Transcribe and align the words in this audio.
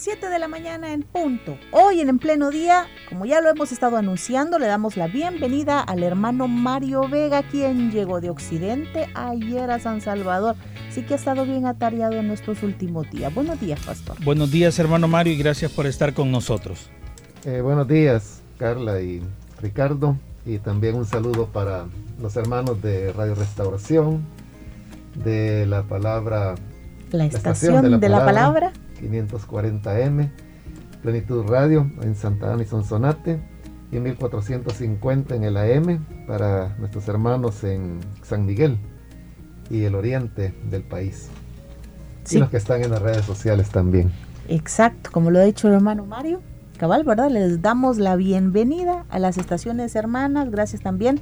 7 0.00 0.30
de 0.30 0.38
la 0.38 0.48
mañana 0.48 0.94
en 0.94 1.02
punto. 1.02 1.58
Hoy 1.72 2.00
en 2.00 2.08
En 2.08 2.18
Pleno 2.18 2.48
Día, 2.48 2.86
como 3.10 3.26
ya 3.26 3.42
lo 3.42 3.50
hemos 3.50 3.70
estado 3.70 3.98
anunciando, 3.98 4.58
le 4.58 4.66
damos 4.66 4.96
la 4.96 5.08
bienvenida 5.08 5.78
al 5.78 6.02
hermano 6.02 6.48
Mario 6.48 7.06
Vega, 7.06 7.42
quien 7.42 7.90
llegó 7.90 8.22
de 8.22 8.30
Occidente 8.30 9.10
ayer 9.12 9.70
a 9.70 9.78
San 9.78 10.00
Salvador. 10.00 10.56
Sí 10.88 11.02
que 11.02 11.12
ha 11.12 11.16
estado 11.18 11.44
bien 11.44 11.66
atareado 11.66 12.14
en 12.14 12.30
estos 12.30 12.62
últimos 12.62 13.10
días. 13.10 13.34
Buenos 13.34 13.60
días, 13.60 13.78
pastor. 13.80 14.16
Buenos 14.24 14.50
días, 14.50 14.78
hermano 14.78 15.06
Mario, 15.06 15.34
y 15.34 15.36
gracias 15.36 15.70
por 15.70 15.84
estar 15.84 16.14
con 16.14 16.32
nosotros. 16.32 16.88
Eh, 17.44 17.60
buenos 17.60 17.86
días, 17.86 18.40
Carla 18.58 19.02
y 19.02 19.22
Ricardo, 19.60 20.16
y 20.46 20.60
también 20.60 20.94
un 20.94 21.04
saludo 21.04 21.44
para 21.48 21.84
los 22.22 22.34
hermanos 22.36 22.80
de 22.80 23.12
Radio 23.12 23.34
Restauración, 23.34 24.24
de 25.22 25.66
la 25.66 25.82
palabra... 25.82 26.54
La 27.10 27.26
estación, 27.26 28.00
de 28.00 28.08
la 28.08 28.24
palabra 28.24 28.72
540M, 29.00 30.30
Plenitud 31.02 31.46
Radio 31.46 31.90
en 32.02 32.14
Santa 32.14 32.52
Ana 32.52 32.62
y 32.62 32.66
Sonsonate, 32.66 33.40
y 33.92 33.98
1450 33.98 35.34
en 35.34 35.44
el 35.44 35.56
AM 35.56 36.04
para 36.26 36.76
nuestros 36.78 37.08
hermanos 37.08 37.64
en 37.64 37.98
San 38.22 38.46
Miguel 38.46 38.78
y 39.68 39.84
el 39.84 39.94
oriente 39.94 40.54
del 40.68 40.82
país. 40.82 41.28
Y 42.30 42.38
los 42.38 42.50
que 42.50 42.58
están 42.58 42.82
en 42.84 42.90
las 42.90 43.02
redes 43.02 43.24
sociales 43.24 43.70
también. 43.70 44.12
Exacto, 44.48 45.10
como 45.12 45.30
lo 45.30 45.40
ha 45.40 45.44
dicho 45.44 45.68
el 45.68 45.74
hermano 45.74 46.04
Mario. 46.04 46.40
Cabal, 46.78 47.04
¿verdad? 47.04 47.30
Les 47.30 47.60
damos 47.60 47.98
la 47.98 48.16
bienvenida 48.16 49.04
a 49.10 49.18
las 49.18 49.36
estaciones 49.36 49.94
hermanas. 49.96 50.50
Gracias 50.50 50.82
también 50.82 51.20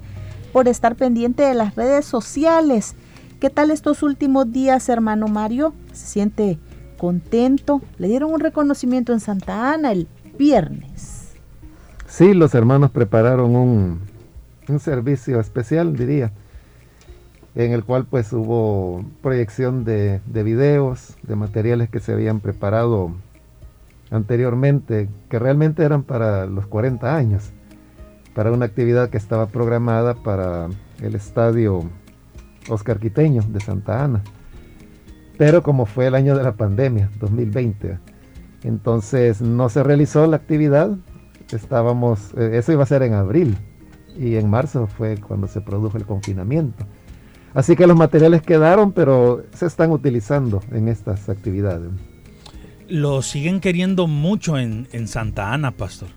por 0.53 0.69
estar 0.69 0.97
pendiente 0.97 1.43
de 1.43 1.55
las 1.55 1.75
redes 1.75 2.05
sociales. 2.05 2.95
¿Qué 3.41 3.51
tal 3.51 3.71
estos 3.71 4.03
últimos 4.03 4.53
días, 4.53 4.89
hermano 4.89 5.29
Mario? 5.29 5.73
¿Se 5.93 6.06
siente 6.06 6.59
contento. 6.99 7.81
Le 7.97 8.09
dieron 8.09 8.35
un 8.35 8.41
reconocimiento 8.41 9.15
en 9.15 9.21
Santa 9.21 9.73
Ana 9.73 9.93
el 9.93 10.07
viernes. 10.39 11.33
Sí, 12.07 12.35
los 12.35 12.55
hermanos 12.55 12.91
prepararon 12.91 13.57
un, 13.57 14.01
servicio 14.81 15.41
especial, 15.41 15.97
diría, 15.97 16.33
en 17.55 17.73
el 17.73 17.85
cual 17.85 18.05
pues 18.05 18.33
hubo 18.35 19.03
proyección 19.23 19.85
de, 19.85 20.21
de 20.27 20.43
videos, 20.43 21.17
de 21.23 21.37
materiales 21.37 21.89
que 21.89 22.01
se 22.01 22.13
habían 22.13 22.41
preparado 22.41 23.12
anteriormente, 24.11 25.09
que 25.31 25.39
realmente 25.39 25.83
eran 25.83 26.03
para 26.03 26.47
los 26.47 26.67
40 26.67 27.17
años, 27.17 27.51
para 28.35 28.53
una 28.53 28.67
actividad 28.67 29.11
que 29.11 29.17
estaba 29.17 29.47
programada 29.47 30.15
para 30.15 30.69
el 31.01 31.15
estadio 31.15 31.85
Oscar 32.69 32.99
Quiteño 32.99 33.43
de 33.49 33.61
Santa 33.61 34.05
Ana. 34.05 34.23
Pero 35.39 35.62
como 35.62 35.86
fue 35.86 36.08
el 36.08 36.17
año 36.17 36.36
de 36.36 36.42
la 36.42 36.56
pandemia, 36.56 37.11
2020, 37.20 37.98
entonces 38.64 39.41
no 39.41 39.69
se 39.69 39.83
realizó 39.84 40.27
la 40.27 40.36
actividad. 40.36 40.91
Estábamos, 41.53 42.34
eh, 42.37 42.50
eso 42.54 42.72
iba 42.72 42.82
a 42.82 42.87
ser 42.87 43.03
en 43.04 43.15
abril 43.15 43.56
y 44.19 44.34
en 44.34 44.50
marzo 44.50 44.88
fue 44.88 45.16
cuando 45.16 45.47
se 45.47 45.60
produjo 45.60 45.97
el 45.97 46.04
confinamiento. 46.04 46.84
Así 47.54 47.77
que 47.77 47.87
los 47.87 47.97
materiales 47.97 48.43
quedaron, 48.43 48.93
pero 48.93 49.44
se 49.54 49.66
están 49.66 49.93
utilizando 49.93 50.60
en 50.72 50.88
estas 50.88 51.28
actividades. 51.28 51.91
Lo 52.88 53.22
siguen 53.22 53.60
queriendo 53.60 54.06
mucho 54.06 54.59
en, 54.59 54.87
Santa 55.06 55.53
Ana, 55.53 55.71
pastor. 55.71 56.09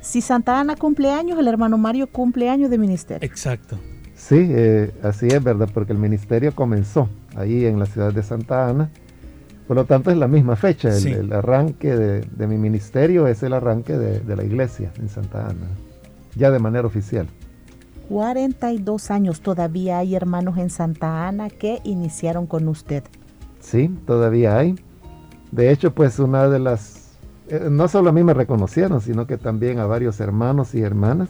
Si 0.00 0.20
Santa 0.20 0.60
Ana 0.60 0.76
cumple 0.76 1.10
años, 1.10 1.38
el 1.38 1.48
hermano 1.48 1.78
Mario 1.78 2.08
cumple 2.08 2.50
años 2.50 2.68
de 2.68 2.78
ministerio. 2.78 3.26
Exacto. 3.26 3.78
Sí, 4.26 4.36
eh, 4.38 4.90
así 5.02 5.26
es 5.26 5.44
verdad, 5.44 5.68
porque 5.74 5.92
el 5.92 5.98
ministerio 5.98 6.54
comenzó 6.54 7.10
ahí 7.36 7.66
en 7.66 7.78
la 7.78 7.84
ciudad 7.84 8.10
de 8.10 8.22
Santa 8.22 8.70
Ana. 8.70 8.88
Por 9.68 9.76
lo 9.76 9.84
tanto, 9.84 10.10
es 10.10 10.16
la 10.16 10.28
misma 10.28 10.56
fecha. 10.56 10.96
El, 10.96 11.30
arranque 11.30 11.94
de, 11.94 12.46
mi 12.46 12.56
ministerio 12.56 13.26
es 13.26 13.42
el 13.42 13.52
arranque 13.52 13.98
de, 13.98 14.34
la 14.34 14.42
iglesia 14.42 14.90
en 14.98 15.10
Santa 15.10 15.48
Ana, 15.48 15.66
ya 16.36 16.50
de 16.50 16.58
manera 16.58 16.86
oficial. 16.86 17.26
42 18.08 19.10
años 19.10 19.42
todavía 19.42 19.98
hay 19.98 20.14
hermanos 20.14 20.56
en 20.56 20.70
Santa 20.70 21.28
Ana 21.28 21.50
que 21.50 21.82
iniciaron 21.84 22.46
con 22.46 22.66
usted. 22.68 23.04
Sí, 23.60 23.94
todavía 24.06 24.56
hay. 24.56 24.74
De 25.52 25.70
hecho, 25.70 25.94
pues 25.94 26.18
una 26.18 26.48
de 26.48 26.60
las... 26.60 27.18
Eh, 27.48 27.68
no 27.70 27.88
solo 27.88 28.08
a 28.08 28.12
mí 28.14 28.24
me 28.24 28.32
reconocieron, 28.32 29.02
sino 29.02 29.26
que 29.26 29.36
también 29.36 29.80
a 29.80 29.84
varios 29.84 30.18
hermanos 30.18 30.74
y 30.74 30.80
hermanas 30.80 31.28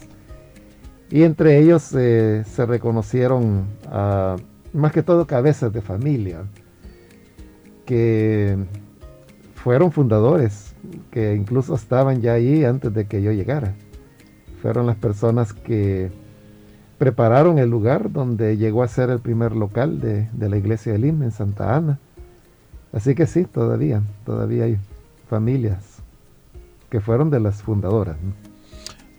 y 1.10 1.22
entre 1.22 1.58
ellos 1.58 1.94
eh, 1.94 2.44
se 2.46 2.66
reconocieron 2.66 3.66
a, 3.86 4.36
más 4.72 4.92
que 4.92 5.02
todo 5.02 5.26
cabezas 5.26 5.72
de 5.72 5.80
familia, 5.80 6.42
que 7.86 8.56
fueron 9.54 9.92
fundadores, 9.92 10.74
que 11.10 11.34
incluso 11.34 11.74
estaban 11.74 12.20
ya 12.20 12.34
ahí 12.34 12.64
antes 12.64 12.92
de 12.92 13.06
que 13.06 13.22
yo 13.22 13.32
llegara. 13.32 13.74
Fueron 14.60 14.86
las 14.86 14.96
personas 14.96 15.52
que 15.52 16.10
prepararon 16.98 17.58
el 17.58 17.70
lugar 17.70 18.10
donde 18.12 18.56
llegó 18.56 18.82
a 18.82 18.88
ser 18.88 19.10
el 19.10 19.20
primer 19.20 19.54
local 19.54 20.00
de, 20.00 20.28
la 20.38 20.56
iglesia 20.56 20.92
de 20.92 20.98
Lima 20.98 21.24
en 21.24 21.32
Santa 21.32 21.76
Ana. 21.76 21.98
Así 22.92 23.14
que 23.14 23.26
sí, 23.26 23.44
todavía, 23.44 24.02
todavía 24.24 24.64
hay 24.64 24.78
familias 25.28 26.02
que 26.90 27.00
fueron 27.00 27.30
de 27.30 27.40
las 27.40 27.62
fundadoras. 27.62 28.16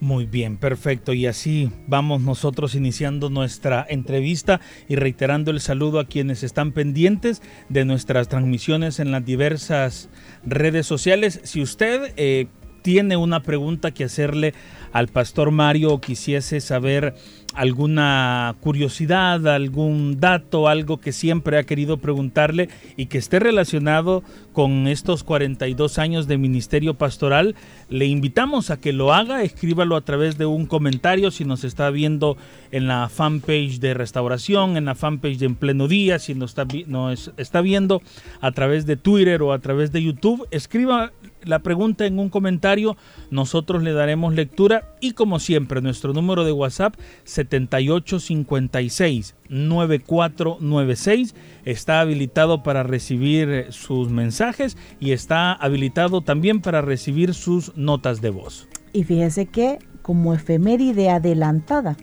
Muy 0.05 0.27
bien, 0.27 0.57
perfecto. 0.57 1.13
Y 1.13 1.25
así 1.25 1.71
vamos 1.87 2.21
nosotros 2.21 2.75
iniciando 2.75 3.31
nuestra 3.31 3.83
entrevista 3.89 4.61
y 4.87 4.97
reiterando 4.97 5.49
el 5.49 5.59
saludo 5.59 5.99
a 5.99 6.05
quienes 6.05 6.43
están 6.43 6.73
pendientes 6.73 7.41
de 7.69 7.85
nuestras 7.85 8.27
transmisiones 8.27 8.99
en 8.99 9.11
las 9.11 9.25
diversas 9.25 10.09
redes 10.45 10.85
sociales. 10.85 11.39
Si 11.43 11.59
usted 11.59 12.13
eh, 12.17 12.45
tiene 12.83 13.17
una 13.17 13.41
pregunta 13.41 13.89
que 13.95 14.03
hacerle 14.03 14.53
al 14.95 15.09
pastor 15.09 15.51
Mario 15.51 15.99
quisiese 15.99 16.61
saber 16.61 17.15
alguna 17.53 18.55
curiosidad, 18.61 19.45
algún 19.45 20.21
dato, 20.21 20.69
algo 20.69 21.01
que 21.01 21.11
siempre 21.11 21.57
ha 21.57 21.63
querido 21.63 21.97
preguntarle 21.97 22.69
y 22.95 23.07
que 23.07 23.17
esté 23.17 23.39
relacionado 23.39 24.23
con 24.53 24.87
estos 24.87 25.23
42 25.25 25.99
años 25.99 26.27
de 26.27 26.37
ministerio 26.37 26.93
pastoral, 26.93 27.55
le 27.89 28.05
invitamos 28.05 28.71
a 28.71 28.79
que 28.79 28.93
lo 28.93 29.13
haga, 29.13 29.43
escríbalo 29.43 29.97
a 29.97 30.01
través 30.01 30.37
de 30.37 30.45
un 30.45 30.65
comentario 30.65 31.29
si 31.29 31.43
nos 31.43 31.65
está 31.65 31.89
viendo 31.89 32.37
en 32.71 32.87
la 32.87 33.09
fanpage 33.09 33.79
de 33.79 33.95
restauración, 33.95 34.77
en 34.77 34.85
la 34.85 34.95
fanpage 34.95 35.39
de 35.39 35.47
En 35.47 35.55
Pleno 35.55 35.89
Día, 35.89 36.19
si 36.19 36.35
nos 36.35 36.51
está, 36.51 36.65
nos 36.87 37.33
está 37.35 37.59
viendo 37.59 38.01
a 38.39 38.51
través 38.53 38.85
de 38.85 38.95
Twitter 38.95 39.41
o 39.41 39.51
a 39.51 39.59
través 39.59 39.91
de 39.91 40.01
YouTube, 40.01 40.47
escriba 40.51 41.11
la 41.45 41.59
pregunta 41.59 42.05
en 42.05 42.19
un 42.19 42.29
comentario, 42.29 42.97
nosotros 43.31 43.81
le 43.83 43.93
daremos 43.93 44.33
lectura 44.33 44.95
y 45.01 45.11
como 45.11 45.39
siempre 45.39 45.81
nuestro 45.81 46.11
número 46.13 46.43
de 46.43 46.51
WhatsApp 46.51 46.95
7856 47.23 49.35
9496 49.49 51.35
está 51.65 52.01
habilitado 52.01 52.63
para 52.63 52.81
recibir 52.83 53.67
sus 53.69 54.09
mensajes 54.09 54.75
y 54.99 55.11
está 55.11 55.53
habilitado 55.53 56.21
también 56.21 56.61
para 56.61 56.81
recibir 56.81 57.33
sus 57.33 57.77
notas 57.77 58.21
de 58.21 58.31
voz. 58.31 58.67
Y 58.93 59.03
fíjese 59.03 59.45
que 59.45 59.79
como 60.01 60.33
efeméride 60.33 61.09
adelantada, 61.09 61.95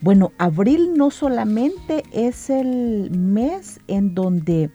bueno, 0.00 0.32
abril 0.38 0.92
no 0.96 1.10
solamente 1.10 2.04
es 2.12 2.50
el 2.50 3.10
mes 3.10 3.80
en 3.88 4.14
donde 4.14 4.70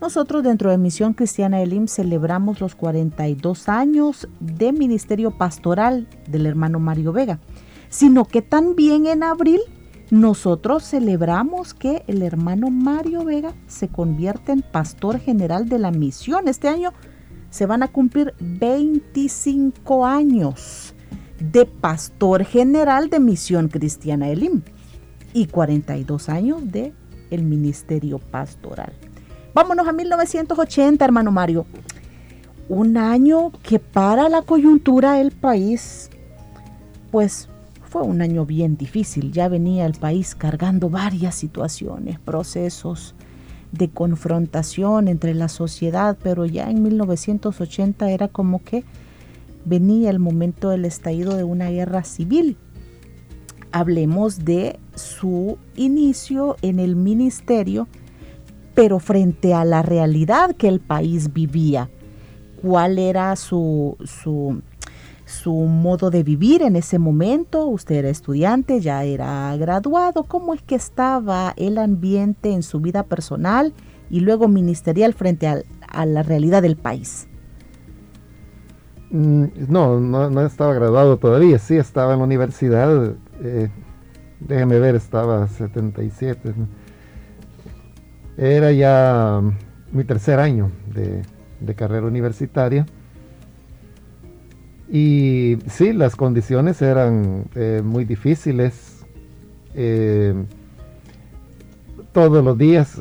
nosotros 0.00 0.42
dentro 0.42 0.70
de 0.70 0.78
Misión 0.78 1.12
Cristiana 1.12 1.60
Elim 1.60 1.88
celebramos 1.88 2.60
los 2.60 2.74
42 2.74 3.68
años 3.68 4.28
de 4.40 4.72
ministerio 4.72 5.30
pastoral 5.32 6.08
del 6.28 6.46
hermano 6.46 6.78
Mario 6.78 7.12
Vega, 7.12 7.40
sino 7.88 8.24
que 8.24 8.42
también 8.42 9.06
en 9.06 9.22
abril 9.22 9.60
nosotros 10.10 10.84
celebramos 10.84 11.74
que 11.74 12.04
el 12.06 12.22
hermano 12.22 12.70
Mario 12.70 13.24
Vega 13.24 13.54
se 13.66 13.88
convierte 13.88 14.52
en 14.52 14.62
pastor 14.62 15.18
general 15.18 15.68
de 15.68 15.78
la 15.78 15.90
misión. 15.90 16.48
Este 16.48 16.68
año 16.68 16.92
se 17.50 17.66
van 17.66 17.82
a 17.82 17.88
cumplir 17.88 18.34
25 18.40 20.06
años 20.06 20.94
de 21.40 21.66
pastor 21.66 22.44
general 22.44 23.10
de 23.10 23.20
Misión 23.20 23.68
Cristiana 23.68 24.28
Elim 24.28 24.62
y 25.34 25.46
42 25.46 26.28
años 26.28 26.60
de 26.70 26.92
el 27.30 27.42
ministerio 27.42 28.18
pastoral. 28.18 28.92
Vámonos 29.54 29.88
a 29.88 29.92
1980, 29.92 31.04
hermano 31.04 31.30
Mario. 31.32 31.66
Un 32.68 32.96
año 32.96 33.50
que 33.62 33.78
para 33.78 34.28
la 34.28 34.42
coyuntura 34.42 35.14
del 35.14 35.32
país, 35.32 36.10
pues 37.10 37.48
fue 37.88 38.02
un 38.02 38.20
año 38.20 38.44
bien 38.44 38.76
difícil. 38.76 39.32
Ya 39.32 39.48
venía 39.48 39.86
el 39.86 39.94
país 39.94 40.34
cargando 40.34 40.90
varias 40.90 41.34
situaciones, 41.34 42.18
procesos 42.18 43.14
de 43.72 43.88
confrontación 43.88 45.08
entre 45.08 45.34
la 45.34 45.48
sociedad, 45.48 46.16
pero 46.22 46.44
ya 46.44 46.70
en 46.70 46.82
1980 46.82 48.10
era 48.10 48.28
como 48.28 48.62
que 48.62 48.84
venía 49.64 50.10
el 50.10 50.18
momento 50.18 50.70
del 50.70 50.84
estallido 50.84 51.36
de 51.36 51.44
una 51.44 51.70
guerra 51.70 52.04
civil. 52.04 52.56
Hablemos 53.72 54.44
de 54.44 54.78
su 54.94 55.58
inicio 55.76 56.56
en 56.62 56.78
el 56.78 56.96
ministerio, 56.96 57.88
pero 58.78 59.00
frente 59.00 59.54
a 59.54 59.64
la 59.64 59.82
realidad 59.82 60.54
que 60.54 60.68
el 60.68 60.78
país 60.78 61.32
vivía. 61.32 61.90
¿Cuál 62.62 63.00
era 63.00 63.34
su, 63.34 63.96
su, 64.04 65.52
modo 65.52 66.10
de 66.10 66.22
vivir 66.22 66.62
en 66.62 66.76
ese 66.76 67.00
momento? 67.00 67.66
Usted 67.66 67.96
era 67.96 68.08
estudiante, 68.08 68.78
ya 68.78 69.02
era 69.02 69.56
graduado. 69.56 70.22
¿Cómo 70.22 70.54
es 70.54 70.62
que 70.62 70.76
estaba 70.76 71.54
el 71.56 71.76
ambiente 71.76 72.52
en 72.52 72.62
su 72.62 72.78
vida 72.78 73.02
personal 73.02 73.74
y 74.10 74.20
luego 74.20 74.46
ministerial 74.46 75.12
frente 75.12 75.48
a 75.48 76.06
la 76.06 76.22
realidad 76.22 76.62
del 76.62 76.76
país? 76.76 77.26
Mm, 79.10 79.46
no, 79.68 79.98
no, 79.98 80.46
estaba 80.46 80.72
graduado 80.72 81.16
todavía, 81.16 81.58
sí 81.58 81.76
estaba 81.76 82.12
en 82.12 82.20
la 82.20 82.24
universidad, 82.26 83.12
eh, 83.42 83.70
déjeme 84.38 84.78
ver, 84.78 84.94
estaba 84.94 85.48
77. 85.48 86.54
Era 88.38 88.72
ya 88.72 89.42
mi 89.92 90.04
tercer 90.04 90.38
año 90.38 90.70
de, 90.94 91.74
carrera 91.74 92.06
universitaria. 92.06 92.86
Y 94.90 95.58
sí, 95.66 95.92
las 95.92 96.16
condiciones 96.16 96.80
eran 96.80 97.44
eh, 97.54 97.82
muy 97.84 98.06
difíciles. 98.06 99.04
Eh, 99.74 100.34
todos 102.12 102.42
los 102.42 102.56
días 102.56 102.98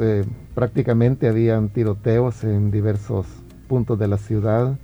prácticamente 0.54 1.30
habían 1.30 1.70
tiroteos 1.70 2.44
en 2.44 2.72
diversos 2.72 3.26
puntos 3.68 3.98
de 3.98 4.08
la 4.08 4.18
ciudad 4.18 4.78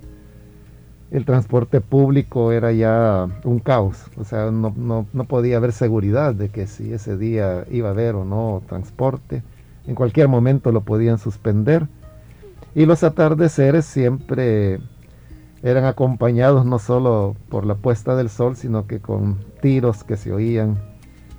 el 1.14 1.26
transporte 1.26 1.80
público 1.80 2.52
era 2.52 2.72
ya 2.72 3.28
un 3.44 3.60
caos, 3.60 4.06
o 4.18 4.24
sea, 4.24 4.50
no, 4.50 4.74
no, 4.76 5.24
podía 5.26 5.58
haber 5.58 5.72
seguridad 5.72 6.34
de 6.34 6.50
que 6.50 6.66
si 6.66 6.92
ese 6.92 7.18
día 7.18 7.66
iba 7.70 7.90
a 7.90 7.92
haber 7.92 8.16
o 8.16 8.26
no 8.26 8.64
transporte, 8.68 9.44
en 9.88 9.96
cualquier 9.96 10.28
momento 10.28 10.72
lo 10.72 10.82
podían 10.82 11.18
suspender. 11.18 11.88
Y 12.76 12.86
los 12.86 13.04
atardeceres 13.04 13.86
siempre 13.86 14.80
eran 15.62 15.86
acompañados 15.86 16.66
no 16.66 16.80
solo 16.80 17.36
por 17.50 17.66
la 17.66 17.76
puesta 17.76 18.16
del 18.16 18.30
sol, 18.30 18.56
sino 18.56 18.88
que 18.88 19.00
con 19.00 19.40
tiros 19.62 20.04
que 20.04 20.18
se 20.18 20.34
oían 20.34 20.78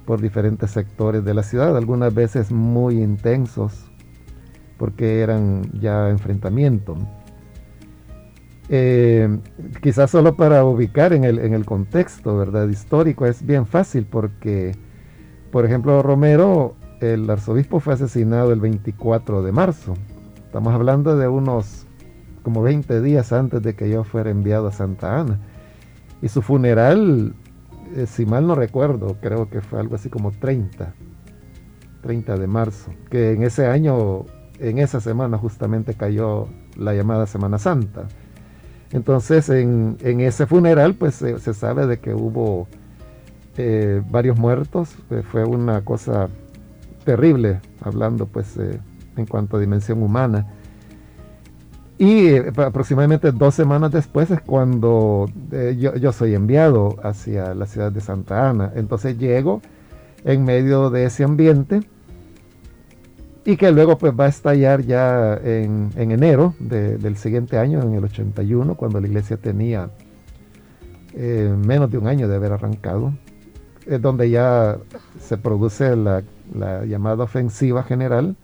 por 0.07 0.21
diferentes 0.21 0.71
sectores 0.71 1.25
de 1.25 1.35
la 1.35 1.43
ciudad, 1.43 1.77
algunas 1.77 2.15
veces 2.15 2.53
muy 2.53 3.03
intensos, 3.03 3.91
porque 4.79 5.21
eran 5.21 5.63
ya 5.81 6.11
enfrentamientos. 6.11 6.99
Eh, 8.71 9.39
quizás 9.83 10.11
solo 10.11 10.37
para 10.37 10.65
ubicar 10.65 11.13
en 11.13 11.25
el, 11.25 11.39
en 11.39 11.53
el 11.53 11.67
contexto 11.67 12.39
¿verdad? 12.39 12.67
histórico 12.69 13.27
es 13.27 13.45
bien 13.45 13.67
fácil 13.67 14.07
porque, 14.07 14.75
por 15.51 15.67
ejemplo, 15.67 16.03
Romero, 16.03 16.75
el 17.01 17.29
arzobispo 17.29 17.81
fue 17.81 17.95
asesinado 17.95 18.53
el 18.53 18.61
24 18.61 19.43
de 19.43 19.53
marzo. 19.53 19.95
Estamos 20.47 20.75
hablando 20.75 21.17
de 21.17 21.29
unos 21.29 21.87
como 22.43 22.63
20 22.63 23.01
días 23.01 23.33
antes 23.33 23.63
de 23.63 23.75
que 23.75 23.89
yo 23.91 24.05
fuera 24.05 24.31
enviado 24.31 24.69
a 24.69 24.73
Santa 24.73 25.21
Ana. 25.21 25.41
Y 26.23 26.29
su 26.29 26.43
funeral, 26.43 27.35
eh, 27.97 28.07
si 28.07 28.27
mal 28.27 28.47
no 28.47 28.55
recuerdo, 28.55 29.17
creo 29.21 29.49
que 29.49 29.61
fue 29.61 29.81
algo 29.81 29.97
así 29.97 30.09
como 30.09 30.31
30, 30.31 30.95
30 32.03 32.37
de 32.37 32.47
marzo, 32.47 32.93
que 33.11 33.33
en 33.33 33.43
ese 33.43 33.67
año, 33.67 34.25
en 34.59 34.79
esa 34.79 35.01
semana 35.01 35.39
justamente 35.39 35.95
cayó 35.95 36.49
la 36.77 36.95
llamada 36.95 37.27
Semana 37.27 37.59
Santa. 37.59 38.07
Entonces, 38.93 39.49
en, 39.49 39.97
ese 40.03 40.47
funeral, 40.47 40.95
pues 40.95 41.17
se 41.17 41.55
sabe 41.55 41.87
de 41.87 41.99
que 41.99 42.15
hubo 42.15 42.69
eh, 43.57 44.03
varios 44.11 44.39
muertos. 44.39 44.97
Eh, 45.11 45.23
fue 45.23 45.45
una 45.45 45.83
cosa 45.83 46.29
terrible, 47.05 47.61
hablando 47.81 48.27
pues 48.27 48.57
eh, 48.57 48.81
en 49.17 49.27
cuanto 49.27 49.57
a 49.57 49.61
dimensión 49.61 50.03
humana. 50.03 50.47
Y 51.97 52.37
aproximadamente 52.37 53.31
dos 53.31 53.55
semanas 53.55 53.93
después 53.93 54.31
es 54.31 54.41
cuando 54.41 55.31
yo, 55.79 55.95
yo, 55.95 56.13
soy 56.13 56.35
enviado 56.35 56.97
hacia 57.05 57.55
la 57.55 57.67
ciudad 57.67 57.93
de 57.93 58.01
Santa 58.01 58.51
Ana. 58.51 58.73
Entonces 58.75 59.17
llego 59.17 59.63
en 60.25 60.45
medio 60.45 60.91
de 60.91 61.05
ese 61.05 61.23
ambiente 61.23 61.83
y 63.45 63.57
que 63.57 63.71
luego 63.71 63.99
pues 63.99 64.13
va 64.19 64.25
a 64.25 64.29
estallar 64.29 64.83
ya 64.83 65.35
en, 65.35 65.91
enero 65.97 66.55
del 66.59 67.17
siguiente 67.17 67.59
año, 67.59 67.83
en 67.83 67.95
el 67.95 68.05
81, 68.05 68.75
cuando 68.75 69.01
la 69.01 69.07
iglesia 69.07 69.37
tenía 69.37 69.91
eh, 71.15 71.55
menos 71.65 71.91
de 71.91 71.99
un 71.99 72.07
año 72.07 72.27
de 72.27 72.37
haber 72.37 72.53
arrancado, 72.53 73.13
es 73.87 74.01
donde 74.01 74.31
ya 74.31 74.79
se 75.21 75.37
produce 75.37 75.95
la, 75.95 76.23
llamada 76.55 77.25
ofensiva 77.25 77.83
general 77.83 78.37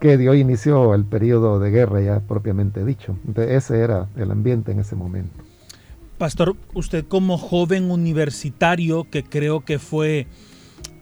que 0.00 0.16
dio 0.18 0.34
inicio 0.34 0.92
al 0.92 1.04
periodo 1.04 1.58
de 1.58 1.70
guerra 1.70 2.00
ya 2.00 2.20
propiamente 2.20 2.84
dicho. 2.84 3.16
ese 3.36 3.80
era 3.80 4.08
el 4.16 4.30
ambiente 4.30 4.72
en 4.72 4.80
ese 4.80 4.96
momento. 4.96 5.42
Pastor, 6.18 6.56
usted 6.74 7.06
como 7.06 7.38
joven 7.38 7.90
universitario, 7.90 9.08
que 9.10 9.24
creo 9.24 9.64
que 9.64 9.78
fue 9.78 10.26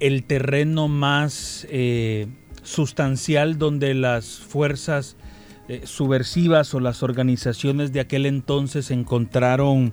el 0.01 0.25
terreno 0.25 0.89
más... 0.89 1.67
Eh, 1.71 2.29
sustancial 2.63 3.59
donde 3.59 3.95
las 3.95 4.39
fuerzas 4.39 5.17
eh, 5.69 5.83
subversivas 5.85 6.75
o 6.75 6.81
las 6.81 7.03
organizaciones 7.03 7.93
de 7.93 8.01
aquel 8.01 8.27
entonces 8.27 8.91
encontraron 8.91 9.93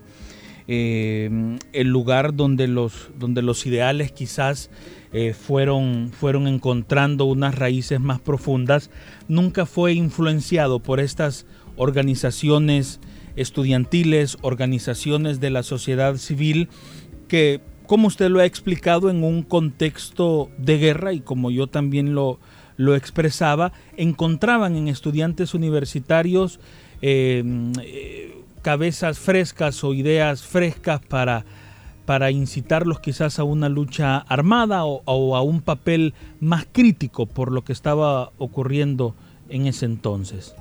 eh, 0.67 1.57
el 1.73 1.87
lugar 1.87 2.35
donde 2.35 2.67
los, 2.67 3.09
donde 3.17 3.41
los 3.41 3.65
ideales 3.65 4.11
quizás 4.11 4.69
eh, 5.11 5.33
fueron, 5.33 6.11
fueron 6.11 6.47
encontrando 6.47 7.25
unas 7.25 7.55
raíces 7.55 7.99
más 7.99 8.19
profundas, 8.19 8.89
nunca 9.27 9.65
fue 9.65 9.93
influenciado 9.93 10.79
por 10.79 10.99
estas 10.99 11.45
organizaciones 11.77 12.99
estudiantiles, 13.35 14.37
organizaciones 14.41 15.39
de 15.39 15.49
la 15.49 15.63
sociedad 15.63 16.17
civil 16.17 16.69
que, 17.27 17.61
como 17.87 18.07
usted 18.07 18.29
lo 18.29 18.39
ha 18.39 18.45
explicado, 18.45 19.09
en 19.09 19.23
un 19.23 19.43
contexto 19.43 20.49
de 20.57 20.77
guerra 20.77 21.13
y 21.13 21.21
como 21.21 21.49
yo 21.49 21.67
también 21.67 22.13
lo, 22.13 22.39
lo 22.75 22.95
expresaba, 22.95 23.73
encontraban 23.97 24.75
en 24.75 24.87
estudiantes 24.87 25.53
universitarios 25.53 26.59
eh, 27.01 27.43
eh, 27.81 28.35
cabezas 28.61 29.19
frescas 29.19 29.83
o 29.83 29.93
ideas 29.93 30.43
frescas 30.43 31.01
para, 31.05 31.45
para 32.09 32.31
incitarlos 32.31 32.99
quizás 33.01 33.37
a 33.37 33.43
una 33.43 33.69
lucha 33.69 34.17
armada 34.17 34.83
o, 34.83 35.35
a 35.35 35.43
un 35.43 35.61
papel 35.61 36.15
más 36.39 36.65
crítico 36.71 37.27
por 37.27 37.51
lo 37.51 37.63
que 37.63 37.71
estaba 37.71 38.31
ocurriendo 38.39 39.13
en 39.47 39.67
ese 39.67 39.85
entonces. 39.85 40.55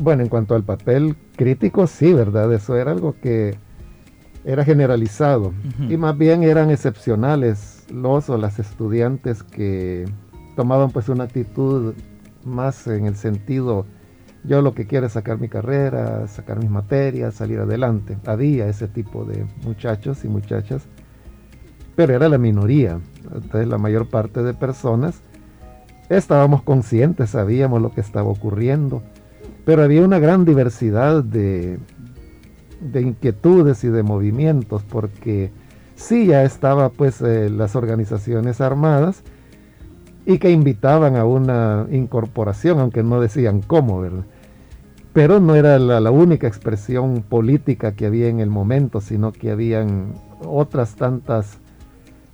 Bueno, 0.00 0.24
en 0.24 0.28
cuanto 0.28 0.56
al 0.56 0.64
papel 0.64 1.14
crítico, 1.36 1.86
sí, 1.86 2.12
¿verdad? 2.12 2.52
Eso 2.52 2.74
era 2.74 2.90
algo 2.90 3.14
que 3.22 3.58
era 4.44 4.64
generalizado 4.64 5.54
y 5.88 5.96
más 5.96 6.18
bien 6.18 6.42
eran 6.42 6.72
excepcionales 6.72 7.86
los 7.88 8.28
o 8.28 8.38
las 8.38 8.58
estudiantes 8.58 9.44
que 9.44 10.04
tomaban 10.56 10.90
pues 10.90 11.08
una 11.08 11.22
actitud 11.22 11.94
más 12.44 12.88
en 12.88 13.06
el 13.06 13.14
sentido, 13.14 13.86
yo 14.46 14.62
lo 14.62 14.74
que 14.74 14.86
quiero 14.86 15.06
es 15.06 15.12
sacar 15.12 15.40
mi 15.40 15.48
carrera, 15.48 16.26
sacar 16.28 16.58
mis 16.58 16.70
materias, 16.70 17.34
salir 17.34 17.58
adelante. 17.58 18.16
Había 18.26 18.68
ese 18.68 18.88
tipo 18.88 19.24
de 19.24 19.44
muchachos 19.64 20.24
y 20.24 20.28
muchachas, 20.28 20.82
pero 21.94 22.14
era 22.14 22.28
la 22.28 22.38
minoría. 22.38 23.00
Entonces 23.24 23.66
la 23.66 23.78
mayor 23.78 24.08
parte 24.08 24.42
de 24.42 24.54
personas 24.54 25.20
estábamos 26.08 26.62
conscientes, 26.62 27.30
sabíamos 27.30 27.82
lo 27.82 27.92
que 27.92 28.00
estaba 28.00 28.28
ocurriendo, 28.28 29.02
pero 29.64 29.82
había 29.82 30.04
una 30.04 30.20
gran 30.20 30.44
diversidad 30.44 31.24
de, 31.24 31.78
de 32.80 33.00
inquietudes 33.00 33.82
y 33.82 33.88
de 33.88 34.04
movimientos, 34.04 34.84
porque 34.84 35.50
sí 35.96 36.26
ya 36.26 36.44
estaba 36.44 36.90
pues 36.90 37.20
eh, 37.20 37.50
las 37.50 37.74
organizaciones 37.74 38.60
armadas, 38.60 39.22
y 40.26 40.38
que 40.38 40.50
invitaban 40.50 41.16
a 41.16 41.24
una 41.24 41.86
incorporación, 41.90 42.80
aunque 42.80 43.04
no 43.04 43.20
decían 43.20 43.62
cómo, 43.62 44.00
¿verdad? 44.00 44.24
Pero 45.16 45.40
no 45.40 45.54
era 45.54 45.78
la, 45.78 46.10
única 46.10 46.46
expresión 46.46 47.22
política 47.22 47.92
que 47.92 48.04
había 48.04 48.28
en 48.28 48.38
el 48.38 48.50
momento, 48.50 49.00
sino 49.00 49.32
que 49.32 49.50
habían 49.50 50.12
otras 50.44 50.94
tantas 50.94 51.56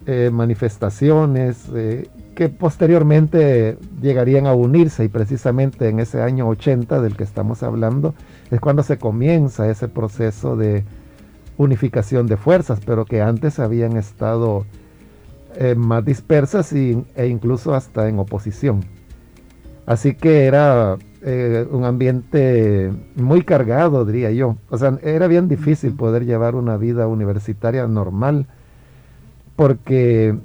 eh, 0.07 0.31
manifestaciones 0.33 1.69
eh, 1.73 2.09
que 2.35 2.49
posteriormente 2.49 3.79
llegarían 4.01 4.49
a 4.49 4.55
unirse 4.55 5.05
y 5.05 5.09
precisamente 5.09 5.91
en 5.91 6.01
ese 6.01 6.23
año 6.23 6.49
80 6.49 7.01
del 7.01 7.17
que 7.17 7.23
estamos 7.23 7.63
hablando 7.63 8.17
es 8.51 8.59
cuando 8.59 8.83
se 8.83 8.99
comienza 8.99 9.71
ese 9.71 9.87
proceso 9.87 10.57
de 10.57 10.83
unificación 11.59 12.27
de 12.27 12.37
fuerzas, 12.37 12.81
pero 12.85 13.05
que 13.05 13.23
antes 13.23 13.61
habían 13.61 13.97
estado 13.97 14.67
eh, 15.55 15.77
más 15.77 16.05
dispersas 16.05 16.73
y, 16.73 17.05
e 17.15 17.29
incluso 17.29 17.77
hasta 17.77 18.09
en 18.09 18.19
oposición. 18.19 18.85
Así 19.87 20.15
que 20.15 20.47
era 20.47 20.99
eh, 21.25 21.67
un 21.71 21.85
ambiente 21.85 22.93
muy 23.15 23.43
cargado, 23.43 24.05
diría 24.05 24.31
yo. 24.31 24.57
O 24.71 24.79
sea, 24.79 24.99
era 25.03 25.27
bien 25.27 25.49
difícil 25.49 25.95
poder 25.95 26.25
llevar 26.25 26.55
una 26.55 26.77
vida 26.77 27.07
universitaria 27.07 27.87
normal, 27.87 28.47
porque 29.57 30.37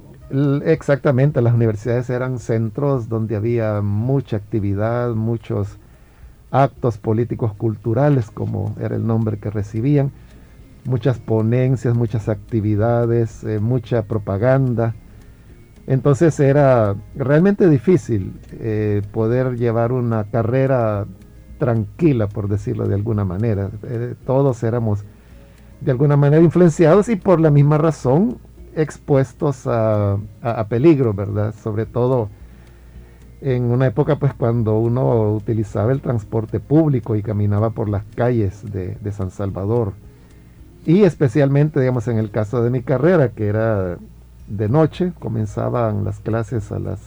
exactamente 0.65 1.41
las 1.41 1.53
universidades 1.53 2.09
eran 2.09 2.39
centros 2.39 3.09
donde 3.09 3.35
había 3.35 3.81
mucha 3.81 4.37
actividad, 4.37 5.15
muchos 5.15 5.77
actos 6.51 6.97
políticos 6.97 7.53
culturales, 7.53 8.29
como 8.31 8.75
era 8.79 8.95
el 8.95 9.05
nombre 9.05 9.37
que 9.37 9.49
recibían 9.49 10.11
muchas 10.87 11.19
ponencias, 11.19 11.95
muchas 11.95 12.29
actividades, 12.29 13.43
eh, 13.43 13.59
mucha 13.59 14.03
propaganda. 14.03 14.95
Entonces 15.87 16.39
era 16.39 16.95
realmente 17.15 17.69
difícil 17.69 18.33
eh, 18.59 19.01
poder 19.11 19.57
llevar 19.57 19.91
una 19.91 20.25
carrera 20.25 21.05
tranquila, 21.57 22.27
por 22.27 22.49
decirlo 22.49 22.87
de 22.87 22.95
alguna 22.95 23.25
manera. 23.25 23.71
Eh, 23.83 24.15
todos 24.25 24.61
éramos 24.63 25.05
de 25.81 25.91
alguna 25.91 26.17
manera 26.17 26.43
influenciados 26.43 27.09
y 27.09 27.15
por 27.15 27.39
la 27.39 27.51
misma 27.51 27.77
razón 27.77 28.37
expuestos 28.75 29.65
a, 29.65 30.17
peligro, 30.69 31.13
¿verdad? 31.13 31.55
Sobre 31.55 31.85
todo 31.85 32.29
en 33.41 33.63
una 33.65 33.87
época 33.87 34.17
pues 34.17 34.33
cuando 34.33 34.77
uno 34.77 35.33
utilizaba 35.33 35.91
el 35.91 36.01
transporte 36.01 36.59
público 36.59 37.15
y 37.15 37.21
caminaba 37.21 37.69
por 37.69 37.89
las 37.89 38.03
calles 38.15 38.63
de 38.71 39.11
San 39.11 39.31
Salvador 39.31 39.93
y 40.87 41.03
especialmente, 41.03 41.81
digamos, 41.81 42.07
en 42.07 42.17
el 42.17 42.31
caso 42.31 42.63
de 42.63 42.69
mi 42.69 42.81
carrera, 42.81 43.31
que 43.31 43.47
era 43.47 43.97
de 44.47 44.69
noche, 44.69 45.13
comenzaban 45.19 46.03
las 46.03 46.19
clases 46.19 46.71
a 46.71 46.79
las 46.79 46.99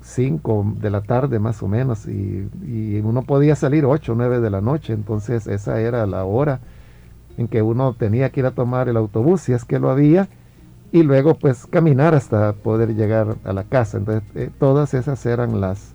5 0.00 0.74
de 0.80 0.90
la 0.90 1.02
tarde 1.02 1.38
más 1.38 1.62
o 1.62 1.68
menos, 1.68 2.06
y, 2.06 3.00
uno 3.04 3.22
podía 3.22 3.54
salir 3.56 3.84
8 3.84 4.12
o 4.12 4.14
9 4.14 4.40
de 4.40 4.50
la 4.50 4.60
noche, 4.60 4.92
entonces 4.92 5.46
esa 5.46 5.80
era 5.80 6.06
la 6.06 6.24
hora 6.24 6.60
en 7.36 7.46
que 7.46 7.62
uno 7.62 7.94
tenía 7.94 8.30
que 8.30 8.40
ir 8.40 8.46
a 8.46 8.50
tomar 8.50 8.88
el 8.88 8.96
autobús, 8.96 9.42
si 9.42 9.52
es 9.52 9.64
que 9.64 9.78
lo 9.78 9.90
había, 9.90 10.28
y 10.90 11.02
luego 11.02 11.34
pues 11.34 11.66
caminar 11.66 12.14
hasta 12.14 12.52
poder 12.54 12.94
llegar 12.94 13.36
a 13.44 13.52
la 13.52 13.64
casa. 13.64 13.98
Entonces, 13.98 14.28
eh, 14.34 14.50
todas 14.58 14.94
esas 14.94 15.24
eran 15.26 15.60
las 15.60 15.94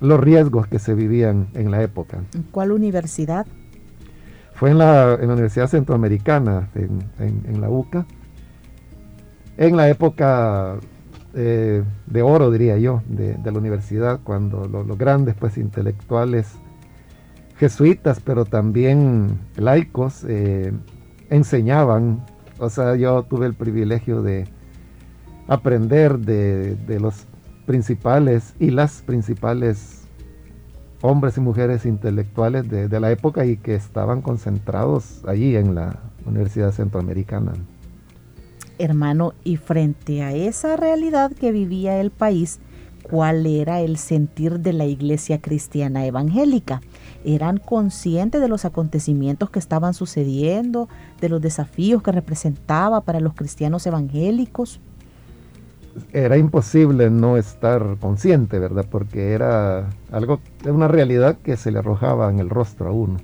los 0.00 0.20
riesgos 0.20 0.66
que 0.66 0.78
se 0.78 0.94
vivían 0.94 1.48
en 1.54 1.70
la 1.70 1.82
época. 1.82 2.18
¿Cuál 2.50 2.72
universidad? 2.72 3.46
Fue 4.54 4.70
en 4.70 4.78
la, 4.78 5.18
Universidad 5.20 5.66
Centroamericana, 5.66 6.68
en, 6.74 7.60
la 7.60 7.70
UCA, 7.70 8.06
en 9.56 9.76
la 9.76 9.88
época 9.88 10.76
eh, 11.34 11.82
de 12.06 12.22
oro, 12.22 12.50
diría 12.50 12.78
yo, 12.78 13.02
de, 13.08 13.38
la 13.44 13.58
universidad, 13.58 14.20
cuando 14.22 14.66
los 14.66 14.98
grandes 14.98 15.34
pues, 15.34 15.58
intelectuales 15.58 16.52
jesuitas, 17.58 18.20
pero 18.20 18.44
también 18.44 19.38
laicos, 19.56 20.24
eh, 20.28 20.72
enseñaban. 21.30 22.24
O 22.58 22.70
sea, 22.70 22.96
yo 22.96 23.22
tuve 23.22 23.46
el 23.46 23.54
privilegio 23.54 24.22
de 24.22 24.46
aprender 25.48 26.18
de, 26.18 26.76
de 26.76 27.00
los 27.00 27.26
principales 27.66 28.54
y 28.58 28.70
las 28.70 29.02
principales 29.02 30.04
hombres 31.04 31.36
y 31.36 31.40
mujeres 31.40 31.84
intelectuales 31.84 32.66
de, 32.68 33.00
la 33.00 33.10
época 33.10 33.44
y 33.44 33.58
que 33.58 33.74
estaban 33.74 34.22
concentrados 34.22 35.22
allí 35.26 35.54
en 35.54 35.74
la 35.74 36.00
Universidad 36.24 36.72
Centroamericana. 36.72 37.52
Hermano, 38.78 39.34
y 39.44 39.56
frente 39.56 40.22
a 40.22 40.32
esa 40.32 40.76
realidad 40.76 41.32
que 41.32 41.52
vivía 41.52 42.00
el 42.00 42.10
país, 42.10 42.58
¿cuál 43.02 43.46
era 43.46 43.80
el 43.80 43.96
sentir 43.98 44.60
de 44.60 44.72
la 44.72 44.84
iglesia 44.84 45.40
cristiana 45.40 46.06
evangélica? 46.06 46.80
¿Eran 47.24 47.58
conscientes 47.58 48.40
de 48.40 48.48
los 48.48 48.64
acontecimientos 48.64 49.50
que 49.50 49.58
estaban 49.58 49.94
sucediendo, 49.94 50.88
de 51.20 51.28
los 51.28 51.40
desafíos 51.40 52.02
que 52.02 52.12
representaba 52.12 53.00
para 53.02 53.20
los 53.20 53.34
cristianos 53.34 53.86
evangélicos? 53.86 54.80
era 56.12 56.36
imposible 56.36 57.10
no 57.10 57.36
estar 57.36 57.96
consciente, 58.00 58.58
¿verdad? 58.58 58.86
Porque 58.90 59.32
era 59.32 59.90
algo, 60.10 60.40
una 60.66 60.88
realidad 60.88 61.38
que 61.42 61.56
se 61.56 61.70
le 61.70 61.78
arrojaba 61.78 62.30
en 62.30 62.40
el 62.40 62.50
rostro 62.50 62.88
a 62.88 62.92
uno. 62.92 63.18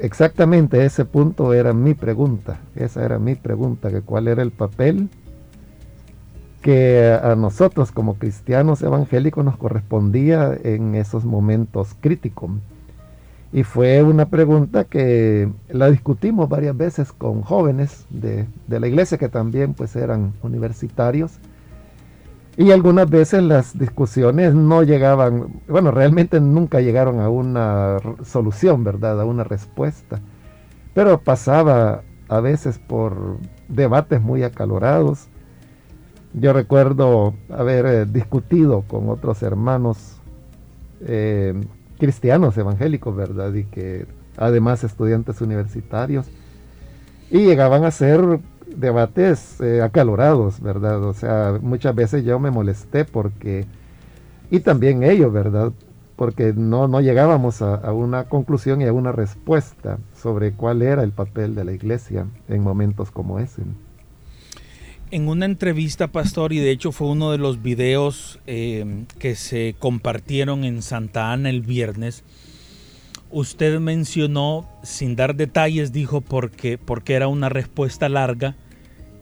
Exactamente 0.00 0.84
ese 0.84 1.04
punto 1.04 1.52
era 1.54 1.72
mi 1.72 1.94
pregunta, 1.94 2.58
esa 2.74 3.04
era 3.04 3.18
mi 3.18 3.36
pregunta, 3.36 3.90
que 3.90 4.00
cuál 4.00 4.28
era 4.28 4.42
el 4.42 4.50
papel 4.50 5.08
que 6.62 7.12
a 7.22 7.36
nosotros 7.36 7.92
como 7.92 8.14
cristianos 8.14 8.82
evangélicos 8.82 9.44
nos 9.44 9.56
correspondía 9.56 10.56
en 10.64 10.94
esos 10.94 11.24
momentos 11.24 11.94
críticos. 12.00 12.50
Y 13.52 13.62
fue 13.62 14.02
una 14.02 14.26
pregunta 14.30 14.84
que 14.84 15.48
la 15.68 15.90
discutimos 15.90 16.48
varias 16.48 16.76
veces 16.76 17.12
con 17.12 17.42
jóvenes 17.42 18.06
de, 18.10 18.46
de 18.66 18.80
la 18.80 18.88
iglesia 18.88 19.18
que 19.18 19.28
también 19.28 19.74
pues 19.74 19.94
eran 19.94 20.32
universitarios 20.42 21.38
y 22.56 22.70
algunas 22.70 23.10
veces 23.10 23.42
las 23.42 23.76
discusiones 23.76 24.54
no 24.54 24.82
llegaban, 24.84 25.60
bueno, 25.66 25.90
realmente 25.90 26.40
nunca 26.40 26.80
llegaron 26.80 27.20
a 27.20 27.28
una 27.28 27.98
solución, 28.24 28.84
¿verdad? 28.84 29.20
A 29.20 29.24
una 29.24 29.42
respuesta. 29.42 30.20
Pero 30.94 31.18
pasaba 31.18 32.02
a 32.28 32.40
veces 32.40 32.78
por 32.78 33.38
debates 33.68 34.20
muy 34.20 34.44
acalorados. 34.44 35.26
Yo 36.32 36.52
recuerdo 36.52 37.34
haber 37.50 37.86
eh, 37.86 38.06
discutido 38.06 38.82
con 38.82 39.08
otros 39.08 39.42
hermanos 39.42 40.20
eh, 41.00 41.54
cristianos 41.98 42.56
evangélicos, 42.56 43.16
¿verdad? 43.16 43.52
Y 43.52 43.64
que 43.64 44.06
además 44.36 44.84
estudiantes 44.84 45.40
universitarios. 45.40 46.26
Y 47.30 47.44
llegaban 47.46 47.84
a 47.84 47.90
ser 47.90 48.38
debates 48.76 49.60
eh, 49.60 49.82
acalorados, 49.82 50.60
¿verdad? 50.60 51.02
O 51.04 51.14
sea, 51.14 51.58
muchas 51.60 51.94
veces 51.94 52.24
yo 52.24 52.38
me 52.38 52.50
molesté 52.50 53.04
porque, 53.04 53.66
y 54.50 54.60
también 54.60 55.02
ellos, 55.02 55.32
¿verdad? 55.32 55.72
Porque 56.16 56.52
no, 56.54 56.86
no 56.88 57.00
llegábamos 57.00 57.62
a, 57.62 57.92
una 57.92 58.24
conclusión 58.24 58.80
y 58.80 58.84
a 58.84 58.92
una 58.92 59.12
respuesta 59.12 59.98
sobre 60.14 60.52
cuál 60.52 60.82
era 60.82 61.02
el 61.02 61.12
papel 61.12 61.54
de 61.54 61.64
la 61.64 61.72
iglesia 61.72 62.26
en 62.48 62.62
momentos 62.62 63.10
como 63.10 63.38
ese. 63.40 63.62
En 65.10 65.28
una 65.28 65.46
entrevista, 65.46 66.08
pastor, 66.08 66.52
y 66.52 66.58
de 66.58 66.70
hecho 66.70 66.92
fue 66.92 67.08
uno 67.08 67.30
de 67.30 67.38
los 67.38 67.62
videos 67.62 68.40
eh, 68.46 69.04
que 69.18 69.34
se 69.36 69.74
compartieron 69.78 70.64
en 70.64 70.82
Santa 70.82 71.32
Ana 71.32 71.50
el 71.50 71.62
viernes, 71.62 72.24
usted 73.34 73.80
mencionó, 73.80 74.68
sin 74.84 75.16
dar 75.16 75.34
detalles, 75.34 75.92
dijo 75.92 76.20
porque, 76.20 76.78
porque 76.78 77.14
era 77.14 77.26
una 77.26 77.48
respuesta 77.48 78.08
larga, 78.08 78.54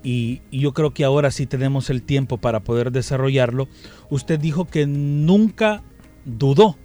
y, 0.02 0.40
yo 0.50 0.72
creo 0.72 0.92
que 0.92 1.04
ahora 1.04 1.30
sí 1.30 1.46
tenemos 1.46 1.90
el 1.90 2.02
tiempo 2.02 2.38
para 2.38 2.60
poder 2.60 2.90
desarrollarlo. 2.92 3.68
Usted 4.10 4.38
dijo 4.38 4.66
que 4.66 4.86
nunca 4.86 5.82
dudó 6.24 6.76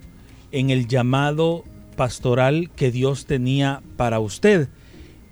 en 0.52 0.70
el 0.70 0.86
llamado 0.86 1.64
pastoral 1.96 2.70
que 2.76 2.90
Dios 2.90 3.26
tenía 3.26 3.82
para 3.96 4.20
usted. 4.20 4.68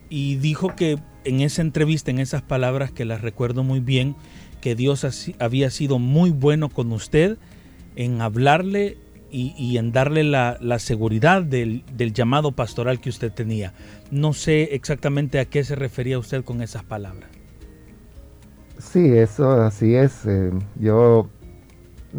Y 0.08 0.36
dijo 0.36 0.74
que 0.76 0.98
en 1.24 1.40
esa 1.40 1.62
entrevista, 1.62 2.10
en 2.10 2.18
esas 2.18 2.42
palabras 2.42 2.92
que 2.92 3.04
las 3.04 3.22
recuerdo 3.22 3.64
muy 3.64 3.80
bien, 3.80 4.16
que 4.60 4.74
Dios 4.74 5.06
había 5.38 5.70
sido 5.70 5.98
muy 5.98 6.30
bueno 6.30 6.68
con 6.68 6.92
usted 6.92 7.38
en 7.94 8.20
hablarle 8.20 8.98
y, 9.30 9.76
en 9.76 9.92
darle 9.92 10.24
la, 10.24 10.78
seguridad 10.78 11.42
del, 11.42 11.84
llamado 12.14 12.52
pastoral 12.52 13.00
que 13.00 13.10
usted 13.10 13.32
tenía. 13.32 13.74
No 14.10 14.32
sé 14.32 14.74
exactamente 14.74 15.38
a 15.38 15.44
qué 15.44 15.62
se 15.62 15.74
refería 15.74 16.18
usted 16.18 16.44
con 16.44 16.62
esas 16.62 16.84
palabras. 16.84 17.35
Sí, 18.92 19.12
eso 19.16 19.50
así 19.62 19.94
es. 19.94 20.24
Eh, 20.26 20.52
yo 20.76 21.28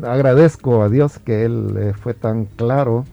agradezco 0.03 0.83
a 0.83 0.89
Dios 0.89 1.17
que 1.17 1.45
Él 1.45 1.75
eh, 1.79 1.93
fue 1.93 2.13
tan 2.13 2.45
claro 2.45 3.05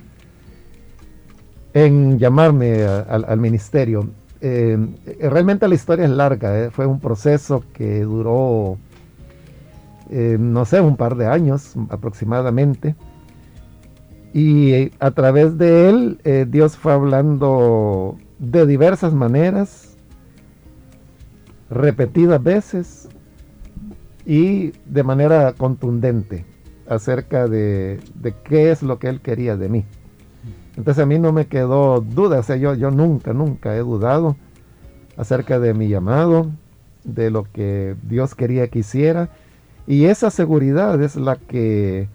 en 1.73 2.19
llamarme 2.19 2.83
al 2.85 3.39
ministerio. 3.39 4.09
Eh, 4.41 4.77
realmente 5.21 5.67
la 5.67 5.75
historia 5.75 6.05
es 6.05 6.11
larga, 6.11 6.71
fue 6.71 6.87
un 6.87 7.01
proceso 7.01 7.65
que 7.73 8.03
duró, 8.03 8.77
no 10.11 10.65
sé, 10.65 10.81
un 10.81 10.97
par 10.97 11.17
de 11.17 11.27
años 11.27 11.75
aproximadamente. 11.89 12.95
Y 14.33 14.93
a 15.01 15.11
través 15.13 15.59
de 15.59 15.89
él, 15.89 16.49
Dios 16.49 16.77
fue 16.77 16.93
hablando 16.93 18.19
de 18.39 18.67
diversas 18.67 19.13
maneras, 19.13 19.97
repetidas 21.71 22.41
veces, 22.41 23.04
y 24.27 24.73
de 24.87 25.03
manera 25.03 25.53
contundente 25.53 26.45
acerca 26.89 27.49
de, 27.49 28.01
qué 28.45 28.71
es 28.71 28.83
lo 28.83 28.99
que 28.99 29.09
él 29.09 29.21
quería 29.21 29.57
de 29.57 29.69
mí. 29.69 29.85
Entonces 30.77 31.03
a 31.03 31.07
mí 31.07 31.19
no 31.19 31.33
me 31.33 31.47
quedó 31.47 32.01
duda, 32.01 32.41
o 32.41 32.43
sea, 32.43 32.57
yo, 32.57 32.75
yo 32.75 32.91
nunca, 32.91 33.33
nunca 33.33 33.75
he 33.77 33.81
dudado 33.81 34.37
acerca 35.17 35.61
de 35.61 35.73
mi 35.73 35.89
llamado, 35.89 36.51
de 37.05 37.31
lo 37.31 37.45
que 37.45 37.95
Dios 38.03 38.35
quería 38.35 38.69
que 38.69 38.81
hiciera, 38.81 39.29
y 39.87 40.07
esa 40.07 40.31
seguridad 40.31 41.01
es 41.03 41.17
la 41.17 41.37
que 41.37 42.09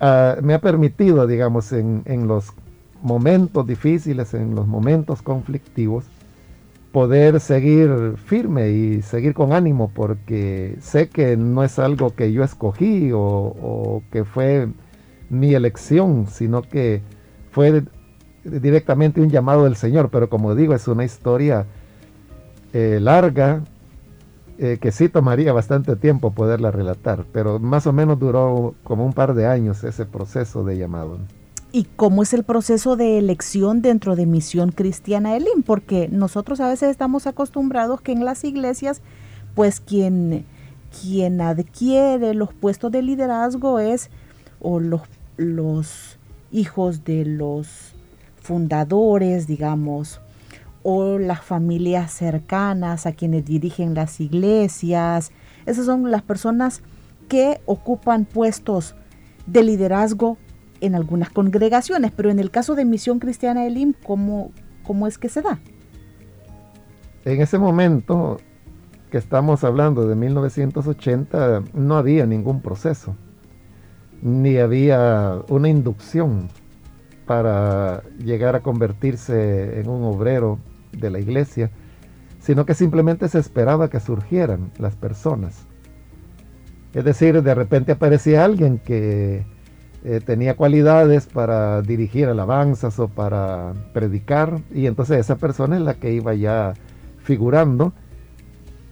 ah, 0.00 0.36
me 0.42 0.54
ha 0.54 0.60
permitido, 0.60 1.26
digamos, 1.26 1.72
en, 1.72 2.02
en 2.06 2.26
los 2.26 2.52
momentos 3.02 3.66
difíciles, 3.66 4.34
en 4.34 4.54
los 4.54 4.66
momentos 4.66 5.22
conflictivos, 5.22 6.04
poder 6.92 7.40
seguir 7.40 8.14
firme 8.24 8.70
y 8.70 9.02
seguir 9.02 9.34
con 9.34 9.52
ánimo 9.52 9.90
porque 9.92 10.76
sé 10.80 11.08
que 11.08 11.36
no 11.36 11.64
es 11.64 11.78
algo 11.78 12.14
que 12.14 12.32
yo 12.32 12.44
escogí 12.44 13.10
o, 13.14 14.02
que 14.12 14.24
fue 14.24 14.68
mi 15.30 15.54
elección, 15.54 16.26
sino 16.28 16.62
que 16.62 17.02
fue 17.50 17.82
directamente 18.44 19.20
un 19.20 19.30
llamado 19.30 19.64
del 19.64 19.76
Señor. 19.76 20.10
Pero 20.10 20.28
como 20.28 20.54
digo, 20.54 20.74
es 20.74 20.86
una 20.86 21.04
historia 21.04 21.66
eh, 22.74 22.98
larga 23.00 23.62
eh, 24.58 24.78
que 24.80 24.92
sí 24.92 25.08
tomaría 25.08 25.52
bastante 25.52 25.96
tiempo 25.96 26.32
poderla 26.32 26.70
relatar, 26.70 27.24
pero 27.32 27.58
más 27.58 27.86
o 27.86 27.92
menos 27.92 28.18
duró 28.18 28.74
como 28.84 29.06
un 29.06 29.14
par 29.14 29.34
de 29.34 29.46
años 29.46 29.82
ese 29.82 30.04
proceso 30.04 30.62
de 30.62 30.76
llamado 30.76 31.18
y 31.72 31.84
cómo 31.96 32.22
es 32.22 32.34
el 32.34 32.44
proceso 32.44 32.96
de 32.96 33.18
elección 33.18 33.80
dentro 33.80 34.14
de 34.14 34.26
Misión 34.26 34.72
Cristiana 34.72 35.36
Elim, 35.36 35.62
porque 35.64 36.08
nosotros 36.08 36.60
a 36.60 36.68
veces 36.68 36.90
estamos 36.90 37.26
acostumbrados 37.26 38.02
que 38.02 38.12
en 38.12 38.26
las 38.26 38.44
iglesias, 38.44 39.00
pues 39.54 39.80
quien, 39.80 40.44
quien 41.00 41.40
adquiere 41.40 42.34
los 42.34 42.52
puestos 42.52 42.92
de 42.92 43.00
liderazgo 43.00 43.78
es 43.80 44.10
o 44.60 44.80
los, 44.80 45.00
los 45.38 46.18
hijos 46.52 47.04
de 47.04 47.24
los 47.24 47.94
fundadores, 48.42 49.46
digamos, 49.46 50.20
o 50.82 51.18
las 51.18 51.42
familias 51.42 52.12
cercanas 52.12 53.06
a 53.06 53.12
quienes 53.12 53.46
dirigen 53.46 53.94
las 53.94 54.20
iglesias. 54.20 55.32
Esas 55.64 55.86
son 55.86 56.10
las 56.10 56.22
personas 56.22 56.82
que 57.28 57.62
ocupan 57.64 58.26
puestos 58.26 58.94
de 59.46 59.62
liderazgo 59.62 60.36
en 60.82 60.94
algunas 60.94 61.30
congregaciones, 61.30 62.12
pero 62.14 62.30
en 62.30 62.38
el 62.38 62.50
caso 62.50 62.74
de 62.74 62.84
Misión 62.84 63.20
Cristiana 63.20 63.64
Elim, 63.64 63.94
¿cómo, 64.04 64.52
¿cómo 64.84 65.06
es 65.06 65.16
que 65.16 65.28
se 65.28 65.40
da? 65.40 65.58
En 67.24 67.40
ese 67.40 67.58
momento 67.58 68.38
que 69.10 69.18
estamos 69.18 69.62
hablando 69.62 70.08
de 70.08 70.16
1980, 70.16 71.62
no 71.72 71.96
había 71.96 72.26
ningún 72.26 72.60
proceso, 72.60 73.14
ni 74.22 74.56
había 74.56 75.38
una 75.48 75.68
inducción 75.68 76.48
para 77.26 78.02
llegar 78.18 78.56
a 78.56 78.60
convertirse 78.60 79.78
en 79.80 79.88
un 79.88 80.02
obrero 80.02 80.58
de 80.92 81.10
la 81.10 81.20
iglesia, 81.20 81.70
sino 82.40 82.66
que 82.66 82.74
simplemente 82.74 83.28
se 83.28 83.38
esperaba 83.38 83.88
que 83.88 84.00
surgieran 84.00 84.72
las 84.78 84.96
personas. 84.96 85.66
Es 86.92 87.04
decir, 87.04 87.40
de 87.40 87.54
repente 87.54 87.92
aparecía 87.92 88.44
alguien 88.44 88.78
que 88.78 89.44
eh, 90.04 90.20
tenía 90.24 90.56
cualidades 90.56 91.26
para 91.26 91.80
dirigir 91.82 92.28
alabanzas 92.28 92.98
o 92.98 93.08
para 93.08 93.72
predicar 93.92 94.60
y 94.74 94.86
entonces 94.86 95.18
esa 95.18 95.36
persona 95.36 95.76
es 95.76 95.82
la 95.82 95.94
que 95.94 96.12
iba 96.12 96.34
ya 96.34 96.74
figurando 97.18 97.92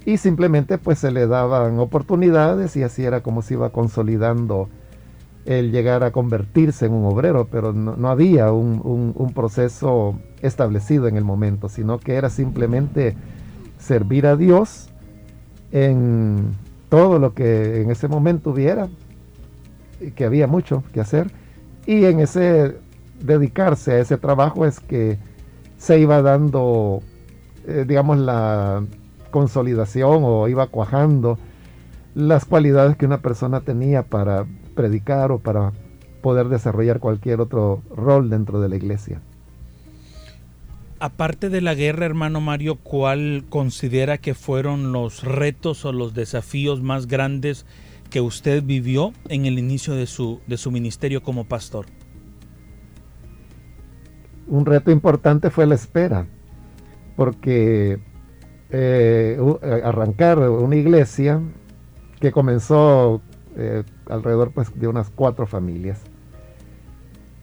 y 0.05 0.19
simplemente 0.19 0.79
pues 0.79 0.99
se 1.00 1.11
le 1.11 1.26
daban 1.26 1.79
oportunidades 1.79 2.76
y 2.76 2.83
así 2.83 3.05
era 3.05 3.23
como 3.23 3.43
se 3.43 3.55
iba 3.55 3.71
consolidando 3.71 4.69
el 5.47 5.73
llegar 5.73 6.05
a 6.05 6.12
convertirse 6.12 6.87
en 6.87 6.93
un 6.93 7.07
obrero, 7.07 7.49
pero 7.50 7.73
no, 7.73 8.09
había 8.09 8.53
un, 8.53 8.81
un, 9.16 9.33
proceso 9.33 10.14
establecido 10.42 11.09
en 11.09 11.16
el 11.16 11.25
momento, 11.25 11.68
sino 11.68 11.99
que 11.99 12.14
era 12.14 12.29
simplemente 12.31 13.16
servir 13.79 14.27
a 14.27 14.37
Dios 14.37 14.90
en 15.73 16.53
todo 16.88 17.18
lo 17.18 17.35
que 17.35 17.81
en 17.81 17.90
ese 17.90 18.07
momento 18.07 18.51
hubiera, 18.51 18.88
que 20.15 20.25
había 20.25 20.47
mucho 20.47 20.83
que 20.93 21.01
hacer 21.01 21.31
y 21.87 22.05
en 22.05 22.21
ese 22.21 22.77
dedicarse 23.21 23.93
a 23.93 23.99
ese 23.99 24.17
trabajo 24.17 24.65
es 24.67 24.81
que 24.81 25.19
se 25.79 25.99
iba 25.99 26.23
dando, 26.23 27.01
eh, 27.67 27.85
digamos, 27.87 28.19
la 28.19 28.85
consolidación 29.31 30.23
o 30.25 30.49
iba 30.49 30.67
cuajando 30.67 31.39
las 32.15 32.45
cualidades 32.45 32.97
que 32.97 33.07
una 33.07 33.19
persona 33.19 33.61
tenía 33.61 34.03
para 34.03 34.47
predicar 34.75 35.33
o 35.33 35.39
para 35.39 35.73
poder 36.23 36.49
desarrollar 36.49 37.01
cualquier 37.01 37.41
otro 37.41 37.83
rol 37.95 38.29
dentro 38.31 38.61
de 38.61 38.69
la 38.69 38.77
iglesia. 38.77 39.21
Aparte 40.99 41.49
de 41.49 41.63
la 41.63 41.75
guerra, 41.75 42.05
hermano 42.05 42.43
Mario, 42.43 42.77
¿cuál 42.77 43.45
considera 43.49 44.19
que 44.19 44.35
fueron 44.35 44.93
los 44.93 45.23
retos 45.23 45.87
o 45.87 45.93
los 45.93 46.13
desafíos 46.13 46.83
más 46.83 47.07
grandes 47.07 47.65
que 48.11 48.20
usted 48.20 48.62
vivió 48.62 49.12
en 49.29 49.46
el 49.46 49.59
inicio 49.59 49.94
de 49.94 50.07
su, 50.07 50.40
de 50.46 50.57
su 50.57 50.70
ministerio 50.70 51.23
como 51.23 51.44
pastor? 51.44 51.87
Un 54.49 54.66
reto 54.66 54.90
importante 54.90 55.49
fue 55.49 55.64
la 55.66 55.77
espera, 55.77 56.27
porque 57.16 58.01
eh, 58.70 59.38
eh, 59.62 59.83
arrancar 59.85 60.38
una 60.40 60.77
iglesia 60.77 61.40
que 62.20 62.33
comenzó 62.33 63.20
eh, 63.57 63.85
alrededor 64.07 64.51
pues, 64.53 64.79
de 64.79 64.88
unas 64.88 65.09
cuatro 65.11 65.46
familias. 65.46 66.01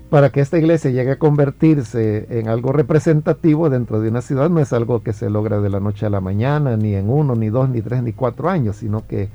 Para 0.10 0.32
que 0.32 0.40
esta 0.40 0.58
iglesia 0.58 0.92
llegue 0.92 1.12
a 1.12 1.20
convertirse 1.20 2.28
en 2.30 2.48
algo 2.48 2.72
representativo 2.72 3.70
dentro 3.70 4.00
de 4.00 4.10
una 4.10 4.22
ciudad 4.22 4.50
no 4.50 4.62
es 4.62 4.72
algo 4.72 5.04
que 5.04 5.12
se 5.12 5.30
logra 5.30 5.60
de 5.60 5.70
la 5.70 5.82
noche 5.82 6.06
a 6.06 6.10
la 6.10 6.22
mañana, 6.22 6.78
ni 6.78 6.96
en 6.96 7.10
uno, 7.10 7.36
ni 7.36 7.50
dos, 7.50 7.70
ni 7.70 7.82
tres, 7.82 8.04
ni 8.04 8.14
cuatro 8.14 8.50
años, 8.50 8.78
sino 8.78 9.06
que 9.06 9.30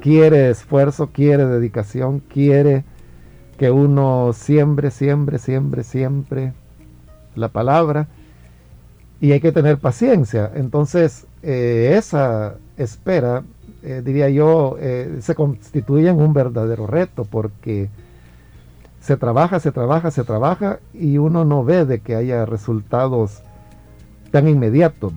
quiere 0.00 0.50
esfuerzo, 0.50 1.10
quiere 1.12 1.46
dedicación, 1.46 2.20
quiere 2.20 2.84
que 3.58 3.70
uno 3.70 4.32
siembre, 4.32 4.90
siembre, 4.90 5.38
siembre, 5.38 5.82
siempre 5.82 6.52
la 7.34 7.48
palabra 7.48 8.08
y 9.20 9.32
hay 9.32 9.40
que 9.40 9.52
tener 9.52 9.78
paciencia. 9.78 10.50
Entonces, 10.54 11.26
eh, 11.42 11.94
esa 11.96 12.56
espera, 12.76 13.44
eh, 13.82 14.02
diría 14.04 14.28
yo, 14.28 14.76
eh, 14.78 15.18
se 15.20 15.34
constituye 15.34 16.08
en 16.08 16.20
un 16.20 16.34
verdadero 16.34 16.86
reto 16.86 17.24
porque 17.24 17.88
se 19.00 19.16
trabaja, 19.16 19.60
se 19.60 19.72
trabaja, 19.72 20.10
se 20.10 20.24
trabaja 20.24 20.80
y 20.92 21.18
uno 21.18 21.44
no 21.44 21.64
ve 21.64 21.84
de 21.86 22.00
que 22.00 22.14
haya 22.14 22.44
resultados 22.44 23.42
tan 24.30 24.48
inmediatos. 24.48 25.12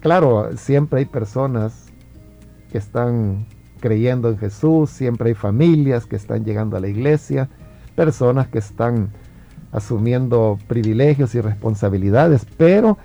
Claro, 0.00 0.56
siempre 0.56 1.00
hay 1.00 1.06
personas 1.06 1.86
que 2.70 2.78
están 2.78 3.46
creyendo 3.80 4.28
en 4.28 4.38
Jesús, 4.38 4.90
siempre 4.90 5.30
hay 5.30 5.34
familias 5.34 6.06
que 6.06 6.16
están 6.16 6.44
llegando 6.44 6.76
a 6.76 6.80
la 6.80 6.88
iglesia, 6.88 7.48
personas 7.96 8.48
que 8.48 8.58
están 8.58 9.10
asumiendo 9.72 10.58
privilegios 10.66 11.34
y 11.34 11.40
responsabilidades, 11.40 12.46
pero 12.56 12.98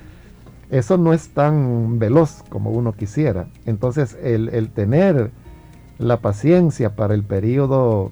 eso 0.70 0.98
no 0.98 1.14
es 1.14 1.30
tan 1.30 2.00
veloz 2.00 2.44
como 2.50 2.72
uno 2.72 2.94
quisiera. 2.94 3.48
Entonces 3.66 4.18
el, 4.22 4.70
tener 4.72 5.32
la 6.00 6.20
paciencia 6.22 6.96
para 6.96 7.14
el 7.14 7.24
periodo 7.24 8.12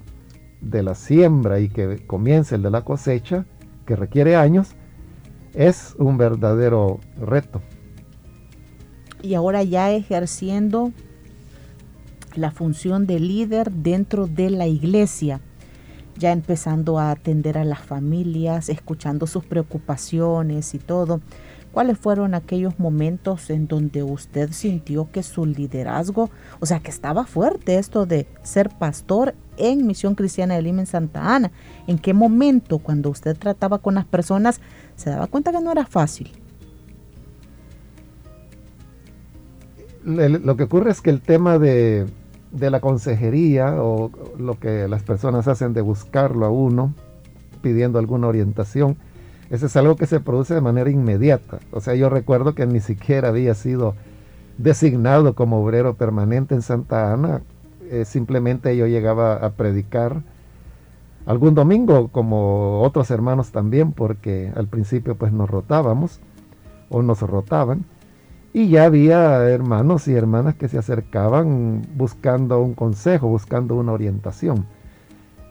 de 0.62 0.84
la 0.84 0.96
siembra 0.96 1.60
y 1.60 1.70
que 1.70 2.06
comience 2.06 2.56
el 2.56 2.64
de 2.64 2.72
la 2.72 2.82
cosecha, 2.82 3.46
que 3.86 3.96
requiere 3.96 4.36
años, 4.36 4.70
es 5.54 5.96
un 5.98 6.18
verdadero 6.18 7.00
reto. 7.20 7.62
Y 9.22 9.36
ahora 9.36 9.64
ya 9.64 9.92
ejerciendo 9.92 10.92
la 12.36 12.52
función 12.52 13.06
de 13.06 13.20
líder 13.20 13.72
dentro 13.72 14.28
de 14.28 14.50
la 14.50 14.68
iglesia, 14.68 15.42
ya 16.18 16.32
empezando 16.32 17.00
a 17.00 17.12
atender 17.12 17.58
a 17.58 17.64
las 17.64 17.82
familias, 17.82 18.70
escuchando 18.70 19.28
sus 19.28 19.46
preocupaciones 19.46 20.74
y 20.74 20.80
todo. 20.80 21.22
¿Cuáles 21.72 21.98
fueron 21.98 22.36
aquellos 22.36 22.78
momentos 22.78 23.50
en 23.50 23.68
donde 23.68 24.04
usted 24.04 24.52
sintió 24.52 25.10
que 25.12 25.24
su 25.24 25.48
liderazgo, 25.48 26.30
o 26.60 26.68
sea, 26.68 26.80
que 26.80 26.92
estaba 26.92 27.26
fuerte 27.26 27.80
esto 27.80 28.06
de 28.06 28.28
ser 28.44 28.70
pastor 28.70 29.34
en 29.58 29.88
Misión 29.88 30.14
Cristiana 30.14 30.54
de 30.54 30.62
Lima 30.62 30.82
en 30.82 30.86
Santa 30.86 31.36
Ana? 31.36 31.52
¿En 31.88 31.98
qué 31.98 32.14
momento 32.14 32.78
cuando 32.78 33.10
usted 33.10 33.36
trataba 33.36 33.80
con 33.80 33.96
las 33.96 34.06
personas 34.06 34.62
se 34.96 35.10
daba 35.10 35.26
cuenta 35.26 35.52
que 35.52 35.62
no 35.62 35.72
era 35.72 35.88
fácil? 35.88 36.32
Lo 40.04 40.58
que 40.58 40.64
ocurre 40.64 40.92
es 40.92 41.02
que 41.02 41.10
el 41.10 41.22
tema 41.22 41.58
de 41.58 42.06
de 42.54 42.70
la 42.70 42.80
consejería 42.80 43.84
o 43.84 44.12
lo 44.38 44.60
que 44.60 44.88
las 44.88 45.04
personas 45.04 45.48
hacen 45.48 45.74
de 45.74 45.82
buscarlo 45.82 46.46
a 46.46 46.50
uno 46.50 46.94
pidiendo 47.62 48.00
alguna 48.00 48.28
orientación, 48.28 48.96
eso 49.50 49.66
es 49.66 49.76
algo 49.76 49.96
que 49.96 50.06
se 50.06 50.20
produce 50.20 50.54
de 50.54 50.62
manera 50.62 50.90
inmediata. 50.90 51.60
O 51.72 51.82
sea, 51.82 51.96
yo 51.96 52.10
recuerdo 52.10 52.56
que 52.56 52.66
ni 52.66 52.80
siquiera 52.80 53.30
había 53.30 53.56
sido 53.56 53.96
designado 54.58 55.34
como 55.34 55.64
obrero 55.64 55.96
permanente 55.96 56.56
en 56.56 56.62
Santa 56.62 57.14
Ana. 57.14 57.42
Eh, 57.90 58.06
simplemente 58.06 58.76
yo 58.78 58.88
llegaba 58.88 59.36
a 59.36 59.52
predicar 59.52 60.22
algún 61.26 61.56
domingo 61.56 62.10
como 62.10 62.82
otros 62.82 63.12
hermanos 63.12 63.52
también, 63.52 63.92
porque 63.92 64.52
al 64.56 64.68
principio 64.68 65.16
pues 65.16 65.32
nos 65.32 65.50
rotábamos 65.50 66.20
o 66.90 67.02
nos 67.02 67.22
rotaban. 67.22 67.86
Y 68.54 68.70
ya 68.70 68.86
había 68.86 69.50
hermanos 69.50 70.08
y 70.08 70.14
hermanas 70.14 70.56
que 70.56 70.68
se 70.68 70.78
acercaban 70.78 71.82
buscando 71.96 72.62
un 72.62 72.76
consejo, 72.76 73.28
buscando 73.28 73.76
una 73.76 73.92
orientación. 73.92 74.68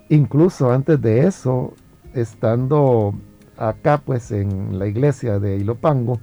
Incluso 0.08 0.70
antes 0.70 1.00
de 1.02 1.26
eso, 1.26 1.74
estando 2.14 3.14
acá 3.56 4.00
pues 4.04 4.30
en 4.30 4.78
la 4.78 4.86
iglesia 4.86 5.40
de 5.40 5.56
Ilopango 5.56 6.20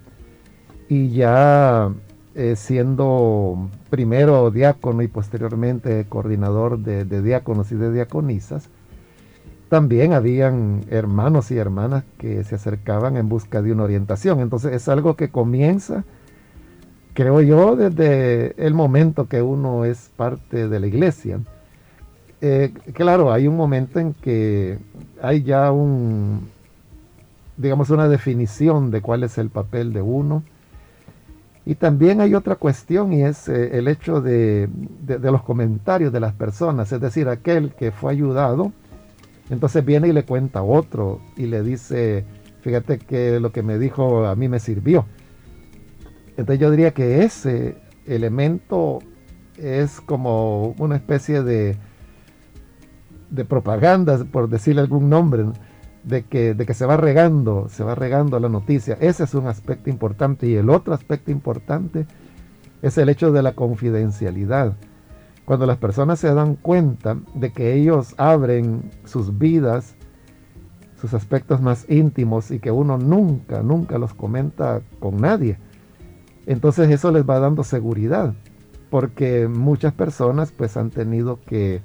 y 0.88 1.10
ya 1.10 1.92
eh, 2.36 2.56
siendo 2.56 3.70
primero 3.90 4.50
diácono 4.50 5.02
y 5.02 5.08
posteriormente 5.08 6.06
coordinador 6.08 6.80
de, 6.80 7.04
de 7.04 7.22
diáconos 7.22 7.72
y 7.72 7.76
de 7.76 7.92
diaconisas, 7.92 8.70
también 9.68 10.14
habían 10.14 10.86
hermanos 10.90 11.52
y 11.52 11.58
hermanas 11.58 12.04
que 12.18 12.44
se 12.44 12.56
acercaban 12.56 13.18
en 13.18 13.28
busca 13.30 13.62
de 13.62 13.72
una 13.72 13.84
orientación. 13.84 14.40
Entonces 14.40 14.74
es 14.74 14.88
algo 14.88 15.16
que 15.16 15.30
comienza, 15.30 16.06
creo 17.14 17.42
yo, 17.42 17.76
desde 17.76 18.54
el 18.58 18.74
momento 18.74 19.28
que 19.28 19.42
uno 19.42 19.86
es 19.86 20.12
parte 20.16 20.68
de 20.68 20.80
la 20.80 20.88
iglesia. 20.88 21.40
Eh, 22.42 22.74
claro, 22.94 23.32
hay 23.34 23.48
un 23.48 23.58
momento 23.58 24.00
en 24.00 24.14
que 24.14 24.80
hay 25.22 25.44
ya 25.44 25.72
un, 25.72 26.50
digamos, 27.58 27.90
una 27.90 28.08
definición 28.08 28.92
de 28.92 29.02
cuál 29.02 29.24
es 29.24 29.38
el 29.38 29.50
papel 29.50 29.92
de 29.92 30.02
uno. 30.02 30.44
Y 31.66 31.76
también 31.76 32.22
hay 32.22 32.34
otra 32.34 32.56
cuestión 32.56 33.14
y 33.14 33.24
es 33.24 33.50
eh, 33.50 33.78
el 33.78 33.88
hecho 33.88 34.22
de, 34.22 34.70
de, 35.02 35.32
los 35.32 35.44
comentarios 35.44 36.12
de 36.12 36.20
las 36.20 36.34
personas, 36.34 36.92
es 36.92 37.02
decir, 37.02 37.28
aquel 37.28 37.74
que 37.74 37.92
fue 37.92 38.12
ayudado, 38.12 38.72
entonces 39.50 39.84
viene 39.84 40.08
y 40.08 40.14
le 40.14 40.24
cuenta 40.24 40.60
a 40.60 40.64
otro 40.64 41.20
y 41.36 41.46
le 41.46 41.62
dice, 41.62 42.24
fíjate 42.62 42.98
que 42.98 43.40
lo 43.40 43.52
que 43.52 43.62
me 43.62 43.78
dijo 43.78 44.26
a 44.26 44.36
mí 44.36 44.48
me 44.48 44.60
sirvió. 44.60 45.06
Entonces 46.40 46.62
yo 46.62 46.72
diría 46.72 46.94
que 46.94 47.26
ese 47.26 47.76
elemento 48.06 49.00
es 49.58 50.00
como 50.00 50.74
una 50.80 50.96
especie 50.96 51.44
de, 51.44 51.76
de 53.30 53.44
propaganda, 53.44 54.24
por 54.24 54.48
decirle 54.48 54.80
algún 54.80 55.10
nombre, 55.10 55.48
de 56.06 56.24
que, 56.24 56.54
de 56.54 56.66
que 56.66 56.74
se 56.74 56.86
va 56.86 56.96
regando, 56.96 57.68
se 57.68 57.84
va 57.84 57.94
regando 57.94 58.40
la 58.40 58.48
noticia. 58.48 58.98
Ese 59.02 59.26
es 59.26 59.34
un 59.34 59.48
aspecto 59.48 59.90
importante. 59.90 60.48
Y 60.48 60.56
el 60.56 60.70
otro 60.70 60.94
aspecto 60.94 61.30
importante 61.30 62.08
es 62.82 62.98
el 62.98 63.10
hecho 63.10 63.34
de 63.34 63.44
la 63.44 63.52
confidencialidad. 63.52 64.78
Cuando 65.44 65.66
las 65.66 65.76
personas 65.76 66.20
se 66.20 66.34
dan 66.34 66.56
cuenta 66.56 67.18
de 67.36 67.52
que 67.52 67.74
ellos 67.74 68.16
abren 68.18 68.90
sus 69.04 69.38
vidas, 69.38 69.98
sus 71.02 71.14
aspectos 71.14 71.62
más 71.62 71.86
íntimos 71.90 72.50
y 72.50 72.60
que 72.60 72.72
uno 72.72 72.98
nunca, 72.98 73.62
nunca 73.62 73.98
los 73.98 74.14
comenta 74.14 74.82
con 75.02 75.18
nadie, 75.18 75.58
entonces 76.54 76.90
eso 76.90 77.12
les 77.12 77.30
va 77.30 77.40
dando 77.40 77.64
seguridad, 77.64 78.34
porque 78.90 79.48
muchas 79.48 79.94
personas 79.94 80.52
pues 80.52 80.78
han 80.78 80.90
tenido 80.90 81.40
que 81.46 81.82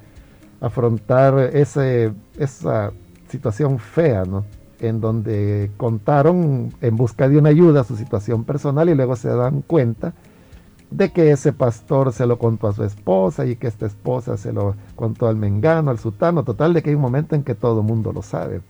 afrontar 0.59 1.39
ese, 1.55 2.15
esa 2.39 2.91
situación 3.29 3.79
fea, 3.79 4.25
¿no? 4.25 4.47
En 4.81 5.03
donde 5.03 5.71
contaron 5.77 6.73
en 6.81 6.97
busca 6.97 7.29
de 7.29 7.37
una 7.37 7.51
ayuda 7.51 7.85
su 7.85 7.95
situación 7.95 8.45
personal 8.45 8.89
y 8.89 8.95
luego 8.95 9.17
se 9.17 9.29
dan 9.29 9.61
cuenta 9.61 10.15
de 10.91 11.13
que 11.13 11.31
ese 11.31 11.53
pastor 11.53 12.15
se 12.15 12.25
lo 12.25 12.39
contó 12.39 12.69
a 12.69 12.73
su 12.73 12.85
esposa 12.85 13.45
y 13.45 13.57
que 13.57 13.67
esta 13.67 13.85
esposa 13.85 14.39
se 14.39 14.55
lo 14.55 14.77
contó 14.97 15.29
al 15.29 15.37
mengano, 15.37 15.91
al 15.91 15.99
sutano, 15.99 16.43
total 16.43 16.73
de 16.73 16.83
que 16.83 16.89
hay 16.89 16.97
un 16.97 17.03
momento 17.03 17.35
en 17.35 17.43
que 17.43 17.55
todo 17.55 17.81
el 17.81 17.87
mundo 17.87 18.15
lo 18.15 18.23
sabe. 18.23 18.63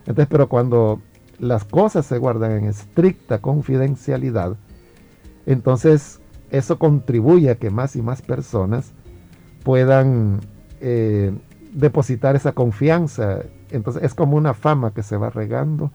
Entonces, 0.00 0.28
pero 0.30 0.48
cuando 0.48 1.00
las 1.40 1.64
cosas 1.64 2.06
se 2.06 2.18
guardan 2.18 2.52
en 2.52 2.66
estricta 2.66 3.40
confidencialidad, 3.40 4.56
entonces 5.48 6.20
eso 6.50 6.78
contribuye 6.78 7.50
a 7.50 7.56
que 7.56 7.70
más 7.70 7.96
y 7.96 8.02
más 8.02 8.22
personas 8.22 8.92
puedan 9.64 10.40
eh, 10.80 11.32
depositar 11.72 12.36
esa 12.36 12.52
confianza. 12.52 13.40
Entonces 13.70 14.02
es 14.02 14.14
como 14.14 14.36
una 14.36 14.54
fama 14.54 14.92
que 14.92 15.02
se 15.02 15.16
va 15.16 15.30
regando 15.30 15.90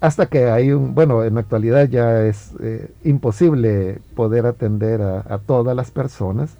hasta 0.00 0.26
que 0.26 0.50
hay 0.50 0.72
un, 0.72 0.94
bueno, 0.94 1.24
en 1.24 1.34
la 1.34 1.40
actualidad 1.40 1.88
ya 1.88 2.24
es 2.24 2.54
eh, 2.60 2.90
imposible 3.04 4.00
poder 4.14 4.46
atender 4.46 5.02
a, 5.02 5.38
todas 5.38 5.74
las 5.74 5.90
personas 5.90 6.56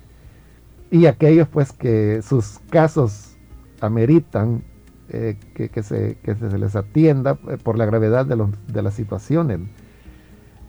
y 0.90 1.06
aquellos 1.06 1.48
pues 1.48 1.72
que 1.72 2.20
sus 2.22 2.58
casos 2.70 3.36
ameritan 3.80 4.64
eh, 5.10 5.38
que, 5.54 5.82
se, 5.82 6.18
les 6.58 6.76
atienda 6.76 7.34
por 7.34 7.78
la 7.78 7.86
gravedad 7.86 8.26
de, 8.26 8.44
de 8.72 8.82
las 8.82 8.94
situaciones. 8.94 9.60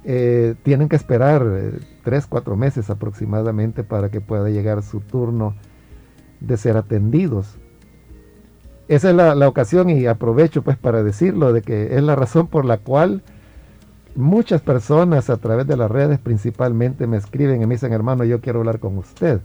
Tienen 0.04 0.90
que 0.90 0.96
esperar 0.96 1.46
tres, 2.04 2.26
cuatro 2.26 2.56
meses 2.56 2.90
aproximadamente 2.90 3.84
para 3.84 4.10
que 4.10 4.22
pueda 4.22 4.50
llegar 4.50 4.82
su 4.82 5.02
turno 5.02 5.56
de 6.40 6.58
ser 6.58 6.78
atendidos 6.78 7.58
esa 8.90 9.12
es 9.12 9.16
la, 9.16 9.48
ocasión 9.48 9.92
y 9.92 10.08
aprovecho 10.08 10.64
pues 10.64 10.76
para 10.76 11.04
decirlo 11.04 11.54
de 11.54 11.62
que 11.62 11.96
es 11.96 12.02
la 12.02 12.16
razón 12.16 12.48
por 12.48 12.66
la 12.66 12.80
cual 12.80 13.22
muchas 14.16 14.62
personas 14.62 15.30
a 15.30 15.38
través 15.38 15.68
de 15.68 15.78
las 15.78 15.92
redes 15.92 16.18
principalmente 16.18 17.06
me 17.06 17.18
escriben 17.18 17.62
y 17.62 17.68
me 17.68 17.76
dicen 17.76 17.94
hermano 17.94 18.24
yo 18.24 18.42
quiero 18.42 18.60
hablar 18.60 18.80
con 18.80 18.98
usted. 18.98 19.42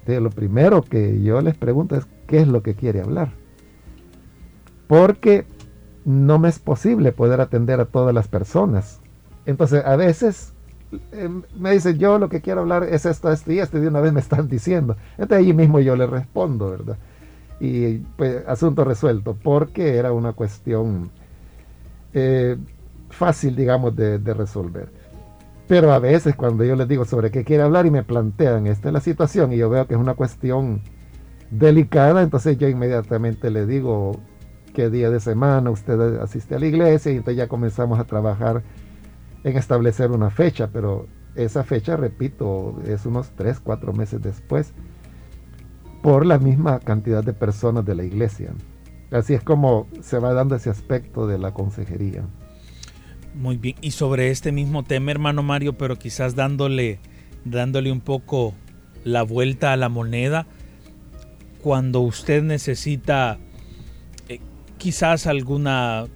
Entonces, 0.00 0.22
lo 0.22 0.28
primero 0.28 0.82
que 0.82 1.22
yo 1.22 1.40
les 1.40 1.56
pregunto 1.56 1.96
es 1.96 2.06
qué 2.26 2.40
es 2.40 2.46
lo 2.46 2.62
que 2.62 2.74
quiere 2.74 3.00
hablar. 3.00 3.30
Porque 4.86 5.46
no 6.04 6.38
me 6.38 6.50
es 6.50 6.58
posible 6.58 7.10
poder 7.12 7.40
atender 7.40 7.80
a 7.80 7.86
todas 7.86 8.14
las 8.14 8.28
personas. 8.28 9.00
Entonces 9.46 9.84
a 9.84 9.96
veces 9.96 10.52
eh, 11.12 11.28
me 11.58 11.72
dicen 11.72 11.98
yo 11.98 12.18
lo 12.18 12.28
que 12.28 12.40
quiero 12.40 12.60
hablar 12.60 12.84
es 12.84 13.06
esto, 13.06 13.30
esto 13.32 13.52
y 13.52 13.58
esto 13.58 13.78
y 13.78 13.80
de 13.80 13.88
una 13.88 14.00
vez 14.00 14.12
me 14.12 14.20
están 14.20 14.48
diciendo. 14.48 14.96
Entonces 15.12 15.38
ahí 15.38 15.52
mismo 15.52 15.80
yo 15.80 15.96
le 15.96 16.06
respondo, 16.06 16.70
¿verdad? 16.70 16.96
y 17.60 17.98
pues 18.16 18.46
asunto 18.46 18.84
resuelto, 18.84 19.36
porque 19.40 19.96
era 19.96 20.12
una 20.12 20.32
cuestión 20.32 21.10
eh, 22.12 22.56
fácil, 23.10 23.56
digamos, 23.56 23.94
de, 23.96 24.18
resolver. 24.18 24.88
Pero 25.66 25.92
a 25.92 25.98
veces 25.98 26.36
cuando 26.36 26.64
yo 26.64 26.76
les 26.76 26.88
digo 26.88 27.04
sobre 27.04 27.30
qué 27.30 27.44
quiere 27.44 27.62
hablar 27.62 27.86
y 27.86 27.90
me 27.90 28.02
plantean, 28.02 28.66
esta 28.66 28.88
es 28.88 28.92
la 28.92 29.00
situación, 29.00 29.52
y 29.52 29.56
yo 29.56 29.70
veo 29.70 29.86
que 29.86 29.94
es 29.94 30.00
una 30.00 30.14
cuestión 30.14 30.82
delicada, 31.50 32.22
entonces 32.22 32.58
yo 32.58 32.68
inmediatamente 32.68 33.50
le 33.50 33.66
digo 33.66 34.20
qué 34.74 34.90
día 34.90 35.08
de 35.08 35.20
semana 35.20 35.70
usted 35.70 36.18
asiste 36.18 36.56
a 36.56 36.58
la 36.58 36.66
iglesia 36.66 37.12
y 37.12 37.16
entonces 37.16 37.36
ya 37.36 37.46
comenzamos 37.46 37.98
a 38.00 38.04
trabajar 38.04 38.62
en 39.44 39.56
establecer 39.56 40.10
una 40.10 40.30
fecha, 40.30 40.70
pero 40.72 41.06
esa 41.36 41.64
fecha, 41.64 41.96
repito, 41.96 42.80
es 42.86 43.06
unos 43.06 43.30
3, 43.36 43.60
4 43.60 43.92
meses 43.92 44.20
después 44.22 44.72
por 46.02 46.26
la 46.26 46.38
misma 46.38 46.80
cantidad 46.80 47.22
de 47.22 47.32
personas 47.32 47.84
de 47.84 47.94
la 47.94 48.04
iglesia. 48.04 48.52
Así 49.10 49.34
es 49.34 49.42
como 49.42 49.86
se 50.02 50.18
va 50.18 50.32
dando 50.32 50.56
ese 50.56 50.70
aspecto 50.70 51.26
de 51.26 51.38
la 51.38 51.52
consejería. 51.52 52.24
Muy 53.34 53.56
bien, 53.56 53.76
y 53.80 53.90
sobre 53.90 54.30
este 54.30 54.52
mismo 54.52 54.82
tema, 54.82 55.10
hermano 55.10 55.42
Mario, 55.42 55.76
pero 55.76 55.96
quizás 55.96 56.34
dándole, 56.34 57.00
dándole 57.44 57.90
un 57.90 58.00
poco 58.00 58.54
la 59.02 59.22
vuelta 59.22 59.72
a 59.72 59.76
la 59.76 59.88
moneda, 59.88 60.46
cuando 61.62 62.00
usted 62.00 62.42
necesita 62.42 63.38
eh, 64.28 64.40
quizás 64.78 65.26
alguna 65.26 66.06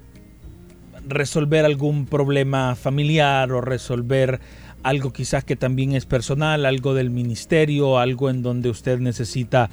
resolver 1.09 1.65
algún 1.65 2.07
problema 2.07 2.75
familiar 2.75 3.53
o 3.53 3.61
resolver 3.61 4.41
algo 4.83 5.13
quizás 5.13 5.45
que 5.45 5.57
también 5.57 5.93
es 5.93 6.07
personal, 6.07 6.65
algo 6.65 6.95
del 6.95 7.11
ministerio, 7.11 7.99
algo 7.99 8.31
en 8.31 8.43
donde 8.43 8.71
usted 8.71 8.99
necesita 9.01 9.71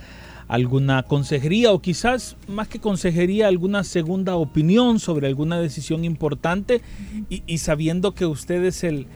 alguna 0.48 1.04
consejería 1.04 1.72
o 1.72 1.82
quizás 1.82 2.38
más 2.48 2.68
que 2.68 2.80
consejería, 2.80 3.48
alguna 3.48 3.84
segunda 3.84 4.36
opinión 4.36 5.00
sobre 5.00 5.28
alguna 5.28 5.60
decisión 5.60 6.04
importante 6.06 6.82
y, 7.30 7.58
sabiendo 7.58 8.14
que 8.14 8.26
usted 8.26 8.64
es 8.64 8.84
el, 8.84 9.08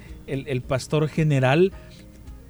pastor 0.68 1.08
general, 1.08 1.72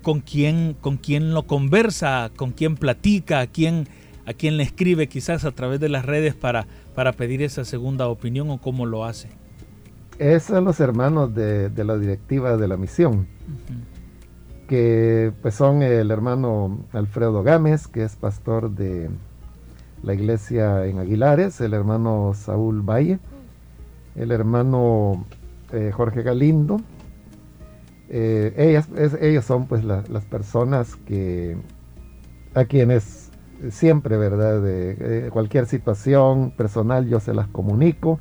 con 0.02 0.22
quien, 0.22 0.76
con 0.80 0.98
quien 0.98 1.34
lo 1.34 1.46
conversa, 1.46 2.32
con 2.36 2.52
quien 2.52 2.78
platica, 2.78 3.42
a 3.42 3.48
quien, 3.48 3.88
a 4.26 4.34
quien 4.34 4.58
le 4.58 4.64
escribe 4.64 5.08
quizás 5.08 5.44
a 5.44 5.52
través 5.52 5.80
de 5.80 5.90
las 5.90 6.06
redes 6.06 6.36
para, 6.36 6.68
para 6.96 7.12
pedir 7.14 7.42
esa 7.42 7.66
segunda 7.66 8.08
opinión 8.08 8.50
o 8.50 8.60
cómo 8.60 8.86
lo 8.86 9.04
hace. 9.06 9.39
Esos 10.20 10.44
son 10.44 10.66
los 10.66 10.80
hermanos 10.80 11.34
de, 11.34 11.72
la 11.84 11.98
directiva 11.98 12.58
de 12.58 12.68
la 12.68 12.78
misión, 12.78 13.28
que 14.68 15.32
pues 15.42 15.56
son 15.56 15.82
el 15.82 16.12
hermano 16.12 16.86
Alfredo 16.92 17.42
Gámez, 17.42 17.88
que 17.88 18.04
es 18.04 18.16
pastor 18.16 18.70
de 18.72 19.10
la 20.04 20.14
iglesia 20.14 20.86
en 20.86 21.00
Aguilares, 21.00 21.60
el 21.62 21.74
hermano 21.74 22.34
Saúl 22.36 22.82
Valle, 22.82 23.20
el 24.16 24.32
hermano 24.32 25.26
eh, 25.72 25.92
Jorge 25.94 26.22
Galindo 26.22 26.82
eh, 28.12 28.54
ellas, 28.58 28.90
ellos 29.22 29.46
son 29.46 29.68
pues 29.68 29.84
las 29.84 30.26
personas 30.26 30.96
que 30.96 31.56
a 32.56 32.66
quienes 32.66 33.30
siempre, 33.70 34.18
¿verdad? 34.18 34.62
De 34.62 35.30
cualquier 35.32 35.68
situación 35.68 36.52
personal 36.52 37.08
yo 37.08 37.20
se 37.20 37.34
las 37.34 37.48
comunico. 37.48 38.20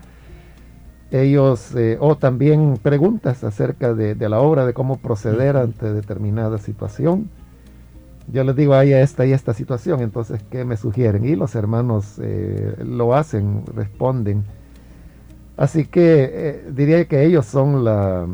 Ellos, 1.11 1.75
eh, 1.75 1.97
o 2.01 2.17
también 2.17 2.79
preguntas 2.83 3.43
acerca 3.45 3.95
de, 3.95 4.29
la 4.29 4.41
obra, 4.41 4.67
de 4.67 4.75
cómo 4.75 4.99
proceder 4.99 5.57
ante 5.57 5.93
determinada 5.93 6.59
situación. 6.59 7.31
Yo 8.31 8.45
les 8.45 8.55
digo, 8.57 8.75
hay 8.75 8.93
esta 8.93 9.25
y 9.25 9.33
esta 9.33 9.55
situación, 9.55 10.01
entonces, 10.01 10.43
¿qué 10.51 10.67
me 10.67 10.77
sugieren? 10.77 11.25
Y 11.25 11.35
los 11.35 11.55
hermanos 11.55 12.19
eh, 12.21 12.75
lo 12.85 13.15
hacen, 13.15 13.63
responden. 13.75 14.45
Así 15.57 15.87
que 15.87 16.31
eh, 16.31 16.71
diría 16.75 17.07
que 17.07 17.25
ellos 17.25 17.47
son 17.47 17.85
la, 17.85 18.27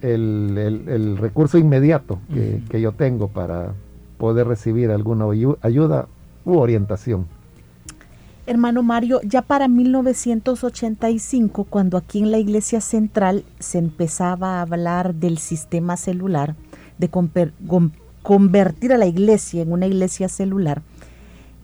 el, 0.00 1.18
recurso 1.20 1.58
inmediato 1.58 2.20
que, 2.32 2.62
que 2.70 2.80
yo 2.80 2.92
tengo 2.92 3.26
para, 3.26 3.74
poder 4.20 4.46
recibir 4.46 4.90
alguna 4.90 5.24
ayuda 5.62 6.06
u 6.44 6.58
orientación. 6.58 7.26
Hermano 8.50 8.82
Mario, 8.82 9.20
ya 9.22 9.42
para 9.42 9.68
1985, 9.68 11.62
cuando 11.70 11.96
aquí 11.96 12.18
en 12.18 12.32
la 12.32 12.38
iglesia 12.38 12.80
central 12.80 13.44
se 13.60 13.78
empezaba 13.78 14.58
a 14.58 14.62
hablar 14.62 15.14
del 15.14 15.38
sistema 15.38 15.96
celular, 15.96 16.56
de 16.98 17.08
convertir 18.22 18.92
a 18.92 18.98
la 18.98 19.06
iglesia 19.06 19.62
en 19.62 19.70
una 19.70 19.86
iglesia 19.86 20.28
celular, 20.28 20.82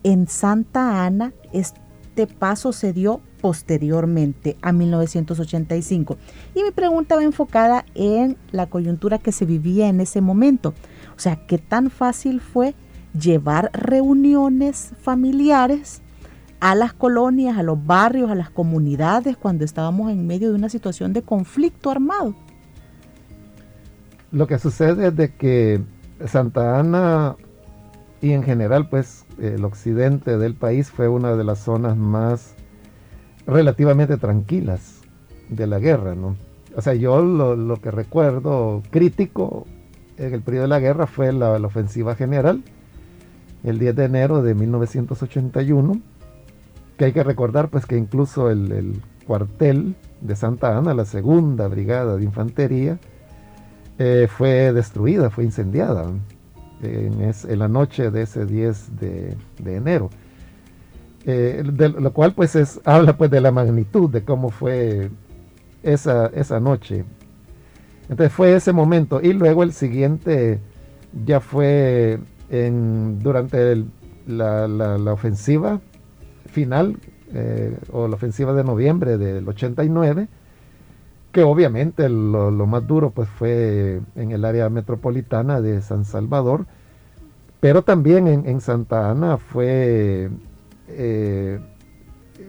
en 0.05 0.29
Santa 0.29 1.05
Ana 1.05 1.33
este 1.53 2.29
paso 2.29 2.73
se 2.73 2.93
dio 2.93 3.21
posteriormente 3.41 4.57
a 4.63 4.71
1985. 4.71 6.17
Y 6.55 6.63
mi 6.63 6.71
pregunta 6.71 7.17
va 7.17 7.25
enfocada 7.25 7.85
en 7.97 8.37
la 8.53 8.67
coyuntura 8.67 9.19
que 9.19 9.33
se 9.33 9.45
vivía 9.45 9.89
en 9.89 10.01
ese 10.01 10.21
momento. 10.21 10.73
O 11.17 11.19
sea, 11.19 11.35
¿qué 11.49 11.59
tan 11.59 11.91
fácil 11.91 12.41
fue 12.41 12.77
llevar 13.13 13.73
reuniones 13.73 14.93
familiares 15.03 16.01
a 16.61 16.75
las 16.75 16.93
colonias, 16.93 17.59
a 17.59 17.63
los 17.63 17.85
barrios, 17.87 18.31
a 18.31 18.35
las 18.35 18.51
comunidades 18.51 19.37
cuando 19.37 19.65
estábamos 19.65 20.11
en 20.11 20.27
medio 20.27 20.49
de 20.51 20.55
una 20.55 20.69
situación 20.69 21.13
de 21.13 21.23
conflicto 21.23 21.91
armado? 21.91 22.35
Lo 24.33 24.47
que 24.47 24.59
sucede 24.59 25.09
es 25.09 25.17
de 25.17 25.35
que 25.35 25.81
Santa 26.27 26.79
Ana 26.79 27.37
y 28.21 28.33
en 28.33 28.43
general 28.43 28.89
pues 28.89 29.25
el 29.39 29.65
occidente 29.65 30.39
del 30.39 30.55
país 30.55 30.91
fue 30.91 31.09
una 31.09 31.37
de 31.37 31.45
las 31.45 31.61
zonas 31.61 31.97
más 31.97 32.55
relativamente 33.47 34.17
tranquilas 34.17 35.01
de 35.49 35.67
la 35.67 35.79
guerra, 35.79 36.15
¿no? 36.15 36.37
O 36.75 36.83
sea, 36.83 36.95
yo 36.95 37.23
lo, 37.23 37.77
que 37.77 37.91
recuerdo 37.91 38.83
crítico 38.91 39.67
en 40.19 40.35
el 40.35 40.43
periodo 40.43 40.65
de 40.65 40.69
la 40.69 40.81
guerra 40.81 41.07
fue 41.07 41.33
la, 41.33 41.53
ofensiva 41.53 42.15
general, 42.15 42.63
el 43.65 43.79
10 43.79 43.97
de 43.97 44.05
enero 44.05 44.43
de 44.43 44.55
1981, 44.55 46.01
que 46.97 47.07
hay 47.07 47.13
que 47.13 47.23
recordar 47.23 47.69
pues 47.69 47.87
que 47.87 47.97
incluso 47.97 48.51
el, 48.51 49.01
cuartel 49.27 49.97
de 50.21 50.37
Santa 50.37 50.79
Ana, 50.79 50.95
la 50.95 51.05
segunda 51.05 51.67
brigada 51.67 52.17
de 52.17 52.25
infantería, 52.25 52.99
eh, 53.99 54.29
fue 54.31 54.73
destruida, 54.73 55.31
fue 55.31 55.45
incendiada 55.45 56.13
en, 56.83 57.59
la 57.59 57.69
noche 57.69 58.11
de 58.11 58.23
ese 58.23 58.47
10 58.47 59.01
de, 59.01 59.37
enero. 59.65 60.11
Eh, 61.25 61.65
de 61.73 61.89
lo 61.89 62.13
cual 62.13 62.35
pues 62.35 62.55
es, 62.55 62.81
habla 62.85 63.17
pues 63.17 63.31
de 63.33 63.41
la 63.41 63.51
magnitud 63.51 64.09
de 64.09 64.23
cómo 64.23 64.51
fue 64.51 65.11
esa, 65.83 66.27
esa 66.29 66.61
noche 66.61 67.05
entonces 68.09 68.33
fue 68.33 68.55
ese 68.55 68.73
momento. 68.73 69.21
Y 69.21 69.33
luego 69.33 69.63
el 69.63 69.73
siguiente 69.73 70.61
ya 71.25 71.41
fue 71.41 72.19
en, 72.51 73.19
durante 73.21 73.85
la, 74.27 75.13
ofensiva 75.13 75.81
final 76.57 76.97
eh, 77.35 77.77
o 77.93 78.09
la 78.09 78.15
ofensiva 78.15 78.55
de 78.55 78.65
noviembre 78.65 79.19
del 79.19 79.47
89, 79.47 80.27
que 81.33 81.43
obviamente 81.43 82.09
lo, 82.09 82.51
más 82.67 82.87
duro 82.87 83.11
pues 83.11 83.29
fue 83.29 84.01
en 84.15 84.31
el 84.31 84.43
área 84.47 84.71
metropolitana 84.71 85.61
de 85.61 85.83
San 85.83 86.07
Salvador, 86.07 86.65
pero 87.61 87.83
también 87.83 88.27
en, 88.27 88.61
Santa 88.63 89.11
Ana 89.11 89.37
fue 89.37 90.31
eh, 90.89 91.61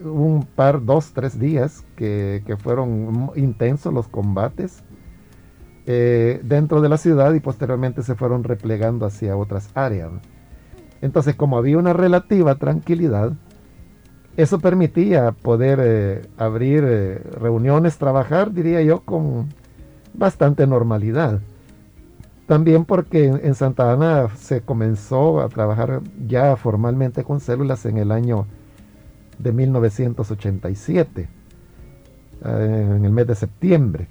un 0.02 0.46
par, 0.56 0.82
dos, 0.82 1.12
tres 1.12 1.38
días 1.38 1.84
que, 1.94 2.42
que 2.46 2.56
fueron 2.56 3.30
intensos 3.36 3.92
los 3.92 4.08
combates 4.08 4.82
eh, 5.84 6.40
dentro 6.42 6.80
de 6.80 6.88
la 6.88 6.96
ciudad 6.96 7.34
y 7.34 7.40
posteriormente 7.40 8.02
se 8.02 8.14
fueron 8.14 8.42
replegando 8.42 9.04
hacia 9.04 9.36
otras 9.36 9.68
áreas. 9.74 10.12
Entonces, 11.02 11.34
como 11.34 11.58
había 11.58 11.78
una 11.78 11.92
relativa 11.92 12.54
tranquilidad, 12.54 13.32
eso 14.38 14.60
permitía 14.60 15.32
poder 15.32 15.80
eh, 15.82 16.22
abrir 16.36 16.84
eh, 16.86 17.18
reuniones, 17.40 17.98
trabajar, 17.98 18.52
diría 18.52 18.80
yo, 18.82 19.00
con 19.00 19.48
bastante 20.14 20.64
normalidad. 20.64 21.40
También 22.46 22.84
porque 22.84 23.26
en 23.26 23.54
Santa 23.56 23.92
Ana 23.92 24.28
se 24.36 24.60
comenzó 24.60 25.40
a 25.40 25.48
trabajar 25.48 26.02
ya 26.24 26.54
formalmente 26.54 27.24
con 27.24 27.40
células 27.40 27.84
en 27.84 27.98
el 27.98 28.12
año 28.12 28.46
de 29.40 29.52
1987, 29.52 31.28
en 32.44 33.04
el 33.04 33.10
mes 33.10 33.26
de 33.26 33.34
septiembre. 33.34 34.06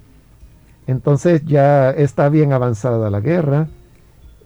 Entonces 0.86 1.42
ya 1.46 1.90
está 1.90 2.28
bien 2.28 2.52
avanzada 2.52 3.08
la 3.08 3.20
guerra. 3.20 3.68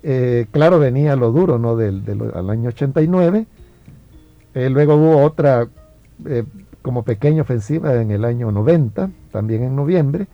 Eh, 0.04 0.46
claro, 0.52 0.78
venía 0.78 1.16
lo 1.16 1.32
duro, 1.32 1.58
¿no? 1.58 1.76
Del, 1.76 2.02
año 2.48 2.68
89. 2.68 3.46
Eh, 4.54 4.68
luego 4.70 4.96
hubo 4.96 5.22
otra 5.22 5.68
eh, 6.26 6.44
como 6.82 7.04
pequeña 7.04 7.42
ofensiva 7.42 8.00
en 8.00 8.10
el 8.10 8.24
año 8.24 8.50
90, 8.52 9.10
también 9.30 9.62
en 9.62 9.76
noviembre, 9.76 10.26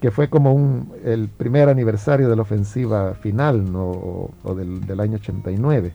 que 0.00 0.10
fue 0.10 0.28
como 0.28 0.52
un, 0.52 0.92
el 1.04 1.28
primer 1.28 1.68
aniversario 1.68 2.28
de 2.28 2.36
la 2.36 2.42
ofensiva 2.42 3.14
final, 3.14 3.72
¿no? 3.72 4.30
O, 4.42 4.54
del, 4.54 4.86
del, 4.86 5.00
año 5.00 5.16
89. 5.16 5.92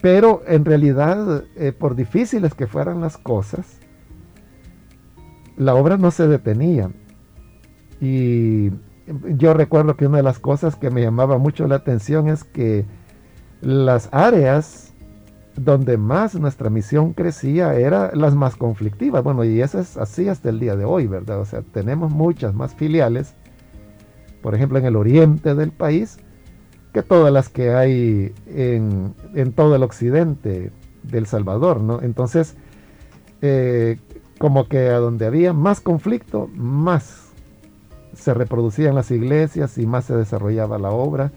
pero 0.00 0.42
en 0.46 0.64
realidad, 0.64 1.44
por 1.78 1.94
difíciles 1.94 2.54
que 2.54 2.66
fueran 2.66 3.00
las 3.02 3.18
cosas, 3.18 3.80
la 5.58 5.74
obra 5.74 5.98
no 5.98 6.10
se 6.10 6.26
detenía. 6.26 6.90
Y 8.00 8.70
yo 9.36 9.54
recuerdo 9.54 9.96
que 9.96 10.06
una 10.06 10.18
de 10.18 10.22
las 10.22 10.38
cosas 10.38 10.74
que 10.76 10.90
me 10.90 11.02
llamaba 11.02 11.38
mucho 11.38 11.66
la 11.66 11.76
atención 11.76 12.28
es 12.28 12.44
que 12.44 12.86
las 13.60 14.08
áreas 14.12 14.92
donde 15.56 15.96
más 15.96 16.34
nuestra 16.34 16.70
misión 16.70 17.12
crecía 17.12 17.74
eran 17.74 18.10
las 18.14 18.34
más 18.34 18.56
conflictivas. 18.56 19.22
Bueno, 19.22 19.44
y 19.44 19.60
eso 19.60 19.78
es 19.78 19.96
así 19.96 20.28
hasta 20.28 20.48
el 20.48 20.60
día 20.60 20.76
de 20.76 20.84
hoy, 20.84 21.06
¿verdad? 21.06 21.40
O 21.40 21.44
sea, 21.44 21.62
tenemos 21.62 22.10
muchas 22.10 22.54
más 22.54 22.74
filiales, 22.74 23.34
por 24.42 24.54
ejemplo, 24.54 24.78
en 24.78 24.86
el 24.86 24.96
oriente 24.96 25.54
del 25.54 25.70
país, 25.72 26.18
que 26.92 27.02
todas 27.02 27.32
las 27.32 27.48
que 27.48 27.70
hay 27.72 28.32
en, 28.46 29.14
todo 29.54 29.76
el 29.76 29.82
occidente 29.82 30.72
del 31.02 31.26
Salvador, 31.26 31.80
¿no? 31.80 32.00
Entonces, 32.02 32.56
eh, 33.42 33.98
como 34.38 34.68
que 34.68 34.88
a 34.88 34.98
donde 34.98 35.26
había 35.26 35.52
más 35.52 35.80
conflicto, 35.80 36.48
más 36.54 37.30
se 38.14 38.34
reproducían 38.34 38.94
las 38.94 39.10
iglesias 39.10 39.78
y 39.78 39.86
más 39.86 40.06
se 40.06 40.16
desarrollaba 40.16 40.78
la 40.78 40.90
obra. 40.90 41.32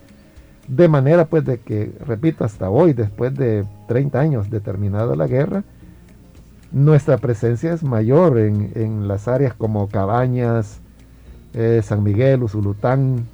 De 0.68 0.88
manera 0.88 1.26
pues 1.26 1.46
de 1.46 1.60
que, 1.60 1.92
repito, 2.06 2.46
hasta 2.46 2.70
hoy, 2.70 2.94
después 2.94 3.36
de 3.36 3.66
30 3.88 4.20
años 4.20 4.50
de 4.50 4.60
terminada 4.60 5.16
la 5.16 5.28
guerra, 5.28 5.64
nuestra 6.72 7.18
presencia 7.18 7.74
es 7.74 7.84
mayor 7.84 8.40
en, 8.40 9.08
las 9.08 9.28
áreas 9.28 9.54
como 9.54 9.88
Cabañas, 9.90 10.80
eh, 11.54 11.82
San 11.84 12.04
Miguel, 12.04 12.44
Usulután, 12.44 13.28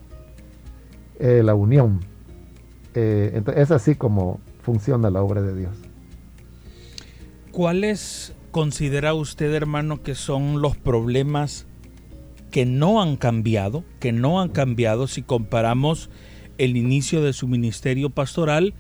eh, 1.20 1.42
La 1.44 1.56
Unión. 1.56 2.02
Eh, 2.96 3.32
entonces, 3.36 3.64
es 3.64 3.72
así 3.72 3.96
como 3.96 4.40
funciona 4.62 5.10
la 5.10 5.22
obra 5.22 5.42
de 5.42 5.56
Dios. 5.56 5.76
¿Cuál 7.52 7.84
es 7.84 8.34
considera 8.52 9.14
usted, 9.14 9.54
hermano, 9.54 10.02
que 10.02 10.16
son 10.16 10.62
los 10.62 10.76
problemas 10.76 11.66
que 12.52 12.66
no 12.66 13.02
han 13.02 13.16
cambiado, 13.16 13.84
que 14.00 14.12
no 14.12 14.42
han 14.42 14.50
cambiado 14.50 15.08
si 15.08 15.22
comparamos 15.22 16.10
el 16.60 16.78
inicio 16.78 17.24
de 17.24 17.34
su 17.34 17.48
ministerio 17.48 18.12
pastoral 18.12 18.76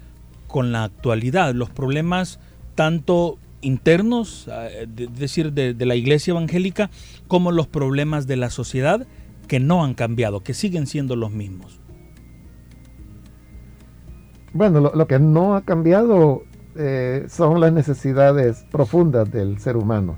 con 0.47 0.71
la 0.71 0.83
actualidad? 0.83 1.55
Los 1.55 1.71
problemas 1.71 2.39
tanto 2.75 3.39
internos, 3.61 4.47
es 4.95 5.19
decir, 5.19 5.51
de, 5.53 5.73
la 5.85 5.95
iglesia 5.95 6.31
evangélica, 6.31 6.91
como 7.27 7.51
los 7.51 7.67
problemas 7.67 8.27
de 8.27 8.37
la 8.37 8.49
sociedad 8.51 9.07
que 9.47 9.59
no 9.59 9.83
han 9.83 9.95
cambiado, 9.95 10.41
que 10.43 10.53
siguen 10.53 10.85
siendo 10.85 11.15
los 11.15 11.31
mismos. 11.31 11.81
Bueno, 14.53 14.79
lo, 14.79 14.95
lo 14.95 15.07
que 15.07 15.19
no 15.19 15.55
ha 15.55 15.61
cambiado 15.61 16.43
eh, 16.75 17.25
son 17.27 17.59
las 17.59 17.73
necesidades 17.73 18.65
profundas 18.71 19.29
del 19.31 19.59
ser 19.59 19.75
humano. 19.75 20.17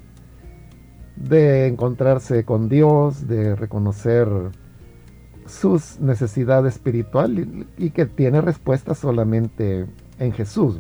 de 1.16 1.68
encontrarse 1.68 2.46
con 2.46 2.68
Dios, 2.68 3.28
de 3.28 3.56
reconocer 3.56 4.28
sus 5.52 6.00
necesidades 6.00 6.76
espirituales 6.76 7.48
y, 7.78 7.92
que 7.92 8.06
tiene 8.06 8.42
respuesta 8.42 8.96
solamente 8.96 9.86
en 10.18 10.32
Jesús. 10.32 10.80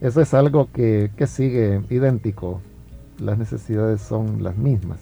Eso 0.00 0.20
es 0.20 0.34
algo 0.34 0.68
que, 0.72 1.10
sigue 1.26 1.80
idéntico. 1.90 2.60
Las 3.18 3.38
necesidades 3.38 4.00
son 4.00 4.42
las 4.42 4.56
mismas. 4.56 4.98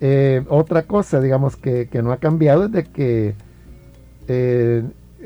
Eh, 0.00 0.44
otra 0.48 0.82
cosa, 0.82 1.20
digamos, 1.20 1.56
que, 1.56 1.88
no 2.02 2.12
ha 2.12 2.18
cambiado 2.18 2.64
es 2.64 2.72
de 2.72 2.84
que 2.84 3.34
eh, 4.28 4.82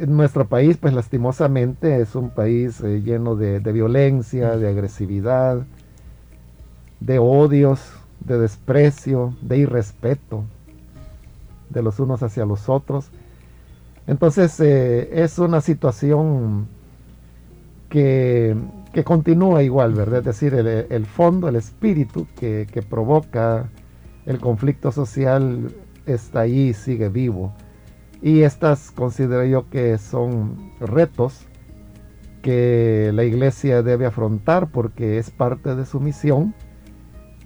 nuestro 0.06 0.46
país, 0.46 0.76
pues 0.76 0.94
lastimosamente, 0.94 2.00
es 2.00 2.14
un 2.14 2.30
país 2.30 2.80
eh, 2.80 3.02
lleno 3.02 3.36
de, 3.36 3.60
violencia, 3.72 4.56
de 4.56 4.68
agresividad, 4.68 5.64
de 7.00 7.18
odios, 7.18 7.80
de 8.20 8.38
desprecio, 8.38 9.34
de 9.42 9.58
irrespeto 9.58 10.44
de 11.70 11.82
los 11.82 12.00
unos 12.00 12.22
hacia 12.22 12.44
los 12.44 12.68
otros. 12.68 13.10
Entonces 14.06 14.58
eh, 14.60 15.22
es 15.22 15.38
una 15.38 15.60
situación 15.60 16.68
que, 17.88 18.56
continúa 19.04 19.62
igual, 19.62 19.94
¿verdad? 19.94 20.20
Es 20.20 20.24
decir, 20.24 20.54
el, 20.54 21.06
fondo, 21.06 21.48
el 21.48 21.56
espíritu 21.56 22.26
que, 22.36 22.66
provoca 22.88 23.68
el 24.24 24.38
conflicto 24.38 24.90
social 24.90 25.72
está 26.06 26.40
ahí, 26.40 26.72
sigue 26.72 27.08
vivo. 27.08 27.52
Y 28.22 28.42
estas 28.42 28.90
considero 28.90 29.44
yo 29.44 29.68
que 29.68 29.98
son 29.98 30.72
retos 30.80 31.42
que 32.42 33.10
la 33.12 33.24
iglesia 33.24 33.82
debe 33.82 34.06
afrontar 34.06 34.68
porque 34.68 35.18
es 35.18 35.30
parte 35.30 35.74
de 35.74 35.84
su 35.84 36.00
misión 36.00 36.54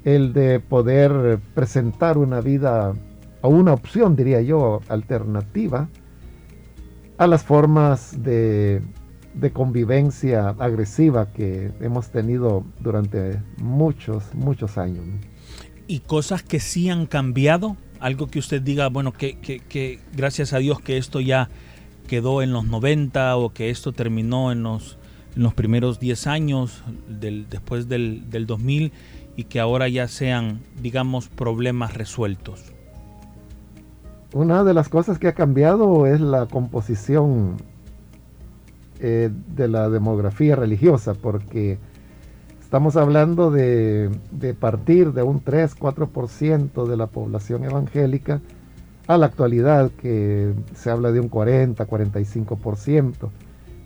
el 0.04 0.32
de 0.32 0.60
poder 0.60 1.40
presentar 1.54 2.16
una 2.16 2.40
vida 2.40 2.94
o 3.42 3.48
una 3.48 3.72
opción, 3.72 4.16
diría 4.16 4.40
yo, 4.42 4.80
alternativa 4.88 5.88
a 7.20 7.26
las 7.26 7.42
formas 7.42 8.22
de, 8.22 8.82
convivencia 9.52 10.48
agresiva 10.58 11.32
que 11.32 11.70
hemos 11.80 12.08
tenido 12.08 12.64
durante 12.80 13.42
muchos, 13.58 14.34
muchos 14.34 14.78
años. 14.78 15.04
¿Y 15.86 16.00
cosas 16.00 16.42
que 16.42 16.60
sí 16.60 16.88
han 16.88 17.06
cambiado? 17.06 17.76
Algo 17.98 18.28
que 18.28 18.38
usted 18.38 18.62
diga, 18.62 18.88
bueno, 18.88 19.12
que, 19.12 19.38
que, 19.38 20.00
gracias 20.14 20.52
a 20.52 20.58
Dios 20.58 20.80
que 20.80 20.96
esto 20.96 21.20
ya 21.20 21.50
quedó 22.08 22.42
en 22.42 22.52
los 22.52 22.64
90 22.64 23.36
o 23.36 23.52
que 23.52 23.70
esto 23.70 23.92
terminó 23.92 24.50
en 24.50 24.62
los, 24.62 24.96
en 25.36 25.42
los 25.42 25.52
primeros 25.52 26.00
10 26.00 26.26
años 26.26 26.82
del, 27.06 27.48
después 27.50 27.86
del, 27.86 28.30
del 28.30 28.46
2000 28.46 28.92
y 29.36 29.44
que 29.44 29.60
ahora 29.60 29.88
ya 29.88 30.08
sean, 30.08 30.60
digamos, 30.80 31.28
problemas 31.28 31.94
resueltos? 31.94 32.72
Una 34.32 34.62
de 34.62 34.74
las 34.74 34.88
cosas 34.88 35.18
que 35.18 35.26
ha 35.26 35.34
cambiado 35.34 36.06
es 36.06 36.20
la 36.20 36.46
composición 36.46 37.56
eh, 39.00 39.28
de 39.56 39.66
la 39.66 39.88
demografía 39.88 40.54
religiosa, 40.54 41.14
porque 41.14 41.78
estamos 42.60 42.96
hablando 42.96 43.50
de, 43.50 44.08
partir 44.60 45.12
de 45.14 45.24
un 45.24 45.44
3-4% 45.44 46.86
de 46.86 46.96
la 46.96 47.08
población 47.08 47.64
evangélica 47.64 48.40
a 49.08 49.18
la 49.18 49.26
actualidad, 49.26 49.90
que 50.00 50.54
se 50.76 50.90
habla 50.90 51.10
de 51.10 51.18
un 51.18 51.28
40-45%. 51.28 53.30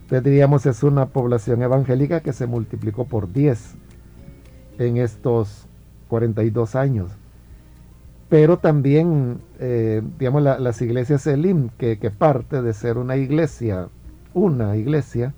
Entonces 0.03 0.23
diríamos 0.23 0.67
es 0.67 0.83
una 0.83 1.07
población 1.07 1.63
evangélica 1.63 2.21
que 2.21 2.35
se 2.35 2.47
multiplicó 2.47 3.07
por 3.07 3.33
10 3.33 3.77
en 4.79 4.99
estos 4.99 5.65
42 6.09 6.75
años. 6.75 7.13
Pero 8.29 8.59
también, 8.59 9.39
eh, 9.59 10.03
digamos, 10.19 10.43
las 10.43 10.83
iglesias 10.83 11.27
Elim, 11.27 11.69
que, 11.79 11.99
que, 11.99 12.11
parte 12.11 12.63
de 12.63 12.73
ser 12.73 12.99
una 12.99 13.17
iglesia, 13.17 13.89
una 14.33 14.77
iglesia, 14.77 15.35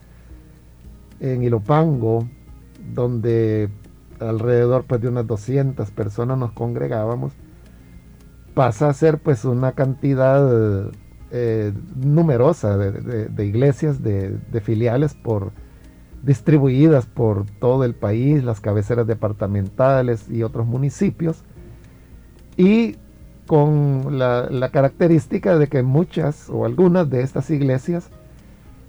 en 1.21 1.43
Ilopango, 1.43 2.29
donde 2.95 3.69
alrededor 4.21 4.85
pues, 4.85 5.01
de 5.01 5.09
unas 5.09 5.27
200 5.27 5.91
personas 5.91 6.39
nos 6.39 6.53
congregábamos, 6.53 7.33
pasa 8.55 8.89
a 8.89 8.95
ser 8.95 9.19
pues 9.19 9.45
una 9.45 9.73
cantidad 9.73 10.91
eh, 11.31 11.73
numerosa 11.97 12.79
de, 12.79 13.47
iglesias, 13.47 14.03
de, 14.03 14.31
de 14.31 14.61
filiales 14.61 15.15
por, 15.15 15.53
distribuidas 16.23 17.07
por 17.07 17.45
todo 17.45 17.85
el 17.85 17.95
país, 17.95 18.43
las 18.43 18.61
cabeceras 18.61 19.07
departamentales 19.07 20.31
y 20.31 20.43
otros 20.43 20.67
municipios, 20.67 21.45
y 22.57 22.97
con 23.47 24.19
la, 24.19 24.69
característica 24.73 25.57
de 25.57 25.69
que 25.69 25.83
muchas 25.83 26.51
o 26.51 26.65
algunas 26.65 27.09
de 27.09 27.23
estas 27.23 27.51
iglesias 27.51 28.11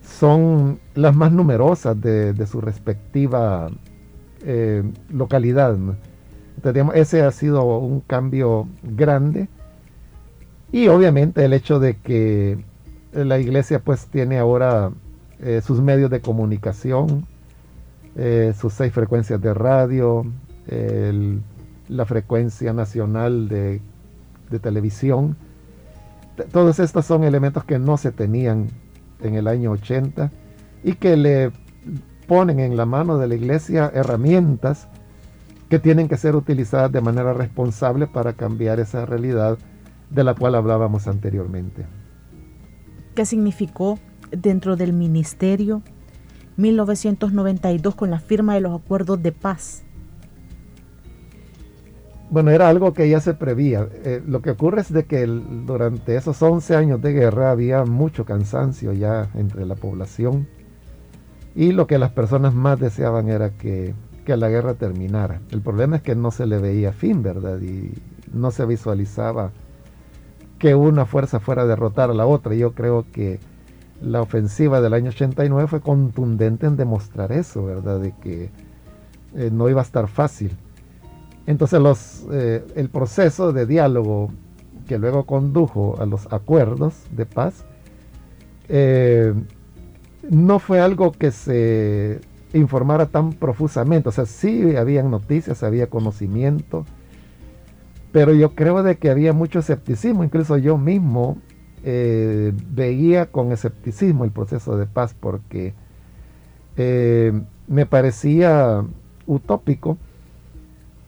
son 0.01 0.79
las 0.95 1.15
más 1.15 1.31
numerosas 1.31 1.99
de, 1.99 2.47
su 2.47 2.61
respectiva 2.61 3.69
eh, 4.43 4.83
localidad. 5.09 5.77
ese 6.95 7.21
ha 7.21 7.31
sido 7.31 7.65
un 7.77 7.99
cambio 8.01 8.67
grande 8.83 9.47
y 10.71 10.87
obviamente 10.87 11.45
el 11.45 11.53
hecho 11.53 11.79
de 11.79 11.97
que 11.97 12.57
la 13.13 13.39
iglesia 13.39 13.79
pues 13.79 14.07
tiene 14.07 14.39
ahora 14.39 14.91
eh, 15.39 15.61
sus 15.63 15.81
medios 15.81 16.09
de 16.09 16.19
comunicación, 16.19 17.27
eh, 18.15 18.53
sus 18.59 18.73
seis 18.73 18.91
frecuencias 18.91 19.39
de 19.39 19.53
radio, 19.53 20.25
la 21.87 22.05
frecuencia 22.05 22.73
nacional 22.73 23.47
de, 23.47 23.81
televisión. 24.61 25.35
Todos 26.51 26.79
estos 26.79 27.05
son 27.05 27.23
elementos 27.23 27.65
que 27.65 27.79
no 27.79 27.97
se 27.97 28.11
tenían 28.11 28.67
en 29.21 29.35
el 29.35 29.47
año 29.47 29.71
80 29.71 30.31
y 30.83 30.93
que 30.93 31.17
le 31.17 31.51
ponen 32.27 32.59
en 32.59 32.77
la 32.77 32.85
mano 32.85 33.17
de 33.17 33.27
la 33.27 33.35
iglesia 33.35 33.91
herramientas 33.93 34.87
que 35.69 35.79
tienen 35.79 36.07
que 36.07 36.17
ser 36.17 36.35
utilizadas 36.35 36.91
de 36.91 37.01
manera 37.01 37.33
responsable 37.33 38.07
para 38.07 38.33
cambiar 38.33 38.79
esa 38.79 39.05
realidad 39.05 39.57
de 40.09 40.23
la 40.23 40.33
cual 40.33 40.55
hablábamos 40.55 41.07
anteriormente. 41.07 41.85
¿Qué 43.15 43.25
significó 43.25 43.99
dentro 44.31 44.75
del 44.75 44.93
ministerio 44.93 45.81
1992 46.57 47.95
con 47.95 48.09
la 48.09 48.19
firma 48.19 48.55
de 48.55 48.61
los 48.61 48.79
acuerdos 48.79 49.21
de 49.21 49.31
paz. 49.31 49.83
Bueno, 52.29 52.51
era 52.51 52.67
algo 52.67 52.93
que 52.93 53.09
ya 53.09 53.21
se 53.21 53.33
prevía. 53.33 53.87
Eh, 54.03 54.21
lo 54.25 54.41
que 54.41 54.51
ocurre 54.51 54.81
es 54.81 54.91
de 54.91 55.05
que 55.05 55.25
durante 55.25 56.15
esos 56.17 56.41
11 56.41 56.75
años 56.75 57.01
de 57.01 57.13
guerra 57.13 57.51
había 57.51 57.85
mucho 57.85 58.25
cansancio 58.25 58.91
ya 58.91 59.29
entre 59.33 59.65
la 59.65 59.75
población 59.75 60.47
y 61.55 61.71
lo 61.71 61.87
que 61.87 61.97
las 61.97 62.11
personas 62.11 62.53
más 62.53 62.79
deseaban 62.79 63.29
era 63.29 63.51
que, 63.51 63.95
que 64.25 64.35
la 64.35 64.49
guerra 64.49 64.73
terminara. 64.73 65.41
El 65.51 65.61
problema 65.61 65.95
es 65.95 66.01
que 66.01 66.15
no 66.15 66.31
se 66.31 66.45
le 66.45 66.59
veía 66.59 66.91
fin, 66.91 67.23
¿verdad? 67.23 67.59
Y 67.61 67.93
no 68.33 68.51
se 68.51 68.65
visualizaba 68.65 69.51
que 70.59 70.75
una 70.75 71.05
fuerza 71.05 71.39
fuera 71.39 71.61
a 71.63 71.65
derrotar 71.65 72.09
a 72.11 72.13
la 72.13 72.25
otra. 72.25 72.53
Yo 72.55 72.73
creo 72.73 73.05
que 73.11 73.39
la 74.01 74.21
ofensiva 74.21 74.81
del 74.81 74.93
año 74.93 75.09
89 75.09 75.67
fue 75.67 75.81
contundente 75.81 76.67
en 76.67 76.75
demostrar 76.75 77.31
eso, 77.31 77.65
¿verdad? 77.65 78.01
De 78.01 78.13
que 78.21 78.51
eh, 79.33 79.49
no 79.51 79.69
iba 79.69 79.81
a 79.81 79.85
estar 79.85 80.07
fácil. 80.07 80.55
Entonces 81.47 82.25
eh, 82.29 82.63
el 82.75 82.89
proceso 82.89 83.53
de 83.53 83.65
diálogo 83.65 84.29
que 84.85 84.99
luego 84.99 85.25
condujo 85.25 85.95
a 85.99 86.05
los 86.05 86.31
acuerdos 86.31 86.93
de 87.11 87.25
paz 87.25 87.65
eh, 88.67 89.33
no 90.29 90.59
fue 90.59 90.81
algo 90.81 91.13
que 91.13 91.31
se 91.31 92.19
informara 92.53 93.05
tan 93.05 93.31
profusamente. 93.31 94.09
O 94.09 94.11
sea, 94.11 94.25
sí 94.25 94.75
habían 94.75 95.09
noticias, 95.09 95.63
había 95.63 95.87
conocimiento, 95.87 96.85
pero 98.11 98.33
yo 98.33 98.53
creo 98.53 98.83
de 98.83 98.97
que 98.97 99.09
había 99.09 99.31
mucho 99.31 99.59
escepticismo. 99.59 100.25
Incluso 100.25 100.57
yo 100.57 100.77
mismo 100.77 101.37
eh, 101.85 102.51
veía 102.71 103.27
con 103.27 103.53
escepticismo 103.53 104.25
el 104.25 104.31
proceso 104.31 104.77
de 104.77 104.85
paz 104.85 105.15
porque 105.17 105.73
me 107.67 107.85
parecía 107.87 108.85
utópico 109.25 109.97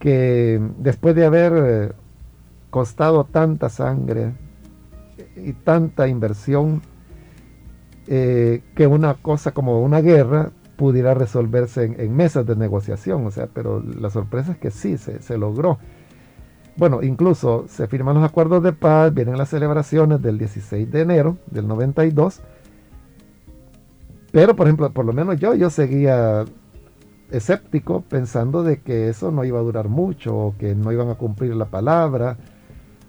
que 0.00 0.60
después 0.78 1.14
de 1.14 1.24
haber 1.24 1.52
eh, 1.56 1.92
costado 2.70 3.22
tanta 3.24 3.68
sangre 3.68 4.32
y 5.36 5.52
tanta 5.52 6.08
inversión, 6.08 6.82
que 8.06 8.88
una 8.88 9.14
cosa 9.14 9.52
como 9.52 9.84
una 9.84 10.00
guerra 10.00 10.50
pudiera 10.76 11.14
resolverse 11.14 11.84
en, 11.84 12.16
mesas 12.16 12.44
de 12.44 12.56
negociación. 12.56 13.24
O 13.24 13.30
sea, 13.30 13.46
pero 13.46 13.80
la 13.80 14.10
sorpresa 14.10 14.50
es 14.50 14.58
que 14.58 14.72
sí, 14.72 14.98
se 14.98 15.38
logró. 15.38 15.78
Bueno, 16.80 17.02
incluso 17.02 17.66
se 17.68 17.86
firman 17.88 18.14
los 18.14 18.24
acuerdos 18.24 18.62
de 18.62 18.72
paz, 18.72 19.12
vienen 19.12 19.36
las 19.36 19.50
celebraciones 19.50 20.22
del 20.22 20.38
16 20.38 20.90
de 20.90 21.00
enero 21.02 21.36
del 21.50 21.68
92. 21.68 22.40
Pero, 24.32 24.56
por 24.56 24.66
ejemplo, 24.66 24.90
por 24.90 25.04
lo 25.04 25.12
menos 25.12 25.38
yo, 25.38 25.54
yo 25.54 25.68
seguía 25.68 26.46
escéptico 27.30 28.02
pensando 28.02 28.62
de 28.62 28.80
que 28.80 29.08
eso 29.08 29.30
no 29.30 29.44
iba 29.44 29.58
a 29.58 29.62
durar 29.62 29.88
mucho 29.88 30.36
o 30.36 30.54
que 30.58 30.74
no 30.74 30.92
iban 30.92 31.08
a 31.08 31.14
cumplir 31.14 31.54
la 31.54 31.66
palabra 31.66 32.36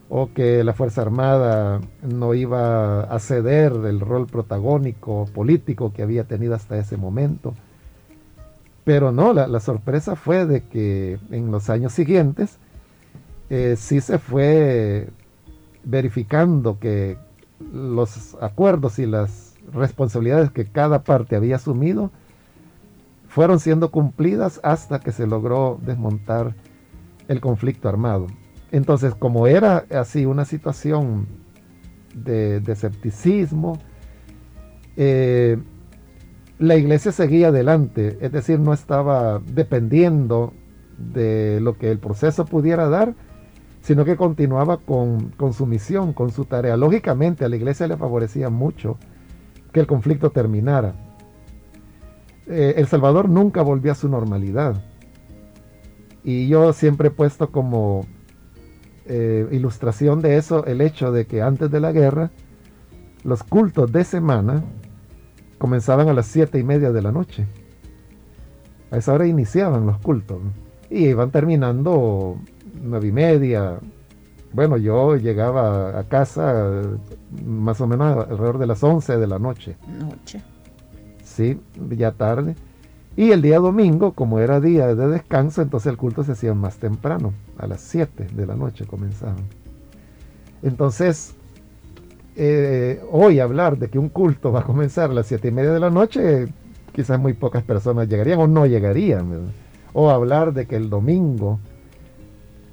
o 0.09 0.33
que 0.33 0.63
la 0.63 0.73
Fuerza 0.73 1.01
Armada 1.01 1.79
no 2.03 2.33
iba 2.33 3.01
a 3.03 3.19
ceder 3.19 3.73
del 3.79 4.01
rol 4.01 4.27
protagónico 4.27 5.25
político 5.33 5.93
que 5.93 6.03
había 6.03 6.25
tenido 6.25 6.53
hasta 6.53 6.77
ese 6.77 6.97
momento. 6.97 7.53
Pero 8.83 9.13
no, 9.13 9.31
la, 9.31 9.59
sorpresa 9.61 10.17
fue 10.17 10.45
de 10.45 10.63
que 10.63 11.17
en 11.29 11.49
los 11.51 11.69
años 11.69 11.93
siguientes 11.93 12.57
eh, 13.49 13.75
sí 13.77 14.01
se 14.01 14.17
fue 14.17 15.07
verificando 15.85 16.77
que 16.77 17.17
los 17.71 18.35
acuerdos 18.41 18.99
y 18.99 19.05
las 19.05 19.55
responsabilidades 19.71 20.51
que 20.51 20.65
cada 20.65 21.03
parte 21.03 21.35
había 21.37 21.55
asumido 21.55 22.11
fueron 23.31 23.61
siendo 23.61 23.91
cumplidas 23.91 24.59
hasta 24.61 24.99
que 24.99 25.13
se 25.13 25.25
logró 25.25 25.79
desmontar 25.81 26.53
el 27.29 27.39
conflicto 27.39 27.87
armado. 27.87 28.27
Entonces, 28.73 29.15
como 29.15 29.47
era 29.47 29.85
así 29.89 30.25
una 30.25 30.43
situación 30.43 31.27
de, 32.13 32.57
escepticismo, 32.67 33.79
eh, 34.97 35.57
la 36.59 36.75
iglesia 36.75 37.13
seguía 37.13 37.47
adelante, 37.47 38.17
es 38.19 38.33
decir, 38.33 38.59
no 38.59 38.73
estaba 38.73 39.39
dependiendo 39.39 40.51
de 40.97 41.61
lo 41.61 41.77
que 41.77 41.89
el 41.89 41.99
proceso 41.99 42.43
pudiera 42.43 42.89
dar, 42.89 43.15
sino 43.81 44.03
que 44.03 44.17
continuaba 44.17 44.75
con, 44.75 45.31
su 45.53 45.65
misión, 45.65 46.11
con 46.11 46.31
su 46.31 46.43
tarea. 46.43 46.75
Lógicamente 46.75 47.45
a 47.45 47.49
la 47.49 47.55
iglesia 47.55 47.87
le 47.87 47.95
favorecía 47.95 48.49
mucho 48.49 48.97
que 49.71 49.79
el 49.79 49.87
conflicto 49.87 50.31
terminara. 50.31 50.95
Eh, 52.51 52.73
el 52.77 52.87
Salvador 52.87 53.29
nunca 53.29 53.61
volvió 53.61 53.93
a 53.93 53.95
su 53.95 54.09
normalidad. 54.09 54.75
Y 56.23 56.47
yo 56.47 56.73
siempre 56.73 57.07
he 57.07 57.11
puesto 57.11 57.49
como 57.49 58.05
eh, 59.05 59.47
ilustración 59.51 60.21
de 60.21 60.37
eso 60.37 60.65
el 60.65 60.81
hecho 60.81 61.11
de 61.11 61.25
que 61.25 61.41
antes 61.41 61.71
de 61.71 61.79
la 61.79 61.91
guerra 61.91 62.29
los 63.23 63.43
cultos 63.43 63.91
de 63.91 64.03
semana 64.03 64.63
comenzaban 65.57 66.09
a 66.09 66.13
las 66.13 66.27
siete 66.27 66.59
y 66.59 66.63
media 66.63 66.91
de 66.91 67.01
la 67.01 67.11
noche. 67.11 67.45
A 68.91 68.97
esa 68.97 69.13
hora 69.13 69.25
iniciaban 69.25 69.85
los 69.85 69.97
cultos 69.99 70.39
y 70.89 71.07
iban 71.07 71.31
terminando 71.31 72.37
nueve 72.83 73.07
y 73.07 73.11
media. 73.11 73.79
Bueno, 74.51 74.75
yo 74.75 75.15
llegaba 75.15 75.97
a 75.97 76.03
casa 76.03 76.81
más 77.45 77.79
o 77.79 77.87
menos 77.87 78.27
alrededor 78.27 78.57
de 78.57 78.67
las 78.67 78.83
once 78.83 79.17
de 79.17 79.27
la 79.27 79.39
noche. 79.39 79.77
Noche. 79.87 80.41
Sí, 81.31 81.59
ya 81.89 82.11
tarde. 82.11 82.55
Y 83.15 83.31
el 83.31 83.41
día 83.41 83.59
domingo, 83.59 84.13
como 84.13 84.39
era 84.39 84.59
día 84.59 84.93
de 84.95 85.07
descanso, 85.07 85.61
entonces 85.61 85.91
el 85.91 85.97
culto 85.97 86.23
se 86.23 86.33
hacía 86.33 86.53
más 86.53 86.77
temprano, 86.77 87.33
a 87.57 87.67
las 87.67 87.81
7 87.81 88.27
de 88.33 88.45
la 88.45 88.55
noche 88.55 88.85
comenzaban. 88.85 89.43
Entonces, 90.63 91.35
eh, 92.35 93.01
hoy 93.11 93.39
hablar 93.39 93.77
de 93.77 93.89
que 93.89 93.99
un 93.99 94.09
culto 94.09 94.51
va 94.51 94.61
a 94.61 94.63
comenzar 94.63 95.09
a 95.09 95.13
las 95.13 95.27
7 95.27 95.47
y 95.47 95.51
media 95.51 95.71
de 95.71 95.79
la 95.79 95.89
noche, 95.89 96.47
quizás 96.93 97.19
muy 97.19 97.33
pocas 97.33 97.63
personas 97.63 98.07
llegarían 98.07 98.39
o 98.39 98.47
no 98.47 98.65
llegarían. 98.65 99.51
O 99.93 100.09
hablar 100.09 100.53
de 100.53 100.67
que 100.67 100.77
el 100.77 100.89
domingo 100.89 101.59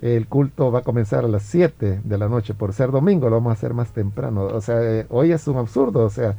el 0.00 0.28
culto 0.28 0.70
va 0.70 0.80
a 0.80 0.82
comenzar 0.82 1.24
a 1.24 1.28
las 1.28 1.42
7 1.42 2.02
de 2.04 2.18
la 2.18 2.28
noche 2.28 2.54
por 2.54 2.72
ser 2.72 2.90
domingo, 2.90 3.28
lo 3.28 3.36
vamos 3.36 3.50
a 3.50 3.54
hacer 3.54 3.74
más 3.74 3.90
temprano. 3.92 4.44
O 4.44 4.60
sea, 4.60 4.82
eh, 4.82 5.06
hoy 5.08 5.32
es 5.32 5.46
un 5.48 5.56
absurdo, 5.56 6.04
o 6.04 6.10
sea, 6.10 6.36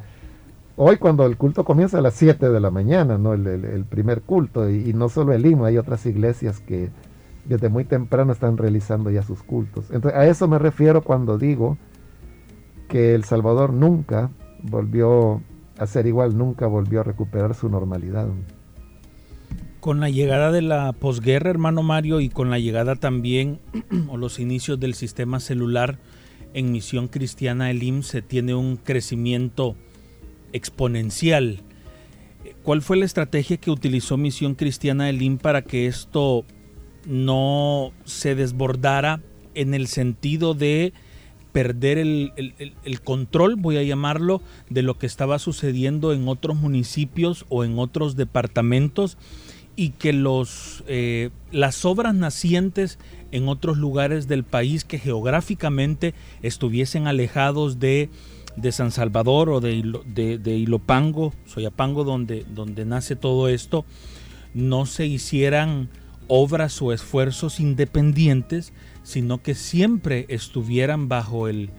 Hoy 0.82 0.96
cuando 0.96 1.26
el 1.26 1.36
culto 1.36 1.62
comienza 1.62 1.98
a 1.98 2.00
las 2.00 2.14
7 2.14 2.48
de 2.48 2.58
la 2.58 2.70
mañana, 2.70 3.18
¿no? 3.18 3.34
El, 3.34 3.84
primer 3.84 4.22
culto, 4.22 4.70
y, 4.70 4.94
no 4.94 5.10
solo 5.10 5.34
el 5.34 5.44
IMO, 5.44 5.66
hay 5.66 5.76
otras 5.76 6.06
iglesias 6.06 6.60
que 6.60 6.88
desde 7.44 7.68
muy 7.68 7.84
temprano 7.84 8.32
están 8.32 8.56
realizando 8.56 9.10
ya 9.10 9.22
sus 9.22 9.42
cultos. 9.42 9.90
Entonces, 9.90 10.18
a 10.18 10.24
eso 10.26 10.48
me 10.48 10.58
refiero 10.58 11.02
cuando 11.02 11.36
digo 11.36 11.76
que 12.88 13.14
El 13.14 13.24
Salvador 13.24 13.74
nunca 13.74 14.30
volvió 14.62 15.42
a 15.76 15.86
ser 15.86 16.06
igual, 16.06 16.38
nunca 16.38 16.66
volvió 16.66 17.00
a 17.00 17.04
recuperar 17.04 17.54
su 17.54 17.68
normalidad. 17.68 18.28
Con 19.80 20.00
la 20.00 20.08
llegada 20.08 20.50
de 20.50 20.62
la 20.62 20.94
posguerra, 20.94 21.50
hermano 21.50 21.82
Mario, 21.82 22.20
y 22.20 22.30
con 22.30 22.48
la 22.48 22.58
llegada 22.58 22.96
también, 22.96 23.60
o 24.08 24.16
los 24.16 24.40
inicios 24.40 24.80
del 24.80 24.94
sistema 24.94 25.40
celular 25.40 25.98
en 26.54 26.72
Misión 26.72 27.08
Cristiana 27.08 27.70
Elim, 27.70 28.02
se 28.02 28.22
tiene 28.22 28.54
un 28.54 28.78
crecimiento 28.78 29.76
exponencial. 30.52 31.62
¿Cuál 32.62 32.82
fue 32.82 32.96
la 32.96 33.04
estrategia 33.04 33.56
que 33.56 33.70
utilizó 33.70 34.16
Misión 34.16 34.54
Cristiana 34.54 35.08
Elim 35.08 35.38
para 35.38 35.62
que 35.62 35.86
esto 35.86 36.44
no 37.06 37.92
se 38.04 38.34
desbordara 38.34 39.20
en 39.54 39.74
el 39.74 39.86
sentido 39.86 40.54
de 40.54 40.92
perder 41.52 41.98
el, 41.98 43.00
control, 43.02 43.56
voy 43.56 43.76
a 43.76 43.82
llamarlo, 43.82 44.40
de 44.68 44.82
lo 44.82 44.98
que 44.98 45.06
estaba 45.06 45.38
sucediendo 45.38 46.12
en 46.12 46.28
otros 46.28 46.56
municipios 46.56 47.44
o 47.48 47.64
en 47.64 47.78
otros 47.78 48.16
departamentos 48.16 49.18
y 49.76 49.90
que 49.90 50.12
los, 50.12 50.84
eh, 50.86 51.30
las 51.50 51.84
obras 51.84 52.14
nacientes 52.14 52.98
en 53.32 53.48
otros 53.48 53.78
lugares 53.78 54.28
del 54.28 54.44
país 54.44 54.84
que 54.84 54.98
geográficamente 54.98 56.14
estuviesen 56.42 57.06
alejados 57.06 57.80
de 57.80 58.10
de 58.56 58.72
San 58.72 58.90
Salvador 58.90 59.48
o 59.50 59.60
de, 59.60 59.82
de, 60.42 60.56
Ilopango, 60.56 61.32
Soyapango, 61.46 62.04
donde, 62.04 62.44
donde 62.48 62.84
nace 62.84 63.16
todo 63.16 63.48
esto, 63.48 63.84
no 64.54 64.86
se 64.86 65.06
hicieran 65.06 65.88
obras 66.26 66.80
o 66.82 66.92
esfuerzos 66.92 67.60
independientes, 67.60 68.72
sino 69.02 69.42
que 69.42 69.54
siempre 69.54 70.26
estuvieran 70.28 71.08
bajo 71.08 71.48
el, 71.48 71.70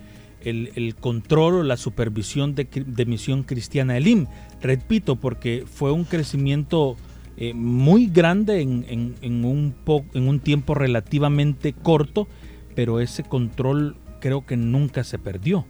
el, 0.43 0.95
control 0.95 1.55
o 1.55 1.63
la 1.63 1.78
supervisión 1.78 2.55
de, 2.55 3.05
Misión 3.05 3.43
Cristiana 3.43 3.97
Elim. 3.97 4.28
Repito, 4.61 5.15
porque 5.15 5.65
fue 5.72 5.91
un 5.91 6.03
crecimiento 6.03 6.97
eh, 7.38 7.53
muy 7.53 8.07
grande 8.07 8.61
en, 8.61 8.86
en, 9.22 9.45
un 9.45 9.74
en 10.13 10.28
un 10.28 10.39
tiempo 10.39 10.74
relativamente 10.74 11.74
corto, 11.74 12.28
pero 12.76 12.99
ese 12.99 13.24
control 13.24 13.95
creo 14.19 14.45
que 14.45 14.57
nunca 14.57 15.03
se 15.03 15.17
perdió. 15.17 15.65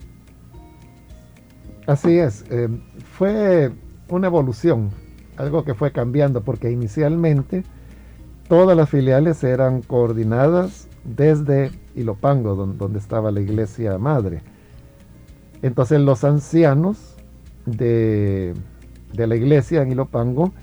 Así 1.87 2.17
es, 2.17 2.45
eh, 2.49 2.69
fue 3.17 3.71
una 4.09 4.27
evolución, 4.27 4.91
algo 5.37 5.63
que 5.63 5.73
fue 5.73 5.91
cambiando, 5.91 6.41
porque 6.41 6.69
inicialmente 6.69 7.63
todas 8.47 8.77
las 8.77 8.89
filiales 8.89 9.43
eran 9.43 9.81
coordinadas 9.81 10.87
desde 11.03 11.71
Ilopango, 11.95 12.55
donde, 12.55 12.99
estaba 12.99 13.31
la 13.31 13.41
iglesia 13.41 13.97
madre. 13.97 14.41
Entonces 15.63 15.99
los 16.01 16.23
ancianos 16.23 17.15
de, 17.65 18.53
de 19.13 19.27
la 19.27 19.35
iglesia 19.35 19.81
en 19.81 19.91
Ilopango 19.91 20.53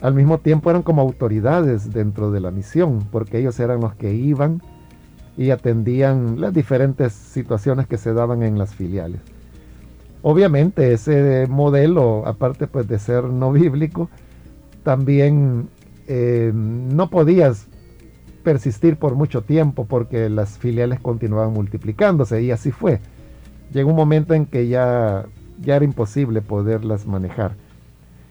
al 0.00 0.14
mismo 0.14 0.38
tiempo 0.38 0.70
eran 0.70 0.82
como 0.82 1.02
autoridades 1.02 1.92
dentro 1.92 2.30
de 2.30 2.40
la 2.40 2.50
misión, 2.50 3.06
porque 3.10 3.38
ellos 3.38 3.58
eran 3.60 3.80
los 3.80 3.94
que 3.94 4.12
iban 4.12 4.60
y 5.36 5.50
atendían 5.50 6.40
las 6.40 6.52
diferentes 6.52 7.12
situaciones 7.12 7.86
que 7.86 7.96
se 7.96 8.12
daban 8.12 8.42
en 8.42 8.58
las 8.58 8.74
filiales. 8.74 9.20
Obviamente 10.28 10.92
ese 10.92 11.46
modelo, 11.46 12.26
aparte 12.26 12.66
pues 12.66 12.88
de 12.88 12.98
ser 12.98 13.22
no 13.22 13.52
bíblico, 13.52 14.10
también 14.82 15.68
eh, 16.08 16.50
no 16.52 17.10
podías 17.10 17.68
persistir 18.42 18.96
por 18.96 19.14
mucho 19.14 19.42
tiempo 19.42 19.84
porque 19.84 20.28
las 20.28 20.58
filiales 20.58 20.98
continuaban 20.98 21.52
multiplicándose 21.52 22.42
y 22.42 22.50
así 22.50 22.72
fue. 22.72 22.98
Llegó 23.72 23.90
un 23.90 23.94
momento 23.94 24.34
en 24.34 24.46
que 24.46 24.66
ya, 24.66 25.26
ya 25.62 25.76
era 25.76 25.84
imposible 25.84 26.42
poderlas 26.42 27.06
manejar. 27.06 27.52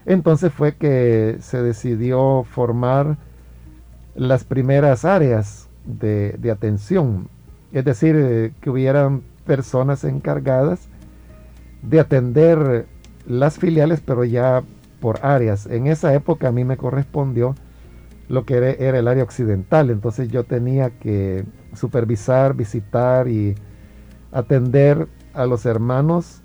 Entonces 0.04 0.52
fue 0.52 0.74
que 0.74 1.38
se 1.40 1.62
decidió 1.62 2.44
formar 2.44 3.16
las 4.14 4.44
primeras 4.44 5.06
áreas 5.06 5.70
de, 5.86 6.50
atención, 6.52 7.30
es 7.72 7.86
decir, 7.86 8.14
eh, 8.18 8.52
que 8.60 8.68
hubieran 8.68 9.22
personas 9.46 10.04
encargadas 10.04 10.90
de 11.82 12.00
atender 12.00 12.86
las 13.26 13.58
filiales, 13.58 14.00
pero 14.04 14.24
ya 14.24 14.62
por 15.00 15.20
áreas. 15.22 15.66
En 15.66 15.86
esa 15.86 16.14
época 16.14 16.48
a 16.48 16.52
mí 16.52 16.64
me 16.64 16.76
correspondió 16.76 17.54
lo 18.28 18.44
que 18.44 18.56
era, 18.56 18.98
el 18.98 19.08
área 19.08 19.22
occidental, 19.22 19.90
entonces 19.90 20.28
yo 20.28 20.44
tenía 20.44 20.90
que 20.90 21.44
supervisar, 21.74 22.54
visitar 22.54 23.28
y 23.28 23.54
atender 24.32 25.08
a 25.32 25.46
los 25.46 25.64
hermanos 25.64 26.42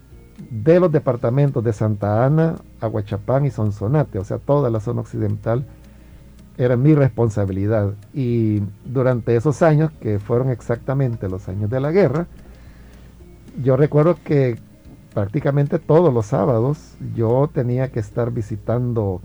de 0.50 0.80
los 0.80 0.92
departamentos 0.92 1.64
de 1.64 1.74
Santa 1.74 2.26
Ana, 2.26 2.56
Aguachapán 2.80 3.46
y 3.46 3.52
Sonsonate, 3.52 4.20
o 4.20 4.24
sea, 4.24 4.38
toda 4.38 4.70
la 4.70 4.80
zona 4.80 5.02
occidental 5.02 5.66
era 6.58 6.78
mi 6.78 6.94
responsabilidad. 6.94 7.94
Y 8.14 8.62
durante 8.86 9.36
esos 9.36 9.62
años, 9.62 9.92
que 10.00 10.20
fueron 10.20 10.50
exactamente 10.50 11.30
los 11.30 11.48
años 11.50 11.70
de 11.70 11.80
la 11.80 11.92
guerra, 11.92 12.28
yo 13.64 13.78
recuerdo 13.78 14.18
que 14.24 14.60
prácticamente 15.14 15.80
todos 15.80 16.14
los 16.14 16.28
sábados 16.28 16.96
yo 17.16 17.50
tenía 17.54 17.92
que 17.92 18.00
estar 18.00 18.32
visitando 18.32 19.22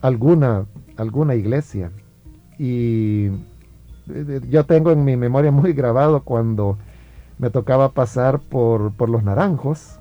alguna 0.00 0.66
alguna 0.98 1.34
iglesia. 1.34 1.90
Y 2.58 3.30
yo 4.48 4.64
tengo 4.66 4.90
en 4.90 5.04
mi 5.04 5.16
memoria 5.16 5.50
muy 5.50 5.72
grabado 5.72 6.22
cuando 6.22 6.76
me 7.38 7.50
tocaba 7.50 7.90
pasar 7.90 8.40
por, 8.40 8.92
por 8.92 9.08
Los 9.08 9.22
Naranjos, 9.22 10.00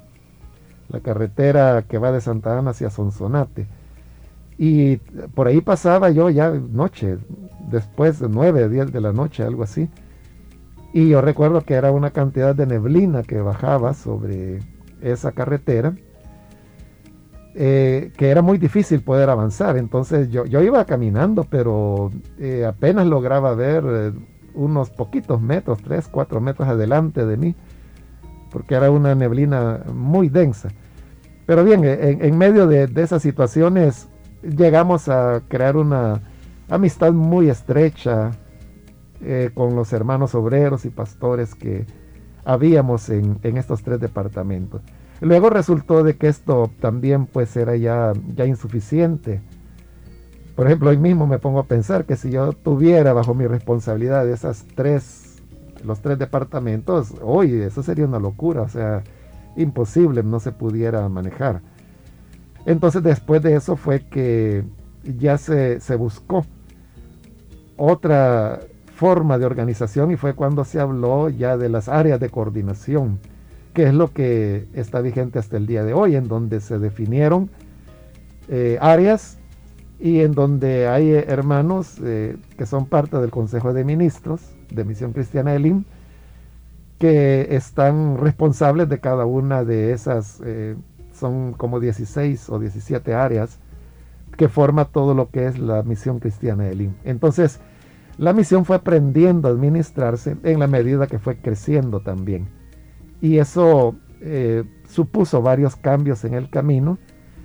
la 0.90 1.00
carretera 1.00 1.84
que 1.88 2.00
va 2.00 2.12
de 2.12 2.20
Santa 2.20 2.58
Ana 2.58 2.72
hacia 2.72 2.90
Sonsonate. 2.90 3.68
Y 4.58 4.98
por 5.36 5.48
ahí 5.48 5.62
pasaba 5.62 6.10
yo 6.10 6.32
ya 6.32 6.50
noche, 6.50 7.20
después 7.70 8.20
de 8.20 8.28
9, 8.28 8.70
10 8.70 8.92
de 8.92 9.02
la 9.02 9.14
noche, 9.14 9.44
algo 9.44 9.64
así. 9.64 9.88
Y 10.94 11.10
yo 11.10 11.22
recuerdo 11.22 11.62
que 11.62 11.76
era 11.76 11.92
una 11.92 12.10
cantidad 12.10 12.56
de 12.56 12.66
neblina 12.66 13.22
que 13.22 13.40
bajaba 13.40 13.94
sobre 13.94 14.62
esa 15.02 15.32
carretera, 15.32 15.96
eh, 17.60 18.12
que 18.16 18.30
era 18.30 18.44
muy 18.44 18.60
difícil 18.60 19.02
poder 19.02 19.30
avanzar. 19.30 19.78
Entonces 19.78 20.30
yo, 20.30 20.46
yo 20.46 20.62
iba 20.62 20.86
caminando, 20.86 21.44
pero 21.44 22.12
eh, 22.38 22.66
apenas 22.66 23.08
lograba 23.08 23.56
ver 23.56 23.84
eh, 23.88 24.12
unos 24.54 24.92
poquitos 24.92 25.42
metros, 25.42 25.80
3, 25.82 26.08
4 26.08 26.40
metros 26.40 26.68
adelante 26.68 27.26
de 27.26 27.36
mí, 27.36 27.56
porque 28.52 28.76
era 28.76 28.92
una 28.92 29.16
neblina 29.16 29.82
muy 29.92 30.30
densa. 30.30 30.70
Pero 31.48 31.64
bien, 31.64 31.84
en, 31.84 32.38
medio 32.38 32.68
de, 32.68 32.92
esas 33.02 33.22
situaciones 33.22 34.10
llegamos 34.44 35.08
a 35.08 35.42
crear 35.48 35.78
una 35.78 36.22
amistad 36.70 37.14
muy 37.14 37.50
estrecha 37.50 38.32
con 39.54 39.74
los 39.74 39.94
hermanos 39.94 40.36
obreros 40.36 40.84
y 40.84 40.90
pastores 40.90 41.56
que 41.56 41.86
habíamos 42.48 43.10
en, 43.10 43.40
estos 43.44 43.84
tres 43.84 44.00
departamentos. 44.00 44.82
Luego 45.20 45.50
resultó 45.50 46.02
de 46.02 46.16
que 46.16 46.30
esto 46.30 46.72
también 46.80 47.26
pues 47.26 47.58
era 47.58 47.76
ya, 47.76 48.14
ya 48.36 48.46
insuficiente. 48.46 49.42
Por 50.56 50.68
ejemplo, 50.68 50.90
hoy 50.90 50.98
mismo 50.98 51.28
me 51.28 51.40
pongo 51.40 51.60
a 51.60 51.66
pensar 51.66 52.06
que 52.06 52.16
si 52.16 52.32
yo 52.32 52.54
tuviera 52.54 53.12
bajo 53.12 53.34
mi 53.34 53.46
responsabilidad 53.48 54.28
esas 54.30 54.66
tres, 54.76 55.42
los 55.84 56.00
tres 56.00 56.18
departamentos, 56.20 57.16
hoy 57.22 57.54
eso 57.54 57.84
sería 57.84 58.06
una 58.06 58.18
locura, 58.18 58.62
o 58.62 58.70
sea, 58.70 59.04
imposible, 59.58 60.24
no 60.24 60.40
se 60.40 60.54
pudiera 60.54 61.10
manejar. 61.10 61.62
Entonces 62.66 63.04
después 63.04 63.42
de 63.44 63.56
eso 63.56 63.76
fue 63.76 64.06
que 64.06 64.64
ya 65.04 65.38
se, 65.38 65.80
buscó 65.98 66.46
otra 67.76 68.62
forma 68.98 69.38
de 69.38 69.46
organización 69.46 70.10
y 70.10 70.18
fue 70.18 70.34
cuando 70.34 70.66
se 70.66 70.80
habló 70.80 71.30
ya 71.30 71.56
de 71.56 71.70
las 71.70 71.88
áreas 71.88 72.20
de 72.20 72.30
coordinación, 72.30 73.20
que 73.76 73.84
es 73.84 73.94
lo 73.94 74.12
que 74.12 74.66
está 74.74 75.02
vigente 75.02 75.38
hasta 75.38 75.56
el 75.56 75.68
día 75.68 75.84
de 75.84 75.94
hoy, 75.94 76.16
en 76.16 76.28
donde 76.28 76.60
se 76.62 76.80
definieron 76.80 77.52
eh, 78.50 78.80
áreas 78.82 79.38
y 80.00 80.22
en 80.22 80.32
donde 80.32 80.88
hay 80.88 81.12
hermanos 81.12 81.98
eh, 82.04 82.38
que 82.58 82.66
son 82.66 82.88
parte 82.88 83.18
del 83.18 83.30
Consejo 83.30 83.72
de 83.72 83.84
Ministros 83.84 84.42
de 84.72 84.84
Misión 84.84 85.14
Cristiana 85.14 85.54
Elim, 85.54 85.84
que 86.98 87.56
están 87.56 88.18
responsables 88.18 88.90
de 88.90 89.00
cada 89.00 89.28
una 89.28 89.64
de 89.64 89.94
esas 89.94 90.42
eh, 90.44 90.76
son 91.14 91.54
como 91.54 91.80
16 91.80 92.50
o 92.50 92.58
17 92.58 93.14
áreas 93.14 93.60
que 94.38 94.50
forma 94.50 94.86
todo 94.86 95.14
lo 95.14 95.30
que 95.30 95.46
es 95.46 95.60
la 95.60 95.84
misión 95.84 96.20
cristiana 96.20 96.68
Elim. 96.68 96.94
Entonces, 97.04 97.60
la 98.18 98.34
misión 98.34 98.66
fue 98.66 98.76
aprendiendo 98.76 99.48
a 99.48 99.52
administrarse 99.52 100.38
en 100.44 100.60
la 100.60 100.68
medida 100.68 101.08
que 101.08 101.20
fue 101.20 101.38
creciendo 101.38 102.00
también. 102.00 102.48
Y 103.22 103.38
eso 103.38 103.96
eh, 104.22 104.64
supuso 104.88 105.42
varios 105.42 105.76
cambios 105.76 106.24
en 106.26 106.34
el 106.34 106.50
camino 106.50 106.98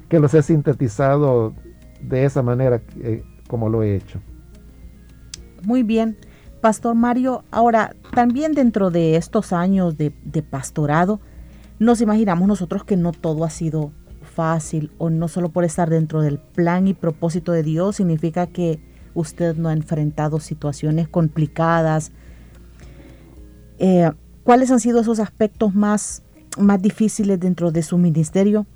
que 0.09 0.19
los 0.19 0.35
he 0.35 0.43
sintetizado 0.43 1.55
de 2.01 2.25
esa 2.25 2.43
manera 2.43 2.83
eh, 3.01 3.23
como 3.49 3.69
lo 3.69 3.83
he 3.83 3.97
hecho. 3.97 4.21
Muy 5.65 5.83
bien. 5.83 6.17
Pastor 6.61 6.95
Mario, 6.95 7.45
ahora 7.51 7.95
también 8.15 8.53
dentro 8.53 8.91
de 8.91 9.17
estos 9.17 9.53
años 9.53 9.97
de 9.97 10.13
pastorado, 10.49 11.21
nos 11.81 12.01
imaginamos 12.01 12.47
nosotros 12.47 12.85
que 12.85 12.97
no 12.97 13.11
todo 13.11 13.45
ha 13.45 13.51
sido 13.51 13.91
fácil 14.23 14.93
o 14.99 15.11
no 15.11 15.29
solo 15.29 15.51
por 15.51 15.65
estar 15.65 15.91
dentro 15.91 16.23
del 16.23 16.39
plan 16.39 16.87
y 16.87 16.95
propósito 16.95 17.53
de 17.53 17.63
Dios 17.63 17.97
significa 17.97 18.47
que 18.47 18.81
usted 19.15 19.57
no 19.57 19.69
ha 19.69 19.73
enfrentado 19.73 20.41
situaciones 20.41 21.09
complicadas. 21.09 22.13
Eh, 23.79 24.11
¿Cuáles 24.45 24.71
han 24.71 24.81
sido 24.81 25.01
esos 25.01 25.21
aspectos 25.21 25.75
más, 25.75 26.23
más 26.59 26.81
difíciles 26.81 27.39
dentro 27.39 27.71
de 27.71 27.83
su 27.83 27.99
ministerio? 27.99 28.67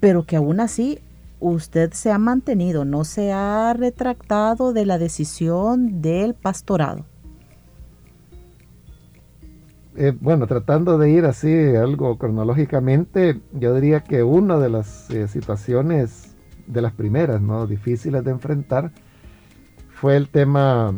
Pero 0.00 0.24
que 0.24 0.36
aún 0.36 0.60
así 0.60 0.98
usted 1.40 1.92
se 1.92 2.10
ha 2.10 2.18
mantenido, 2.18 2.84
no 2.84 3.04
se 3.04 3.32
ha 3.32 3.72
retractado 3.74 4.72
de 4.72 4.86
la 4.86 4.98
decisión 4.98 6.02
del 6.02 6.34
pastorado. 6.34 7.04
Eh, 9.96 10.16
bueno, 10.18 10.46
tratando 10.46 10.98
de 10.98 11.10
ir 11.10 11.24
así 11.24 11.52
algo 11.76 12.16
cronológicamente, 12.16 13.40
yo 13.52 13.74
diría 13.74 14.00
que 14.00 14.22
una 14.22 14.58
de 14.58 14.70
las 14.70 15.10
eh, 15.10 15.26
situaciones 15.28 16.34
de 16.66 16.80
las 16.80 16.92
primeras, 16.92 17.42
¿no? 17.42 17.66
Difíciles 17.66 18.24
de 18.24 18.30
enfrentar 18.30 18.92
fue 20.00 20.16
el 20.16 20.28
tema 20.28 20.94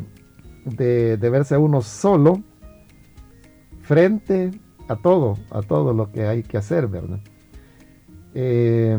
de, 0.64 1.16
verse 1.16 1.57
uno 1.57 1.82
solo 1.82 2.42
frente 3.80 4.50
a 4.88 4.96
todo, 4.96 5.38
a 5.50 5.62
todo 5.62 5.92
lo 5.92 6.12
que 6.12 6.26
hay 6.26 6.42
que 6.42 6.59
hacer, 6.59 6.86
¿verdad? 6.86 7.20
Eh, 8.34 8.98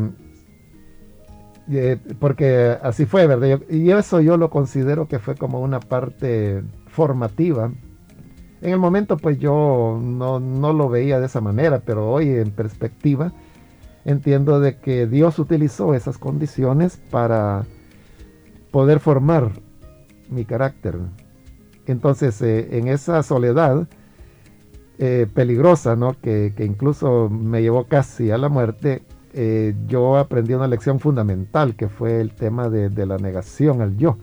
porque 2.18 2.76
así 2.82 3.06
fue, 3.06 3.26
¿verdad? 3.26 3.62
y 3.70 3.90
eso 3.90 4.20
yo 4.20 4.36
lo 4.36 4.50
considero 4.50 5.08
que 5.08 5.18
fue 5.18 5.34
como 5.34 5.60
una 5.60 5.80
parte 5.80 6.62
formativa 6.88 7.72
en 8.64 8.72
el 8.72 8.78
momento 8.78 9.18
pues 9.18 9.38
yo 9.38 10.00
no, 10.02 10.38
lo 10.40 10.88
veía 10.88 11.20
de 11.20 11.26
esa 11.26 11.42
manera, 11.42 11.80
pero 11.84 12.10
hoy 12.10 12.30
en 12.30 12.50
perspectiva 12.50 13.32
entiendo 14.06 14.58
de 14.58 14.78
que 14.78 15.06
Dios 15.06 15.38
utilizó 15.38 15.94
esas 15.94 16.16
condiciones 16.16 16.98
para 17.10 17.64
poder 18.70 19.00
formar 19.00 19.52
mi 20.34 20.44
carácter. 20.44 20.96
Entonces, 21.86 22.40
eh, 22.42 22.78
en 22.78 22.88
esa 22.88 23.22
soledad 23.22 23.86
eh, 24.98 25.26
peligrosa, 25.32 25.96
¿no? 25.96 26.16
Que, 26.20 26.52
incluso 26.58 27.28
me 27.28 27.62
llevó 27.62 27.84
casi 27.84 28.30
a 28.30 28.38
la 28.38 28.48
muerte, 28.48 29.02
eh, 29.32 29.74
yo 29.86 30.16
aprendí 30.16 30.54
una 30.54 30.68
lección 30.68 31.00
fundamental, 31.00 31.74
que 31.74 31.88
fue 31.88 32.20
el 32.20 32.30
tema 32.32 32.68
de, 32.68 33.06
la 33.06 33.18
negación 33.18 33.82
al 33.82 33.96
yo 33.96 34.16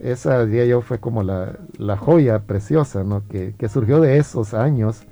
esa, 0.00 0.46
diría 0.46 0.64
yo, 0.64 0.80
fue 0.80 1.00
como 1.00 1.24
la, 1.24 1.58
joya 1.96 2.38
preciosa 2.40 3.02
¿no? 3.02 3.24
que, 3.28 3.68
surgió 3.68 4.00
de 4.00 4.18
esos 4.18 4.54
años 4.54 5.02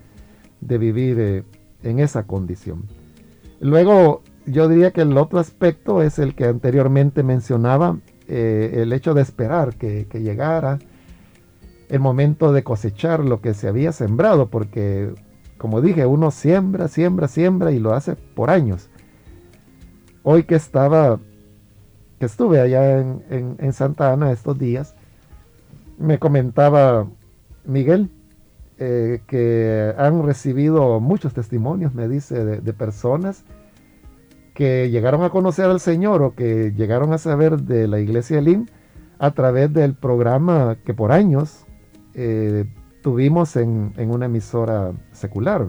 de 0.60 0.78
vivir 0.78 1.44
en 1.82 1.98
esa 1.98 2.22
condición. 2.22 2.84
Luego, 3.60 4.22
yo 4.46 4.68
diría 4.68 4.92
que 4.92 5.00
el 5.02 5.18
otro 5.18 5.40
aspecto 5.40 6.02
es 6.02 6.20
el 6.20 6.34
que 6.34 6.44
anteriormente 6.44 7.24
mencionaba, 7.24 7.98
eh, 8.28 8.82
el 8.82 8.92
hecho 8.92 9.14
de 9.14 9.22
esperar 9.22 9.76
que, 9.76 10.06
llegara 10.12 10.78
el 11.88 12.00
momento 12.00 12.52
de 12.52 12.64
cosechar 12.64 13.20
lo 13.20 13.40
que 13.40 13.54
se 13.54 13.68
había 13.68 13.92
sembrado, 13.92 14.48
porque, 14.48 15.14
como 15.58 15.80
dije, 15.80 16.06
uno 16.06 16.30
siembra, 16.30 16.88
siembra, 16.88 17.28
siembra 17.28 17.70
y 17.72 17.78
lo 17.78 17.94
hace 17.94 18.16
por 18.16 18.50
años. 18.50 18.88
Hoy 20.22 20.42
que 20.42 20.56
estaba 20.56 21.20
que 22.18 22.26
estuve 22.26 22.60
allá 22.60 22.98
en, 23.00 23.72
Santa 23.72 24.12
Ana 24.12 24.32
estos 24.32 24.58
días, 24.58 24.94
me 25.98 26.18
comentaba 26.18 27.06
Miguel 27.64 28.10
eh, 28.78 29.20
que 29.26 29.94
han 29.98 30.24
recibido 30.24 30.98
muchos 31.00 31.34
testimonios, 31.34 31.94
me 31.94 32.08
dice, 32.08 32.44
de, 32.44 32.72
personas 32.72 33.44
que 34.56 34.90
llegaron 34.90 35.22
a 35.22 35.30
conocer 35.30 35.66
al 35.66 35.78
Señor 35.78 36.22
o 36.22 36.34
que 36.34 36.72
llegaron 36.76 37.12
a 37.12 37.18
saber 37.18 37.58
de 37.60 37.86
la 37.86 38.00
iglesia 38.00 38.38
Elim 38.38 38.66
a 39.18 39.30
través 39.30 39.72
del 39.72 39.94
programa 39.94 40.78
que 40.84 40.94
por 40.94 41.12
años 41.12 41.66
eh, 42.14 42.64
tuvimos 43.02 43.54
en, 43.54 43.92
una 43.98 44.26
emisora 44.26 44.92
secular. 45.12 45.66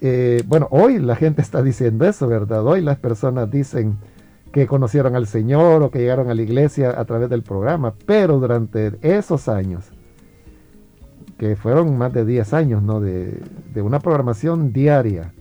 Eh, 0.00 0.42
bueno, 0.46 0.68
hoy 0.70 0.98
la 0.98 1.16
gente 1.16 1.40
está 1.48 1.62
diciendo 1.62 2.04
eso, 2.04 2.28
¿verdad? 2.28 2.66
Hoy 2.66 2.82
las 2.82 2.98
personas 2.98 3.50
dicen, 3.50 3.96
que 4.52 4.66
conocieron 4.66 5.14
al 5.14 5.26
Señor 5.26 5.82
o 5.82 5.90
que 5.90 6.00
llegaron 6.00 6.30
a 6.30 6.34
la 6.34 6.42
iglesia 6.42 6.98
a 6.98 7.04
través 7.04 7.30
del 7.30 7.42
programa, 7.42 7.94
pero 8.06 8.38
durante 8.40 8.98
esos 9.02 9.48
años, 9.48 9.84
que 11.38 11.54
fueron 11.54 11.96
más 11.96 12.12
de 12.12 12.24
10 12.24 12.52
años, 12.54 12.82
¿no? 12.82 13.00
De, 13.00 13.40
una 13.76 14.00
programación 14.00 14.72
diaria, 14.72 15.32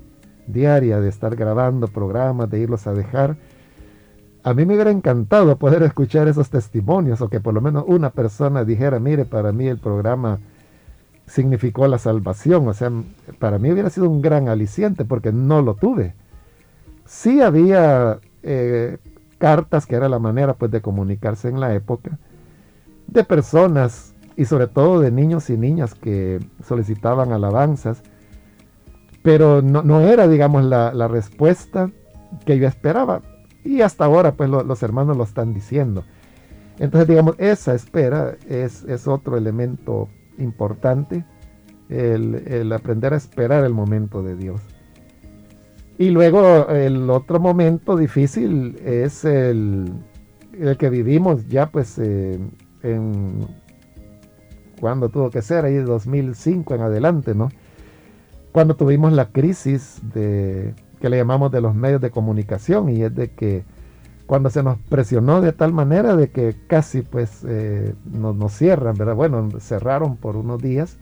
diaria, 0.48 1.00
de 1.00 1.10
estar 1.10 1.36
grabando 1.36 1.88
programas, 1.88 2.50
de 2.50 2.60
irlos 2.60 2.88
a 2.88 2.94
dejar. 2.94 3.38
A 4.44 4.54
mí 4.54 4.66
me 4.66 4.76
hubiera 4.76 4.92
encantado 4.92 5.58
poder 5.58 5.84
escuchar 5.84 6.28
esos 6.28 6.50
testimonios 6.50 7.22
o 7.22 7.30
que 7.30 7.40
por 7.40 7.54
lo 7.54 7.62
menos 7.62 7.84
una 7.88 8.12
persona 8.12 8.64
dijera, 8.64 9.00
mire, 9.00 9.26
para 9.26 9.52
mí 9.52 9.68
el 9.68 9.78
programa 9.78 10.40
significó 11.26 11.88
la 11.88 11.98
salvación. 11.98 12.68
O 12.68 12.74
sea, 12.74 12.92
para 13.40 13.60
mí 13.60 13.72
hubiera 13.72 13.90
sido 13.90 14.10
un 14.10 14.22
gran 14.22 14.48
aliciente 14.48 15.06
porque 15.06 15.32
no 15.32 15.62
lo 15.62 15.76
tuve. 15.76 16.16
Sí 17.06 17.42
había 17.42 18.20
eh, 18.44 18.98
cartas, 19.38 19.86
que 19.86 19.96
era 19.96 20.10
la 20.10 20.20
manera 20.20 20.54
pues 20.54 20.72
de 20.72 20.82
comunicarse 20.82 21.50
en 21.50 21.60
la 21.60 21.74
época, 21.74 22.18
de 23.08 23.24
personas 23.24 24.14
y 24.36 24.46
sobre 24.46 24.68
todo 24.68 25.00
de 25.00 25.12
niños 25.12 25.50
y 25.50 25.58
niñas 25.58 25.96
que 25.96 26.40
solicitaban 26.64 27.32
alabanzas, 27.32 28.02
pero 29.28 29.62
no, 29.62 30.00
era, 30.00 30.26
digamos, 30.26 30.64
la, 30.64 31.08
respuesta 31.10 31.92
que 32.46 32.58
yo 32.58 32.66
esperaba. 32.66 33.22
Y 33.62 33.82
hasta 33.82 34.06
ahora, 34.06 34.32
pues 34.32 34.50
los 34.50 34.82
hermanos 34.84 35.18
lo 35.18 35.26
están 35.26 35.54
diciendo. 35.54 36.06
Entonces, 36.80 37.10
digamos, 37.10 37.36
esa 37.38 37.76
espera 37.76 38.38
es, 38.48 38.86
es 38.86 39.06
otro 39.06 39.36
elemento 39.36 40.08
importante, 40.38 41.26
el, 41.90 42.72
aprender 42.72 43.14
a 43.14 43.18
esperar 43.18 43.66
el 43.66 43.74
momento 43.74 44.24
de 44.24 44.38
Dios. 44.38 44.62
Y 45.98 46.10
luego 46.12 46.70
el 46.70 47.10
otro 47.10 47.42
momento 47.42 47.98
difícil 47.98 48.80
es 48.86 49.26
el, 49.26 49.92
el 50.58 50.78
que 50.78 50.90
vivimos 50.90 51.50
ya 51.50 51.70
pues 51.70 52.00
eh, 52.00 52.40
en 52.82 53.46
cuando 54.80 55.10
tuvo 55.10 55.30
que 55.30 55.42
ser, 55.42 55.66
ahí 55.66 55.74
de 55.74 55.84
2005 55.84 56.76
en 56.76 56.82
adelante, 56.82 57.36
¿no? 57.36 57.50
Cuando 58.52 58.76
tuvimos 58.76 59.14
la 59.14 59.30
crisis 59.30 60.02
de, 60.14 60.74
que 61.00 61.10
le 61.10 61.18
llamamos 61.18 61.52
de 61.52 61.62
los 61.62 61.76
medios 61.76 62.02
de 62.02 62.12
comunicación 62.12 62.90
y 62.90 63.04
es 63.04 63.14
de 63.14 63.30
que 63.32 63.64
cuando 64.26 64.50
se 64.50 64.62
nos 64.62 64.78
presionó 64.90 65.42
de 65.42 65.54
tal 65.54 65.72
manera 65.74 66.16
de 66.16 66.30
que 66.32 66.56
casi 66.68 67.02
pues 67.02 67.46
eh, 67.48 67.94
nos, 68.12 68.52
cierran, 68.54 68.96
¿verdad? 68.96 69.16
Bueno, 69.16 69.50
cerraron 69.60 70.18
por 70.18 70.36
unos 70.36 70.62
días 70.62 70.98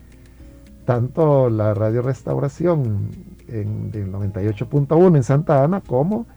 tanto 0.85 1.49
la 1.49 1.73
radio 1.73 2.03
restauración 2.03 3.09
en, 3.47 3.91
del 3.91 4.11
98.1 4.11 5.15
en 5.15 5.23
Santa 5.23 5.63
Ana 5.63 5.81
como 5.81 6.27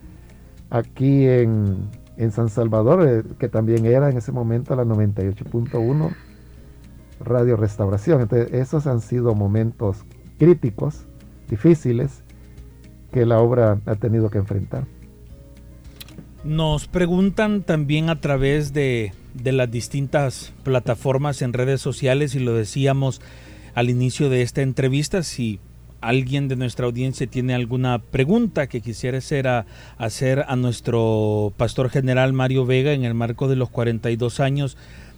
aquí 0.70 1.26
en, 1.26 1.88
en 2.16 2.32
San 2.32 2.48
Salvador, 2.48 3.06
eh, 3.06 3.22
que 3.38 3.48
también 3.48 3.84
era 3.84 4.08
en 4.08 4.16
ese 4.16 4.32
momento 4.32 4.74
la 4.74 4.84
98.1 4.84 6.10
Radio 7.20 7.56
Restauración. 7.56 8.22
Entonces, 8.22 8.52
esos 8.52 8.86
han 8.86 9.00
sido 9.00 9.34
momentos 9.34 10.04
críticos, 10.38 11.06
difíciles, 11.48 12.22
que 13.12 13.26
la 13.26 13.38
obra 13.38 13.80
ha 13.86 13.94
tenido 13.96 14.30
que 14.30 14.38
enfrentar. 14.38 14.84
Nos 16.44 16.86
preguntan 16.86 17.62
también 17.62 18.10
a 18.10 18.20
través 18.20 18.72
de, 18.72 19.12
de 19.34 19.52
las 19.52 19.70
distintas 19.70 20.52
plataformas 20.62 21.42
en 21.42 21.52
redes 21.52 21.80
sociales, 21.80 22.34
y 22.34 22.38
lo 22.38 22.54
decíamos 22.54 23.20
al 23.74 23.90
inicio 23.90 24.30
de 24.30 24.42
esta 24.42 24.62
entrevista, 24.62 25.22
si 25.22 25.60
alguien 26.00 26.48
de 26.48 26.56
nuestra 26.56 26.86
audiencia 26.86 27.26
tiene 27.26 27.54
alguna 27.54 27.98
pregunta 27.98 28.66
que 28.66 28.80
quisiera 28.80 29.18
hacer 29.18 29.48
a, 29.48 29.66
hacer 29.96 30.44
a 30.48 30.56
nuestro 30.56 31.52
pastor 31.56 31.90
general 31.90 32.32
Mario 32.32 32.66
Vega 32.66 32.92
en 32.92 33.04
el 33.04 33.14
marco 33.14 33.48
de 33.48 33.56
los 33.56 33.70
42 33.70 34.40
años 34.40 34.76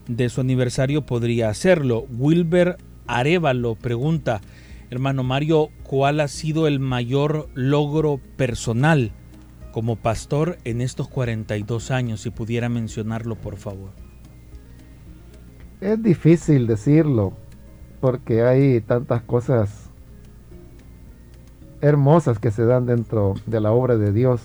de 0.09 0.29
su 0.29 0.41
aniversario 0.41 1.03
podría 1.03 1.49
hacerlo. 1.49 2.07
Wilber 2.19 2.79
Arevalo 3.07 3.75
pregunta, 3.75 4.41
hermano 4.91 5.23
Mario, 5.23 5.71
¿cuál 5.83 6.21
ha 6.21 6.29
sido 6.29 6.67
el 6.67 6.81
mayor 6.81 7.49
logro 7.55 8.21
personal 8.37 9.13
como 9.73 9.97
pastor 9.97 10.59
en 10.65 10.81
estos 10.81 11.09
42 11.09 11.91
años? 11.91 12.21
Si 12.23 12.31
pudiera 12.31 12.69
mencionarlo, 12.69 13.37
por 13.37 13.57
favor. 13.57 13.91
Es 15.81 16.03
difícil 16.03 16.67
decirlo 16.67 17.33
porque 18.01 18.43
hay 18.43 18.81
tantas 18.81 19.23
cosas 19.23 19.91
hermosas 21.81 22.39
que 22.39 22.51
se 22.51 22.65
dan 22.65 22.87
dentro 22.87 23.35
de 23.47 23.61
la 23.61 23.73
obra 23.73 23.97
de 23.97 24.13
Dios. 24.13 24.43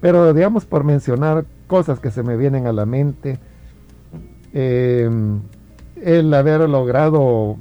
Pero 0.00 0.32
digamos 0.32 0.64
por 0.64 0.84
mencionar 0.84 1.44
cosas 1.66 2.00
que 2.00 2.10
se 2.10 2.22
me 2.22 2.36
vienen 2.36 2.66
a 2.66 2.72
la 2.72 2.86
mente, 2.86 3.38
Em, 4.54 5.40
el 5.96 6.34
haber 6.34 6.68
logrado 6.68 7.56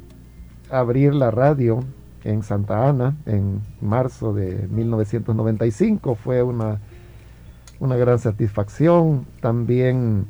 abrir 0.69 1.15
la 1.15 1.31
radio 1.31 1.85
en 2.23 2.43
Santa 2.43 2.87
Ana 2.87 3.15
en 3.25 3.61
marzo 3.81 4.33
de 4.33 4.67
1995 4.69 6.15
fue 6.15 6.43
una, 6.43 6.79
una 7.79 7.95
gran 7.95 8.19
satisfacción. 8.19 9.25
También 9.41 10.25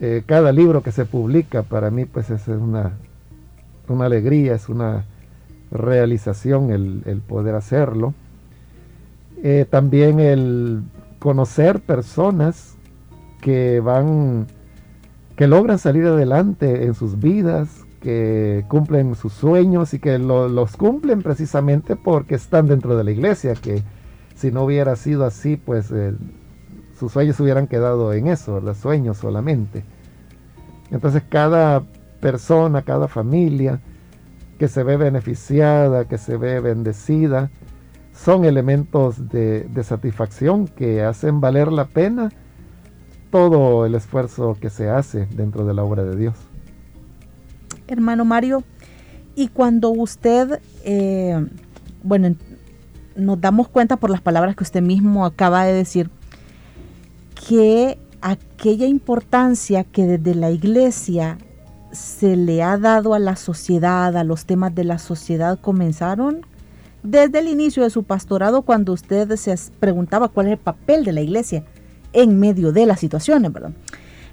eh, 0.00 0.22
cada 0.26 0.52
libro 0.52 0.82
que 0.82 0.92
se 0.92 1.04
publica 1.04 1.62
para 1.62 1.90
mí 1.90 2.04
pues 2.04 2.30
es 2.30 2.48
una, 2.48 2.92
una 3.88 4.06
alegría, 4.06 4.54
es 4.54 4.68
una 4.68 5.04
realización 5.70 6.70
el, 6.70 7.22
poder 7.26 7.54
hacerlo. 7.54 8.14
Eh, 9.42 9.66
también 9.68 10.20
el 10.20 10.82
conocer 11.18 11.80
personas 11.80 12.74
que 13.40 13.80
van 13.80 14.46
que 15.36 15.46
logran 15.46 15.78
salir 15.78 16.06
adelante 16.06 16.84
en 16.84 16.94
sus 16.94 17.20
vidas, 17.20 17.85
que 18.00 18.64
cumplen 18.68 19.14
sus 19.14 19.32
sueños 19.32 19.94
y 19.94 19.98
que 19.98 20.18
los 20.18 20.76
cumplen 20.76 21.22
precisamente 21.22 21.96
porque 21.96 22.34
están 22.34 22.66
dentro 22.66 22.96
de 22.96 23.04
la 23.04 23.10
iglesia, 23.10 23.54
que 23.54 23.82
si 24.34 24.50
no 24.50 24.64
hubiera 24.64 24.96
sido 24.96 25.24
así, 25.24 25.56
pues 25.56 25.90
eh, 25.92 26.14
sus 26.98 27.12
sueños 27.12 27.38
hubieran 27.40 27.66
quedado 27.66 28.12
en 28.12 28.28
eso, 28.28 28.60
los 28.60 28.78
sueños 28.78 29.16
solamente. 29.18 29.84
Entonces 30.90 31.22
cada 31.28 31.82
persona, 32.20 32.82
cada 32.82 33.08
familia 33.08 33.80
que 34.58 34.68
se 34.68 34.82
ve 34.82 34.96
beneficiada, 34.96 36.06
que 36.06 36.18
se 36.18 36.36
ve 36.36 36.60
bendecida, 36.60 37.50
son 38.14 38.44
elementos 38.44 39.28
de 39.28 39.82
satisfacción 39.82 40.68
que 40.68 41.02
hacen 41.02 41.40
valer 41.40 41.70
la 41.70 41.84
pena 41.84 42.30
todo 43.30 43.84
el 43.84 43.94
esfuerzo 43.94 44.56
que 44.58 44.70
se 44.70 44.88
hace 44.88 45.26
dentro 45.26 45.66
de 45.66 45.74
la 45.74 45.82
obra 45.82 46.04
de 46.04 46.16
Dios. 46.16 46.34
Hermano 47.88 48.24
Mario, 48.24 48.64
y 49.34 49.48
cuando 49.48 49.90
usted, 49.90 50.60
eh, 50.84 51.46
bueno, 52.02 52.34
nos 53.16 53.40
damos 53.40 53.68
cuenta 53.68 53.96
por 53.96 54.10
las 54.10 54.20
palabras 54.20 54.56
que 54.56 54.64
usted 54.64 54.82
mismo 54.82 55.24
acaba 55.24 55.64
de 55.64 55.72
decir, 55.72 56.10
que 57.48 57.98
aquella 58.20 58.86
importancia 58.86 59.84
que 59.84 60.06
desde 60.06 60.34
la 60.34 60.50
iglesia 60.50 61.38
se 61.92 62.36
le 62.36 62.62
ha 62.62 62.78
dado 62.78 63.14
a 63.14 63.18
la 63.18 63.36
sociedad, 63.36 64.16
a 64.16 64.24
los 64.24 64.46
temas 64.46 64.74
de 64.74 64.84
la 64.84 64.98
sociedad, 64.98 65.58
comenzaron 65.60 66.46
desde 67.02 67.38
el 67.38 67.48
inicio 67.48 67.84
de 67.84 67.90
su 67.90 68.02
pastorado 68.02 68.62
cuando 68.62 68.92
usted 68.92 69.34
se 69.36 69.54
preguntaba 69.78 70.28
cuál 70.28 70.46
es 70.46 70.52
el 70.52 70.58
papel 70.58 71.04
de 71.04 71.12
la 71.12 71.20
iglesia 71.20 71.64
en 72.12 72.40
medio 72.40 72.72
de 72.72 72.86
las 72.86 73.00
situaciones, 73.00 73.52
¿verdad? 73.52 73.72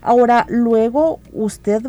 Ahora, 0.01 0.45
luego 0.49 1.19
usted 1.31 1.83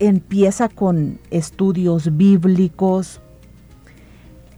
empieza 0.00 0.68
con 0.68 1.20
estudios 1.30 2.16
bíblicos, 2.16 3.20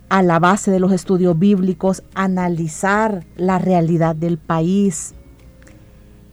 a 0.09 0.23
la 0.23 0.39
base 0.39 0.71
de 0.71 0.79
los 0.79 0.93
estudios 0.93 1.39
bíblicos, 1.39 2.03
analizar 2.15 3.25
la 3.37 3.59
realidad 3.59 4.15
del 4.15 4.39
país. 4.39 5.15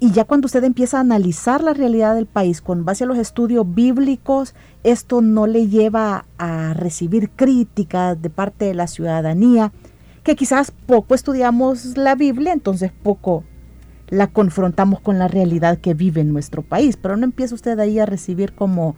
Y 0.01 0.11
ya 0.11 0.25
cuando 0.25 0.45
usted 0.45 0.63
empieza 0.63 0.97
a 0.97 1.01
analizar 1.01 1.63
la 1.63 1.73
realidad 1.73 2.15
del 2.15 2.25
país 2.25 2.61
con 2.61 2.85
base 2.85 3.03
a 3.03 3.07
los 3.07 3.17
estudios 3.17 3.65
bíblicos, 3.73 4.53
esto 4.83 5.21
no 5.21 5.47
le 5.47 5.67
lleva 5.67 6.25
a 6.37 6.73
recibir 6.73 7.29
críticas 7.29 8.21
de 8.21 8.29
parte 8.29 8.65
de 8.65 8.73
la 8.73 8.87
ciudadanía, 8.87 9.71
que 10.23 10.35
quizás 10.35 10.71
poco 10.71 11.15
estudiamos 11.15 11.97
la 11.97 12.15
Biblia, 12.15 12.53
entonces 12.53 12.91
poco 12.91 13.43
la 14.09 14.27
confrontamos 14.27 15.01
con 15.01 15.19
la 15.19 15.27
realidad 15.27 15.77
que 15.77 15.93
vive 15.93 16.21
en 16.21 16.33
nuestro 16.33 16.61
país, 16.61 16.97
pero 16.97 17.17
no 17.17 17.25
empieza 17.25 17.55
usted 17.55 17.79
ahí 17.79 17.99
a 17.99 18.05
recibir 18.05 18.53
como, 18.53 18.95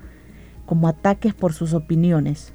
como 0.66 0.88
ataques 0.88 1.34
por 1.34 1.54
sus 1.54 1.74
opiniones. 1.74 2.54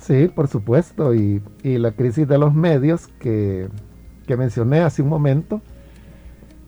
Sí, 0.00 0.28
por 0.28 0.48
supuesto, 0.48 1.14
y, 1.14 1.42
la 1.62 1.92
crisis 1.92 2.26
de 2.26 2.38
los 2.38 2.54
medios 2.54 3.08
que, 3.18 3.68
mencioné 4.28 4.80
hace 4.80 5.02
un 5.02 5.08
momento, 5.08 5.60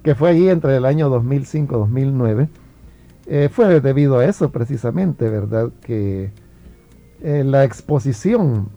que 0.02 0.16
fue 0.16 0.30
allí 0.30 0.48
entre 0.48 0.76
el 0.76 0.84
año 0.84 1.08
2005-2009, 1.10 2.48
eh, 3.26 3.48
fue 3.52 3.80
debido 3.80 4.18
a 4.18 4.24
eso 4.24 4.50
precisamente, 4.50 5.28
¿verdad? 5.28 5.70
Que 5.80 6.32
eh, 7.22 7.44
la 7.44 7.62
exposición 7.62 8.68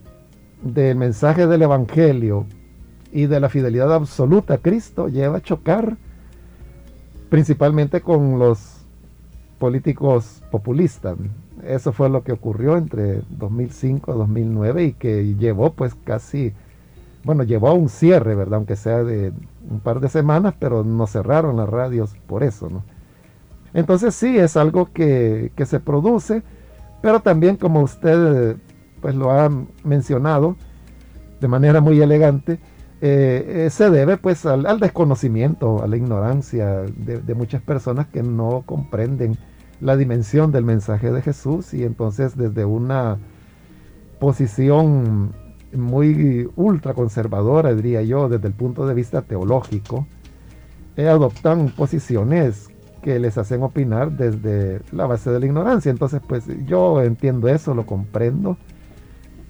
del 0.62 0.95
mensaje 0.97 1.47
del 1.47 1.64
Evangelio 1.64 2.45
y 3.16 3.28
de 3.28 3.39
la 3.39 3.47
fidelidad 3.47 3.93
absoluta 3.93 4.55
a 4.55 4.57
Cristo 4.57 5.07
lleva 5.07 5.38
a 5.38 5.41
chocar 5.41 5.95
principalmente 7.30 8.01
con 8.01 8.39
los 8.39 8.86
políticos 9.57 10.43
populistas. 10.51 11.16
Eso 11.66 11.93
fue 11.93 12.09
lo 12.09 12.26
que 12.26 12.34
ocurrió 12.34 12.76
entre 12.76 13.22
2005 13.30 14.13
y 14.13 14.18
2009 14.18 14.84
y 14.84 14.93
que 14.93 15.34
llevó 15.36 15.72
pues 15.72 15.95
casi, 15.95 16.51
bueno, 17.24 17.43
llevó 17.43 17.70
a 17.70 17.74
un 17.74 17.88
cierre, 17.88 18.36
¿verdad? 18.36 18.55
Aunque 18.55 18.76
sea 18.76 19.01
de 19.05 19.32
un 19.70 19.80
par 19.80 20.01
de 20.01 20.09
semanas, 20.09 20.53
pero 20.59 20.84
no 20.84 21.07
cerraron 21.07 21.55
las 21.55 21.70
radios 21.70 22.18
por 22.28 22.43
eso, 22.43 22.70
¿no? 22.70 22.84
Entonces 23.74 24.13
sí, 24.13 24.38
es 24.38 24.57
algo 24.57 24.91
que, 24.91 25.53
que 25.55 25.66
se 25.66 25.80
produce, 25.80 26.43
pero 27.01 27.22
también 27.22 27.55
como 27.55 27.80
usted 27.80 28.57
pues 28.99 29.16
lo 29.16 29.32
ha 29.32 29.49
mencionado 29.86 30.57
de 31.39 31.47
manera 31.47 31.80
muy 31.80 32.01
elegante, 32.01 32.59
eh, 33.01 33.67
se 33.71 33.89
debe 33.89 34.17
pues 34.17 34.45
al, 34.45 34.79
desconocimiento, 34.79 35.83
a 35.83 35.87
la 35.87 35.97
ignorancia 35.97 36.81
de, 36.81 37.35
muchas 37.35 37.61
personas 37.61 38.07
que 38.07 38.23
no 38.23 38.63
comprenden 38.65 39.37
la 39.81 39.97
dimensión 39.97 40.51
del 40.51 40.63
mensaje 40.63 41.11
de 41.11 41.21
Jesús 41.21 41.73
y 41.73 41.83
entonces 41.83 42.37
desde 42.37 42.63
una 42.65 43.17
posición 44.19 45.33
muy 45.73 46.49
ultra 46.55 46.93
conservadora, 46.93 47.73
diría 47.75 48.01
yo, 48.01 48.29
desde 48.29 48.47
el 48.47 48.53
punto 48.53 48.87
de 48.87 48.93
vista 48.93 49.21
teológico, 49.21 50.07
eh, 50.95 51.09
adoptan 51.09 51.69
posiciones 51.69 52.69
que 53.01 53.19
les 53.19 53.37
hacen 53.37 53.61
opinar 53.61 54.11
desde 54.13 54.81
la 54.91 55.05
base 55.05 55.29
de 55.29 55.39
la 55.39 55.45
ignorancia. 55.45 55.91
Entonces, 55.91 56.21
pues 56.27 56.45
yo 56.65 57.03
entiendo 57.03 57.47
eso, 57.49 57.75
lo 57.75 57.85
comprendo. 57.85 58.57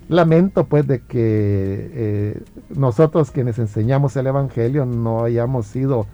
Lamento 0.07 0.65
pues 0.65 0.85
de 0.87 0.99
que 0.99 1.89
eh, 1.93 2.43
nosotros 2.69 3.31
quienes 3.31 3.57
enseñamos 3.57 4.15
el 4.15 4.27
Evangelio 4.27 4.85
no 4.85 5.23
hayamos 5.23 5.65
sido 5.65 6.05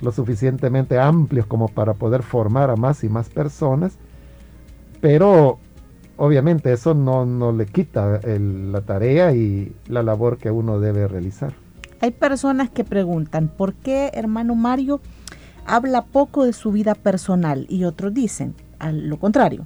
lo 0.00 0.12
suficientemente 0.12 0.98
amplios 0.98 1.46
como 1.46 1.68
para 1.68 1.94
poder 1.94 2.22
formar 2.22 2.70
a 2.70 2.76
más 2.76 3.02
y 3.02 3.08
más 3.08 3.28
personas, 3.28 3.96
pero 5.00 5.58
obviamente 6.16 6.72
eso 6.72 6.94
no, 6.94 7.26
no 7.26 7.52
le 7.52 7.66
quita 7.66 8.20
la 8.22 8.80
tarea 8.82 9.32
y 9.32 9.74
la 9.88 10.02
labor 10.02 10.38
que 10.38 10.50
uno 10.50 10.78
debe 10.80 11.08
realizar. 11.08 11.52
Hay 12.00 12.10
personas 12.10 12.70
que 12.70 12.84
preguntan, 12.84 13.48
¿por 13.48 13.74
qué 13.74 14.10
hermano 14.14 14.54
Mario 14.54 15.00
habla 15.66 16.02
poco 16.02 16.44
de 16.44 16.52
su 16.52 16.70
vida 16.70 16.94
personal? 16.94 17.66
Y 17.68 17.84
otros 17.84 18.12
dicen, 18.12 18.54
a 18.78 18.92
lo 18.92 19.18
contrario, 19.18 19.64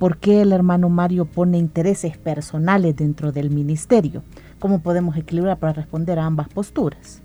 ¿por 0.00 0.16
qué 0.16 0.40
el 0.40 0.52
hermano 0.52 0.88
Mario 0.88 1.26
pone 1.26 1.58
intereses 1.58 2.16
personales 2.16 2.96
dentro 2.96 3.32
del 3.32 3.50
ministerio? 3.50 4.22
¿Cómo 4.58 4.80
podemos 4.80 5.14
equilibrar 5.16 5.58
para 5.58 5.74
responder 5.74 6.18
a 6.18 6.24
ambas 6.24 6.48
posturas? 6.48 7.20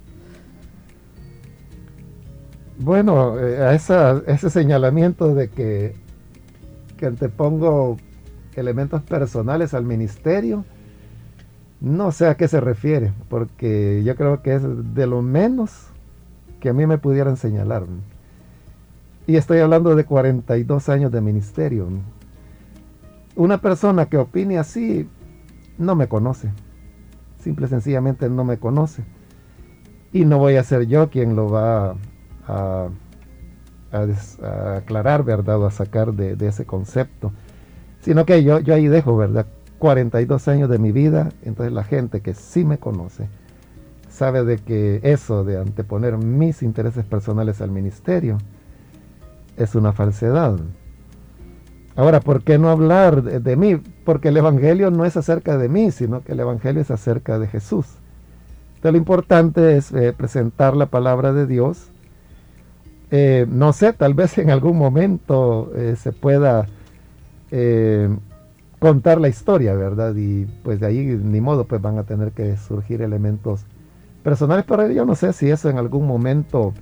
Bueno, 2.78 3.40
eh, 3.40 3.62
a 3.62 3.74
ese 3.74 4.50
señalamiento 4.50 5.34
de 5.34 5.48
que, 5.48 5.96
que 6.98 7.06
antepongo 7.06 7.96
elementos 8.56 9.02
personales 9.04 9.74
al 9.74 9.86
ministerio, 9.86 10.66
no 11.80 12.12
sé 12.12 12.28
a 12.28 12.36
qué 12.36 12.50
se 12.50 12.60
refiere, 12.60 13.14
porque 13.30 14.04
yo 14.04 14.18
creo 14.18 14.42
que 14.42 14.56
es 14.56 14.64
de 14.94 15.08
lo 15.08 15.22
menos 15.22 15.88
que 16.60 16.70
a 16.70 16.74
mí 16.74 16.86
me 16.86 16.98
pudieran 16.98 17.38
señalar. 17.38 17.84
Y 19.28 19.38
estoy 19.38 19.60
hablando 19.60 19.96
de 19.96 20.04
42 20.04 20.90
años 20.90 21.12
de 21.12 21.22
ministerio. 21.22 21.88
Una 23.36 23.60
persona 23.60 24.06
que 24.08 24.18
opine 24.18 24.58
así 24.58 25.10
no 25.78 25.96
me 25.96 26.08
conoce. 26.08 26.52
Simple 27.40 27.68
y 27.68 27.70
sencillamente 27.70 28.30
no 28.30 28.44
me 28.44 28.58
conoce. 28.58 29.04
Y 30.14 30.26
no 30.26 30.38
voy 30.38 30.56
a 30.56 30.64
ser 30.64 30.88
yo 30.88 31.10
quien 31.10 31.36
lo 31.36 31.50
va 31.50 31.96
a, 32.48 32.90
aclarar, 34.78 35.24
¿verdad? 35.24 35.62
O 35.62 35.66
a 35.66 35.72
sacar 35.72 36.14
de, 36.14 36.36
de 36.36 36.48
ese 36.48 36.66
concepto. 36.66 37.32
Sino 38.02 38.26
que 38.26 38.44
yo, 38.44 38.60
yo 38.60 38.74
ahí 38.74 38.88
dejo, 38.88 39.18
¿verdad? 39.18 39.48
42 39.80 40.48
años 40.48 40.70
de 40.70 40.80
mi 40.80 40.92
vida, 40.92 41.30
entonces 41.44 41.74
la 41.74 41.84
gente 41.84 42.22
que 42.22 42.34
sí 42.34 42.64
me 42.66 42.78
conoce 42.78 43.28
sabe 44.10 44.46
de 44.46 44.58
que 44.58 45.02
eso 45.04 45.44
de 45.44 45.60
anteponer 45.60 46.18
mis 46.18 46.64
intereses 46.64 47.04
personales 47.04 47.62
al 47.62 47.72
ministerio 47.72 48.38
es 49.58 49.76
una 49.76 49.92
falsedad. 49.92 50.58
Ahora, 51.96 52.20
¿por 52.20 52.44
qué 52.44 52.58
no 52.58 52.70
hablar 52.70 53.24
de, 53.24 53.56
mí? 53.56 53.78
Porque 54.04 54.28
el 54.28 54.38
Evangelio 54.38 54.92
no 54.92 55.06
es 55.06 55.16
acerca 55.16 55.58
de 55.58 55.70
mí, 55.70 55.92
sino 55.92 56.24
que 56.24 56.34
el 56.34 56.40
Evangelio 56.42 56.82
es 56.82 56.92
acerca 56.92 57.40
de 57.40 57.48
Jesús. 57.48 57.86
Entonces 58.76 58.92
lo 58.92 58.98
importante 58.98 59.78
es 59.78 59.94
eh, 59.94 60.12
presentar 60.12 60.76
la 60.76 60.88
palabra 60.88 61.32
de 61.32 61.48
Dios. 61.48 61.88
Eh, 63.12 63.46
no 63.50 63.72
sé, 63.72 63.94
tal 63.94 64.14
vez 64.14 64.38
en 64.38 64.50
algún 64.50 64.78
momento 64.78 65.72
eh, 65.76 65.96
se 65.98 66.12
pueda 66.12 66.68
contar 68.80 69.22
la 69.22 69.30
historia, 69.30 69.74
¿verdad? 69.76 70.14
Y 70.18 70.44
pues 70.64 70.82
de 70.82 70.88
ahí 70.88 71.06
ni 71.06 71.40
modo, 71.40 71.64
pues 71.64 71.82
van 71.82 71.98
a 71.98 72.04
tener 72.04 72.32
que 72.32 72.58
surgir 72.58 73.02
elementos 73.02 73.62
personales, 74.24 74.66
pero 74.68 74.92
yo 74.92 75.06
no 75.06 75.16
sé 75.16 75.32
si 75.32 75.50
eso 75.50 75.70
en 75.70 75.78
algún 75.78 76.06
momento 76.06 76.74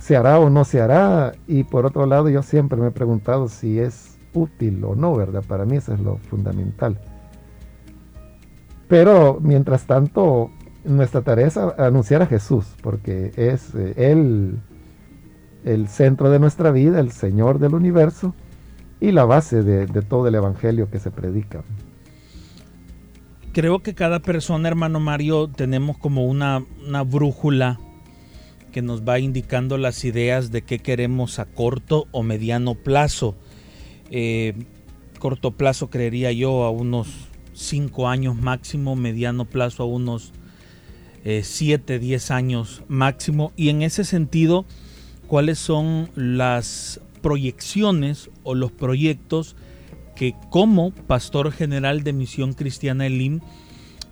se 0.00 0.16
hará 0.16 0.40
o 0.40 0.50
no 0.50 0.64
se 0.64 0.80
hará. 0.80 1.32
Y 1.46 1.62
por 1.62 1.86
otro 1.86 2.06
lado, 2.06 2.28
yo 2.28 2.42
siempre 2.42 2.80
me 2.80 2.88
he 2.88 2.90
preguntado 2.90 3.48
si 3.48 3.78
es 3.78 4.13
útil 4.34 4.84
o 4.84 4.94
no, 4.94 5.14
¿verdad? 5.16 5.42
Para 5.46 5.64
mí 5.64 5.76
eso 5.76 5.94
es 5.94 6.00
lo 6.00 6.18
fundamental. 6.18 7.00
Pero 8.88 9.38
mientras 9.40 9.86
tanto, 9.86 10.50
nuestra 10.84 11.22
tarea 11.22 11.46
es 11.46 11.56
anunciar 11.56 12.22
a 12.22 12.26
Jesús, 12.26 12.66
porque 12.82 13.32
es 13.36 13.74
eh, 13.74 13.94
Él 13.96 14.58
el 15.64 15.88
centro 15.88 16.30
de 16.30 16.38
nuestra 16.38 16.70
vida, 16.70 17.00
el 17.00 17.10
Señor 17.10 17.58
del 17.58 17.74
universo 17.74 18.34
y 19.00 19.12
la 19.12 19.24
base 19.24 19.62
de, 19.62 19.86
todo 20.02 20.28
el 20.28 20.34
evangelio 20.34 20.90
que 20.90 20.98
se 20.98 21.10
predica. 21.10 21.62
Creo 23.52 23.82
que 23.82 23.94
cada 23.94 24.20
persona, 24.20 24.68
hermano 24.68 25.00
Mario, 25.00 25.48
tenemos 25.48 25.96
como 25.96 26.26
una, 26.26 26.64
una 26.86 27.02
brújula 27.02 27.80
que 28.72 28.82
nos 28.82 29.02
va 29.02 29.20
indicando 29.20 29.78
las 29.78 30.04
ideas 30.04 30.50
de 30.50 30.62
qué 30.62 30.80
queremos 30.80 31.38
a 31.38 31.46
corto 31.46 32.06
o 32.10 32.22
mediano 32.22 32.74
plazo. 32.74 33.36
Eh, 34.16 34.54
corto 35.18 35.50
plazo 35.50 35.90
creería 35.90 36.30
yo 36.30 36.62
a 36.62 36.70
unos 36.70 37.08
5 37.54 38.06
años 38.06 38.36
máximo, 38.36 38.94
mediano 38.94 39.44
plazo 39.44 39.82
a 39.82 39.86
unos 39.86 40.32
7, 41.24 41.96
eh, 41.96 41.98
10 41.98 42.30
años 42.30 42.84
máximo. 42.86 43.52
Y 43.56 43.70
en 43.70 43.82
ese 43.82 44.04
sentido, 44.04 44.66
¿cuáles 45.26 45.58
son 45.58 46.10
las 46.14 47.00
proyecciones 47.22 48.30
o 48.44 48.54
los 48.54 48.70
proyectos 48.70 49.56
que 50.14 50.36
como 50.48 50.92
pastor 50.92 51.50
general 51.50 52.04
de 52.04 52.12
Misión 52.12 52.52
Cristiana 52.52 53.06
Elim 53.06 53.40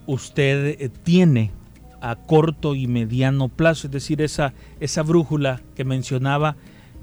usted 0.07 0.81
eh, 0.81 0.89
tiene 0.89 1.53
a 2.01 2.17
corto 2.17 2.75
y 2.75 2.89
mediano 2.89 3.49
plazo, 3.49 3.87
es 3.87 3.93
decir, 3.93 4.21
esa, 4.21 4.53
esa 4.81 5.05
brújula 5.05 5.63
que 5.77 5.85
mencionaba, 5.85 6.57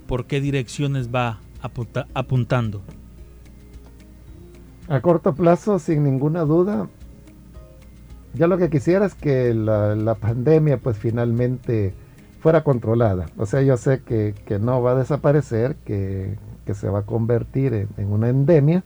por 0.05 0.27
qué 0.27 0.41
direcciones 0.41 1.15
va 1.15 1.39
apuntando. 1.61 2.81
A 4.87 5.01
corto 5.01 5.35
plazo, 5.35 5.77
sin 5.77 6.03
ninguna 6.03 6.41
duda, 6.45 6.87
ya 8.33 8.47
lo 8.47 8.57
que 8.57 8.69
quisiera 8.69 9.05
es 9.05 9.15
que 9.15 9.53
la, 9.53 10.15
pandemia 10.15 10.77
pues 10.77 10.97
finalmente 10.97 11.93
fuera 12.39 12.63
controlada. 12.63 13.27
O 13.37 13.45
sea, 13.45 13.61
yo 13.61 13.77
sé 13.77 14.01
que, 14.01 14.33
no 14.59 14.81
va 14.81 14.91
a 14.91 14.95
desaparecer, 14.95 15.75
que, 15.85 16.37
se 16.73 16.87
va 16.87 16.99
a 16.99 17.03
convertir 17.03 17.87
en, 17.97 18.11
una 18.11 18.29
endemia. 18.29 18.83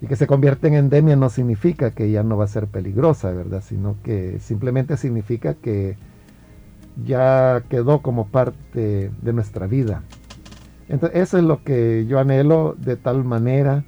Y 0.00 0.08
que 0.08 0.16
se 0.16 0.26
convierte 0.26 0.68
en 0.68 0.74
endemia 0.74 1.16
no 1.16 1.30
significa 1.30 1.90
que 1.90 2.10
ya 2.10 2.22
no 2.22 2.36
va 2.36 2.44
a 2.44 2.48
ser 2.48 2.66
peligrosa, 2.66 3.32
¿verdad? 3.32 3.62
Sino 3.66 3.96
que 4.02 4.40
simplemente 4.40 4.98
significa 4.98 5.54
que 5.54 5.96
ya 7.02 7.62
quedó 7.70 8.02
como 8.02 8.26
parte 8.26 9.10
de 9.22 9.32
nuestra 9.32 9.66
vida. 9.66 10.02
Entonces, 10.88 11.20
eso 11.20 11.38
es 11.38 11.44
lo 11.44 11.64
que 11.64 12.06
yo 12.06 12.18
anhelo 12.18 12.76
de 12.78 12.96
tal 12.96 13.24
manera 13.24 13.84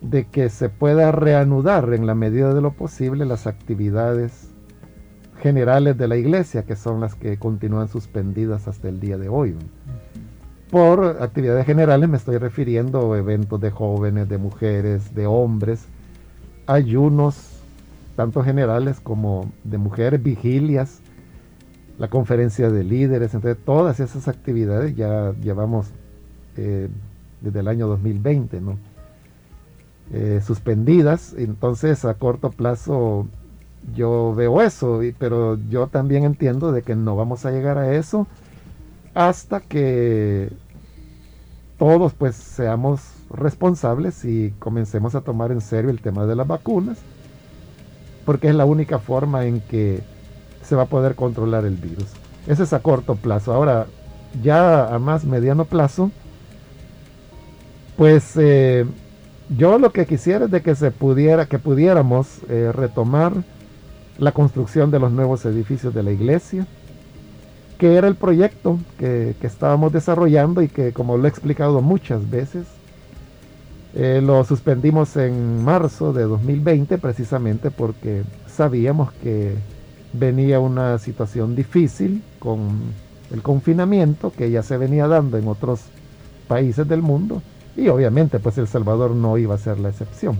de 0.00 0.26
que 0.26 0.48
se 0.48 0.68
pueda 0.68 1.12
reanudar 1.12 1.92
en 1.92 2.06
la 2.06 2.14
medida 2.14 2.54
de 2.54 2.60
lo 2.60 2.72
posible 2.72 3.24
las 3.24 3.46
actividades 3.46 4.48
generales 5.40 5.96
de 5.96 6.08
la 6.08 6.16
iglesia, 6.16 6.64
que 6.64 6.76
son 6.76 7.00
las 7.00 7.14
que 7.14 7.38
continúan 7.38 7.88
suspendidas 7.88 8.68
hasta 8.68 8.88
el 8.88 9.00
día 9.00 9.18
de 9.18 9.28
hoy. 9.28 9.56
Por 10.70 11.22
actividades 11.22 11.64
generales 11.64 12.08
me 12.08 12.16
estoy 12.16 12.38
refiriendo 12.38 13.12
a 13.12 13.18
eventos 13.18 13.60
de 13.60 13.70
jóvenes, 13.70 14.28
de 14.28 14.38
mujeres, 14.38 15.14
de 15.14 15.26
hombres, 15.26 15.86
ayunos, 16.66 17.60
tanto 18.16 18.42
generales 18.42 19.00
como 19.00 19.50
de 19.64 19.78
mujeres, 19.78 20.22
vigilias, 20.22 21.00
la 21.98 22.08
conferencia 22.08 22.70
de 22.70 22.84
líderes, 22.84 23.34
entre 23.34 23.54
todas 23.54 23.98
esas 24.00 24.28
actividades 24.28 24.94
ya 24.94 25.32
llevamos 25.40 25.92
eh, 26.58 26.88
desde 27.40 27.60
el 27.60 27.68
año 27.68 27.86
2020, 27.86 28.60
¿no? 28.60 28.78
Eh, 30.12 30.40
suspendidas, 30.44 31.34
entonces 31.38 32.04
a 32.04 32.14
corto 32.14 32.50
plazo 32.50 33.26
yo 33.94 34.34
veo 34.34 34.60
eso, 34.60 35.00
pero 35.18 35.58
yo 35.68 35.86
también 35.86 36.24
entiendo 36.24 36.72
de 36.72 36.82
que 36.82 36.96
no 36.96 37.14
vamos 37.14 37.46
a 37.46 37.50
llegar 37.50 37.78
a 37.78 37.94
eso 37.94 38.26
hasta 39.14 39.60
que 39.60 40.50
todos 41.78 42.12
pues 42.14 42.34
seamos 42.34 43.00
responsables 43.30 44.24
y 44.24 44.52
comencemos 44.58 45.14
a 45.14 45.20
tomar 45.20 45.52
en 45.52 45.60
serio 45.60 45.90
el 45.90 46.00
tema 46.00 46.26
de 46.26 46.34
las 46.34 46.46
vacunas, 46.46 46.98
porque 48.24 48.48
es 48.48 48.54
la 48.54 48.64
única 48.64 48.98
forma 48.98 49.44
en 49.44 49.60
que 49.60 50.02
se 50.62 50.74
va 50.74 50.82
a 50.82 50.86
poder 50.86 51.14
controlar 51.14 51.64
el 51.64 51.76
virus. 51.76 52.08
Ese 52.46 52.64
es 52.64 52.72
a 52.72 52.80
corto 52.80 53.14
plazo. 53.14 53.52
Ahora, 53.52 53.86
ya 54.42 54.92
a 54.92 54.98
más 54.98 55.24
mediano 55.24 55.64
plazo, 55.64 56.10
pues 57.98 58.36
eh, 58.36 58.86
yo 59.48 59.76
lo 59.80 59.90
que 59.90 60.06
quisiera 60.06 60.44
es 60.44 60.52
de 60.52 60.62
que 60.62 60.76
se 60.76 60.92
pudiera, 60.92 61.46
que 61.46 61.58
pudiéramos 61.58 62.38
eh, 62.48 62.70
retomar 62.72 63.32
la 64.18 64.30
construcción 64.30 64.92
de 64.92 65.00
los 65.00 65.10
nuevos 65.10 65.44
edificios 65.44 65.92
de 65.92 66.04
la 66.04 66.12
iglesia, 66.12 66.64
que 67.76 67.96
era 67.96 68.06
el 68.06 68.14
proyecto 68.14 68.78
que, 69.00 69.34
estábamos 69.42 69.92
desarrollando 69.92 70.62
y 70.62 70.68
que, 70.68 70.92
como 70.92 71.16
lo 71.16 71.24
he 71.24 71.28
explicado 71.28 71.82
muchas 71.82 72.30
veces, 72.30 72.66
eh, 73.96 74.20
lo 74.24 74.44
suspendimos 74.44 75.16
en 75.16 75.64
marzo 75.64 76.12
de 76.12 76.22
2020 76.22 76.98
precisamente 76.98 77.72
porque 77.72 78.22
sabíamos 78.46 79.12
que 79.24 79.56
venía 80.12 80.60
una 80.60 80.98
situación 80.98 81.56
difícil 81.56 82.22
con 82.38 82.78
el 83.32 83.42
confinamiento 83.42 84.30
que 84.30 84.52
ya 84.52 84.62
se 84.62 84.76
venía 84.76 85.08
dando 85.08 85.36
en 85.36 85.48
otros 85.48 85.80
países 86.46 86.86
del 86.86 87.02
mundo 87.02 87.42
y 87.78 87.88
obviamente 87.88 88.40
pues 88.40 88.58
El 88.58 88.66
Salvador 88.66 89.12
no 89.12 89.38
iba 89.38 89.54
a 89.54 89.58
ser 89.58 89.78
la 89.78 89.90
excepción. 89.90 90.36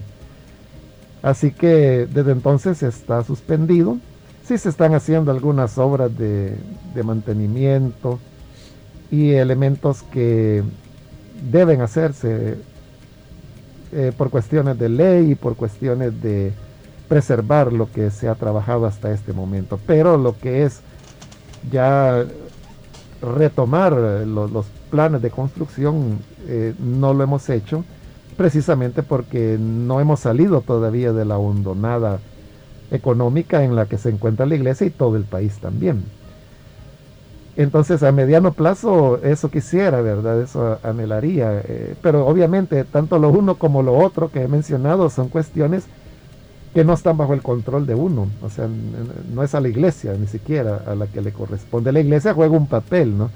Así 1.22 1.53
que 1.53 2.09
desde 2.12 2.32
entonces 2.32 2.82
está 2.82 3.22
suspendido. 3.22 3.99
Sí 4.45 4.59
se 4.59 4.68
están 4.68 4.93
haciendo 4.95 5.30
algunas 5.30 5.78
obras 5.78 6.11
de, 6.18 6.57
mantenimiento 7.05 8.18
y 9.11 9.30
elementos 9.30 10.03
que 10.03 10.64
deben 11.51 11.80
hacerse 11.80 12.57
eh, 13.93 14.12
por 14.16 14.30
cuestiones 14.30 14.76
de 14.78 14.89
ley 14.89 15.30
y 15.32 15.34
por 15.36 15.55
cuestiones 15.55 16.20
de 16.20 16.53
preservar 17.09 17.72
lo 17.72 17.91
que 17.91 18.11
se 18.11 18.28
ha 18.28 18.34
trabajado 18.34 18.84
hasta 18.86 19.12
este 19.12 19.32
momento. 19.32 19.78
Pero 19.86 20.16
lo 20.16 20.36
que 20.36 20.64
es 20.64 20.80
ya 21.70 22.24
retomar 23.22 23.92
los 23.92 24.66
planes 24.90 25.22
de 25.22 25.30
construcción 25.30 26.18
eh, 26.46 26.74
no 26.78 27.14
lo 27.14 27.24
hemos 27.24 27.48
hecho 27.50 27.84
precisamente 28.36 29.02
porque 29.02 29.58
no 29.58 30.00
hemos 30.00 30.20
salido 30.20 30.60
todavía 30.60 31.12
de 31.12 31.24
la 31.24 31.38
hondonada 31.38 32.20
económica 32.90 33.64
en 33.64 33.74
la 33.74 33.86
que 33.86 33.98
se 33.98 34.10
encuentra 34.10 34.46
la 34.46 34.54
iglesia 34.54 34.86
y 34.86 34.90
todo 34.90 35.16
el 35.16 35.24
país 35.24 35.58
también. 35.58 36.04
Entonces 37.56 38.04
a 38.04 38.12
mediano 38.12 38.52
plazo 38.52 39.18
eso 39.24 39.50
quisiera, 39.50 40.00
¿verdad? 40.00 40.40
Eso 40.40 40.78
anhelaría. 40.84 41.60
Eh, 41.64 41.96
pero 42.00 42.24
obviamente 42.24 42.84
tanto 42.84 43.18
lo 43.18 43.30
uno 43.30 43.56
como 43.56 43.82
lo 43.82 43.98
otro 43.98 44.30
que 44.30 44.42
he 44.42 44.48
mencionado 44.48 45.10
son 45.10 45.28
cuestiones 45.28 45.84
que 46.74 46.84
no 46.84 46.92
están 46.92 47.16
bajo 47.16 47.34
el 47.34 47.42
control 47.42 47.86
de 47.86 47.94
uno. 47.94 48.28
O 48.42 48.50
sea, 48.50 48.68
no 49.32 49.42
es 49.42 49.54
a 49.54 49.60
la 49.60 49.68
iglesia 49.68 50.14
ni 50.18 50.26
siquiera 50.26 50.82
a 50.86 50.94
la 50.94 51.06
que 51.06 51.20
le 51.20 51.32
corresponde. 51.32 51.92
La 51.92 52.00
iglesia 52.00 52.34
juega 52.34 52.56
un 52.56 52.66
papel, 52.66 53.16
¿no? 53.16 53.30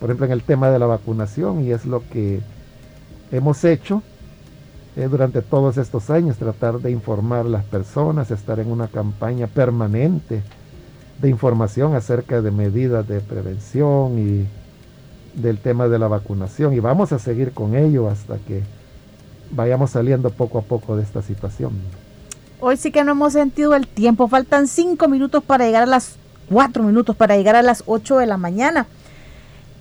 Por 0.00 0.10
ejemplo, 0.10 0.26
en 0.26 0.32
el 0.32 0.42
tema 0.42 0.70
de 0.70 0.78
la 0.78 0.86
vacunación 0.86 1.64
y 1.64 1.70
es 1.70 1.86
lo 1.86 2.02
que 2.08 2.40
hemos 3.30 3.64
hecho 3.64 4.02
eh, 4.96 5.08
durante 5.10 5.40
todos 5.40 5.78
estos 5.78 6.10
años, 6.10 6.36
tratar 6.36 6.80
de 6.80 6.90
informar 6.90 7.46
a 7.46 7.48
las 7.48 7.64
personas, 7.64 8.30
estar 8.30 8.60
en 8.60 8.70
una 8.70 8.88
campaña 8.88 9.46
permanente 9.46 10.42
de 11.20 11.28
información 11.30 11.94
acerca 11.94 12.42
de 12.42 12.50
medidas 12.50 13.06
de 13.08 13.20
prevención 13.20 14.18
y 14.18 15.40
del 15.40 15.58
tema 15.58 15.88
de 15.88 15.98
la 15.98 16.08
vacunación. 16.08 16.74
Y 16.74 16.80
vamos 16.80 17.12
a 17.12 17.18
seguir 17.18 17.52
con 17.52 17.74
ello 17.74 18.08
hasta 18.08 18.36
que 18.36 18.62
vayamos 19.50 19.90
saliendo 19.90 20.28
poco 20.30 20.58
a 20.58 20.62
poco 20.62 20.96
de 20.96 21.04
esta 21.04 21.22
situación. 21.22 21.72
Hoy 22.64 22.76
sí 22.76 22.92
que 22.92 23.02
no 23.02 23.10
hemos 23.10 23.32
sentido 23.32 23.74
el 23.74 23.88
tiempo. 23.88 24.28
Faltan 24.28 24.68
cinco 24.68 25.08
minutos 25.08 25.42
para 25.42 25.66
llegar 25.66 25.82
a 25.82 25.86
las 25.86 26.14
cuatro 26.48 26.84
minutos 26.84 27.16
para 27.16 27.36
llegar 27.36 27.56
a 27.56 27.62
las 27.62 27.82
ocho 27.86 28.18
de 28.18 28.26
la 28.26 28.36
mañana. 28.36 28.86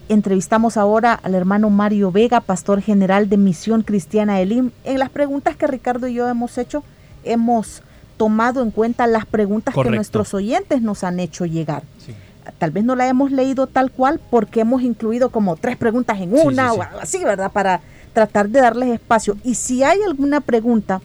Entrevistamos 0.10 0.78
ahora 0.78 1.14
al 1.14 1.36
hermano 1.36 1.70
Mario 1.70 2.12
Vega, 2.12 2.42
pastor 2.42 2.82
general 2.82 3.30
de 3.30 3.38
Misión 3.38 3.84
Cristiana 3.84 4.42
Elim. 4.42 4.72
En 4.84 4.98
las 4.98 5.12
preguntas 5.12 5.56
que 5.56 5.68
Ricardo 5.68 6.08
y 6.08 6.16
yo 6.16 6.28
hemos 6.28 6.58
hecho, 6.58 6.84
hemos 7.24 7.84
tomado 8.18 8.64
en 8.64 8.72
cuenta 8.72 9.06
las 9.06 9.28
preguntas 9.28 9.76
que 9.76 9.90
nuestros 9.92 10.34
oyentes 10.34 10.82
nos 10.82 11.04
han 11.04 11.20
hecho 11.20 11.46
llegar. 11.46 11.84
Tal 12.58 12.72
vez 12.72 12.84
no 12.84 12.96
la 12.96 13.08
hemos 13.08 13.32
leído 13.32 13.68
tal 13.68 13.92
cual 13.92 14.20
porque 14.32 14.62
hemos 14.62 14.82
incluido 14.82 15.30
como 15.30 15.56
tres 15.56 15.78
preguntas 15.78 16.20
en 16.20 16.34
una 16.34 16.74
o 16.74 16.82
algo 16.82 17.00
así, 17.00 17.24
¿verdad? 17.24 17.52
Para 17.52 17.82
tratar 18.14 18.50
de 18.50 18.60
darles 18.60 18.90
espacio. 18.90 19.38
Y 19.44 19.54
si 19.54 19.84
hay 19.84 20.02
alguna 20.02 20.42
pregunta 20.42 21.00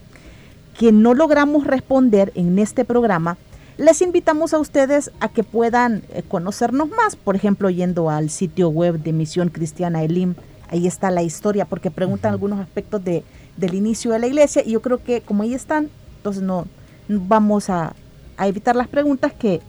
que 0.79 0.93
no 0.93 1.15
logramos 1.15 1.67
responder 1.67 2.33
en 2.35 2.59
este 2.59 2.85
programa, 2.85 3.39
les 3.79 4.01
invitamos 4.01 4.55
a 4.55 4.59
ustedes 4.59 5.11
a 5.21 5.29
que 5.29 5.43
puedan 5.43 6.03
eh, 6.11 6.23
conocernos 6.27 6.89
más, 6.89 7.17
por 7.17 7.37
ejemplo, 7.37 7.69
yendo 7.71 8.09
al 8.09 8.31
sitio 8.31 8.69
web 8.71 9.03
de 9.03 9.13
Misión 9.13 9.51
Cristiana 9.51 10.03
Elim. 10.03 10.35
Ahí 10.69 10.87
está 10.87 11.11
la 11.11 11.23
historia, 11.23 11.67
porque 11.67 11.91
preguntan 11.91 12.33
algunos 12.33 12.59
aspectos 12.59 13.05
de, 13.05 13.23
del 13.57 13.75
inicio 13.75 14.13
de 14.13 14.19
la 14.19 14.27
iglesia 14.27 14.63
y 14.65 14.73
yo 14.73 14.83
creo 14.83 15.03
que 15.03 15.21
como 15.21 15.43
ahí 15.43 15.55
están, 15.55 15.91
entonces 16.17 16.43
no, 16.43 16.67
vamos 17.09 17.71
a, 17.71 17.95
evitar 18.39 18.77
las 18.77 18.89
preguntas 18.89 19.33
que, 19.33 19.61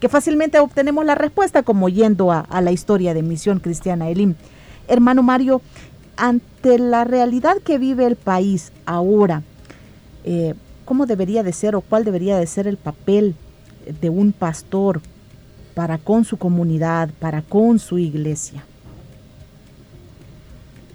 que, 0.00 0.08
fácilmente 0.08 0.58
obtenemos 0.58 1.04
la 1.04 1.14
respuesta 1.14 1.62
como 1.62 1.88
yendo 1.88 2.32
a, 2.32 2.46
la 2.60 2.72
historia 2.72 3.12
de 3.14 3.22
Misión 3.22 3.60
Cristiana 3.60 4.08
Elim. 4.08 4.34
Hermano 4.88 5.22
Mario, 5.22 5.60
ante 6.16 6.78
la 6.78 7.04
realidad 7.04 7.56
que 7.64 7.78
vive 7.78 8.06
el 8.06 8.16
país 8.16 8.72
ahora, 8.86 9.42
eh, 10.24 10.54
¿cómo 10.84 11.06
debería 11.06 11.42
de 11.42 11.52
ser 11.52 11.76
o 11.76 11.80
cuál 11.80 12.04
debería 12.04 12.38
de 12.38 12.46
ser 12.46 12.66
el 12.66 12.76
papel 12.76 13.34
de 14.00 14.10
un 14.10 14.32
pastor 14.32 15.00
para 15.74 15.98
con 15.98 16.24
su 16.24 16.36
comunidad, 16.36 17.10
para 17.18 17.42
con 17.42 17.78
su 17.78 17.98
iglesia? 17.98 18.64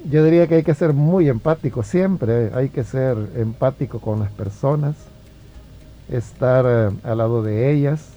Yo 0.10 0.24
diría 0.24 0.48
que 0.48 0.56
hay 0.56 0.64
que 0.64 0.74
ser 0.74 0.94
muy 0.94 1.28
empático 1.28 1.84
siempre, 1.84 2.52
hay 2.54 2.70
que 2.70 2.84
ser 2.84 3.18
empático 3.36 4.00
con 4.00 4.22
las 4.22 4.32
personas, 4.32 4.96
estar 6.10 6.66
eh, 6.68 6.96
al 7.04 7.18
lado 7.18 7.44
de 7.44 7.72
ellas 7.72 8.08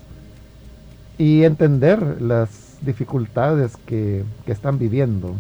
y 1.19 1.45
entender 1.45 2.23
las 2.23 2.79
dificultades 2.83 3.77
que, 3.87 4.25
están 4.47 4.79
viviendo. 4.79 5.35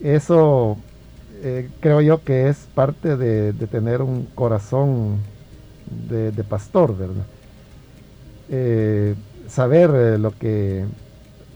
Eso 0.00 0.78
eh, 1.42 1.70
creo 1.80 2.02
yo 2.02 2.22
que 2.22 2.48
es 2.48 2.68
parte 2.74 3.16
de, 3.16 3.52
tener 3.66 4.02
un 4.02 4.26
corazón 4.34 5.18
de, 6.08 6.32
pastor, 6.44 6.96
¿verdad? 6.96 7.24
Eh, 8.50 9.14
saber 9.48 9.90
eh, 9.94 10.18
lo 10.18 10.32
que 10.32 10.84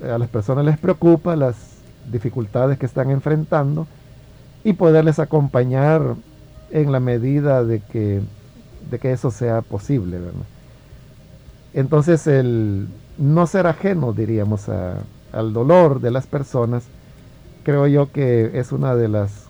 a 0.02 0.16
las 0.16 0.28
personas 0.28 0.64
les 0.64 0.78
preocupa, 0.78 1.36
las 1.36 1.56
dificultades 2.10 2.78
que 2.78 2.86
están 2.86 3.10
enfrentando 3.10 3.86
y 4.64 4.72
poderles 4.72 5.18
acompañar 5.18 6.14
en 6.70 6.90
la 6.90 7.00
medida 7.00 7.62
de 7.62 7.80
que, 7.80 8.22
de 8.90 8.98
que 8.98 9.12
eso 9.12 9.30
sea 9.30 9.60
posible. 9.60 10.18
Entonces 11.74 12.26
el 12.26 12.88
no 13.18 13.46
ser 13.46 13.66
ajeno, 13.66 14.14
diríamos, 14.14 14.68
al 14.68 15.52
dolor 15.52 16.00
de 16.00 16.10
las 16.10 16.26
personas, 16.26 16.84
creo 17.64 17.86
yo 17.86 18.10
que 18.12 18.58
es 18.58 18.72
una 18.72 18.94
de 18.94 19.08
las 19.08 19.43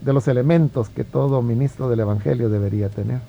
de 0.00 0.12
los 0.12 0.28
elementos 0.28 0.88
que 0.88 1.04
todo 1.04 1.42
ministro 1.42 1.88
del 1.88 2.00
Evangelio 2.00 2.48
debería 2.48 2.88
tener. 2.88 3.20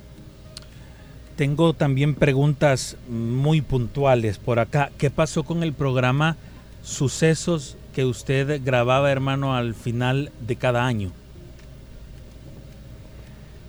Tengo 1.36 1.74
también 1.74 2.16
preguntas 2.16 2.98
muy 3.08 3.62
puntuales 3.62 4.38
por 4.38 4.60
acá. 4.60 4.92
¿Qué 4.98 5.10
pasó 5.10 5.44
con 5.44 5.64
el 5.64 5.74
programa 5.74 6.36
Sucesos 6.84 7.78
que 7.94 8.06
usted 8.06 8.62
grababa, 8.64 9.12
hermano, 9.12 9.56
al 9.56 9.74
final 9.74 10.32
de 10.46 10.56
cada 10.58 10.86
año? 10.86 11.12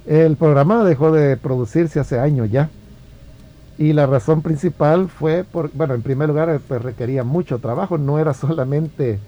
El 0.07 0.36
programa 0.36 0.82
dejó 0.82 1.12
de 1.12 1.36
producirse 1.36 2.01
hace 2.01 2.18
años 2.18 2.51
ya. 2.51 2.70
Y 3.78 3.92
la 3.92 4.07
razón 4.07 4.42
principal 4.42 5.09
fue, 5.09 5.44
por, 5.44 5.70
bueno, 5.72 5.94
en 5.94 6.03
primer 6.03 6.28
lugar, 6.28 6.61
pues 6.66 6.82
requería 6.82 7.24
mucho 7.24 7.61
trabajo. 7.61 7.98
No 7.98 8.18
era 8.18 8.34
solamente 8.34 9.20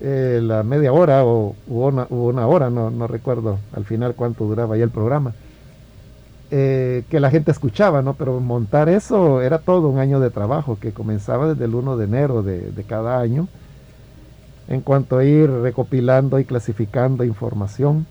eh, 0.00 0.40
la 0.42 0.62
media 0.62 0.92
hora 0.92 1.24
o 1.24 1.54
una, 1.66 2.06
una 2.10 2.46
hora, 2.46 2.70
no, 2.70 2.90
no 2.90 3.06
recuerdo 3.06 3.58
al 3.72 3.84
final 3.84 4.14
cuánto 4.14 4.44
duraba 4.44 4.76
ya 4.76 4.84
el 4.84 4.90
programa 4.90 5.34
eh, 6.52 7.02
que 7.10 7.18
la 7.18 7.28
gente 7.28 7.50
escuchaba, 7.50 8.02
¿no? 8.02 8.14
Pero 8.14 8.38
montar 8.38 8.88
eso 8.88 9.42
era 9.42 9.58
todo 9.58 9.88
un 9.88 9.98
año 9.98 10.20
de 10.20 10.30
trabajo 10.30 10.78
que 10.80 10.92
comenzaba 10.92 11.48
desde 11.48 11.64
el 11.64 11.74
1 11.74 11.96
de 11.96 12.04
enero 12.04 12.44
de, 12.44 12.84
cada 12.86 13.18
año 13.18 13.48
en 14.68 14.80
cuanto 14.80 15.18
a 15.18 15.24
ir 15.24 15.50
recopilando 15.50 16.38
y 16.38 16.44
clasificando 16.44 17.24
información. 17.24 18.06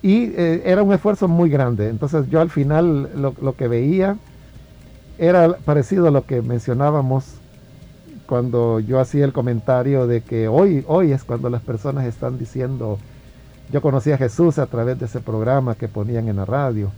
Y 0.00 0.32
eh, 0.36 0.62
era 0.64 0.82
un 0.82 0.94
esfuerzo 0.94 1.28
muy 1.28 1.50
grande. 1.50 1.90
Entonces 1.90 2.30
yo 2.30 2.40
al 2.40 2.48
final 2.48 3.10
lo, 3.14 3.34
lo, 3.42 3.54
que 3.54 3.68
veía 3.68 4.16
era 5.18 5.54
parecido 5.66 6.08
a 6.08 6.10
lo 6.10 6.24
que 6.24 6.40
mencionábamos 6.40 7.26
cuando 8.28 8.78
yo 8.78 9.00
hacía 9.00 9.24
el 9.24 9.32
comentario 9.32 10.06
de 10.06 10.20
que 10.20 10.48
hoy, 10.48 10.84
hoy 10.86 11.12
es 11.12 11.24
cuando 11.24 11.48
las 11.48 11.62
personas 11.62 12.04
están 12.04 12.38
diciendo, 12.38 12.98
yo 13.72 13.80
conocí 13.80 14.12
a 14.12 14.18
Jesús 14.18 14.58
a 14.58 14.66
través 14.66 14.98
de 14.98 15.06
ese 15.06 15.20
programa 15.20 15.74
que 15.74 15.88
ponían 15.88 16.28
en 16.28 16.36
la 16.36 16.44
radio. 16.44 16.90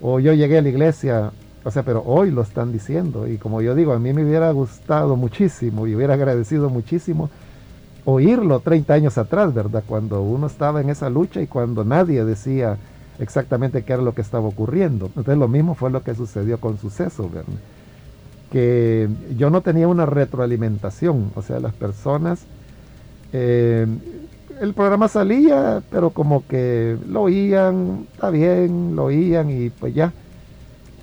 O 0.00 0.20
yo 0.20 0.32
llegué 0.32 0.58
a 0.58 0.62
la 0.62 0.68
iglesia, 0.68 1.32
o 1.64 1.70
sea, 1.72 1.82
pero 1.82 2.04
hoy 2.06 2.30
lo 2.30 2.42
están 2.42 2.72
diciendo. 2.72 3.26
Y 3.26 3.36
como 3.36 3.60
yo 3.62 3.74
digo, 3.74 3.92
a 3.92 3.98
mí 3.98 4.12
me 4.12 4.24
hubiera 4.24 4.52
gustado 4.52 5.16
muchísimo 5.16 5.88
y 5.88 5.96
hubiera 5.96 6.14
agradecido 6.14 6.70
muchísimo 6.70 7.30
oírlo 8.04 8.60
30 8.60 8.94
años 8.94 9.18
atrás, 9.18 9.52
¿verdad? 9.52 9.82
Cuando 9.84 10.22
uno 10.22 10.46
estaba 10.46 10.80
en 10.80 10.88
esa 10.90 11.10
lucha 11.10 11.42
y 11.42 11.48
cuando 11.48 11.84
nadie 11.84 12.24
decía 12.24 12.78
exactamente 13.18 13.82
qué 13.82 13.94
era 13.94 14.02
lo 14.02 14.14
que 14.14 14.22
estaba 14.22 14.46
ocurriendo. 14.46 15.06
Entonces 15.06 15.36
lo 15.36 15.48
mismo 15.48 15.74
fue 15.74 15.90
lo 15.90 16.04
que 16.04 16.14
sucedió 16.14 16.58
con 16.58 16.78
Suceso, 16.78 17.28
que 18.50 19.08
yo 19.36 19.50
no 19.50 19.60
tenía 19.60 19.88
una 19.88 20.06
retroalimentación, 20.06 21.32
o 21.34 21.42
sea, 21.42 21.60
las 21.60 21.72
personas, 21.74 22.40
eh, 23.32 23.86
el 24.60 24.74
programa 24.74 25.08
salía, 25.08 25.82
pero 25.90 26.10
como 26.10 26.46
que 26.46 26.96
lo 27.08 27.22
oían, 27.22 28.06
está 28.12 28.30
bien, 28.30 28.94
lo 28.96 29.04
oían 29.04 29.50
y 29.50 29.70
pues 29.70 29.94
ya. 29.94 30.12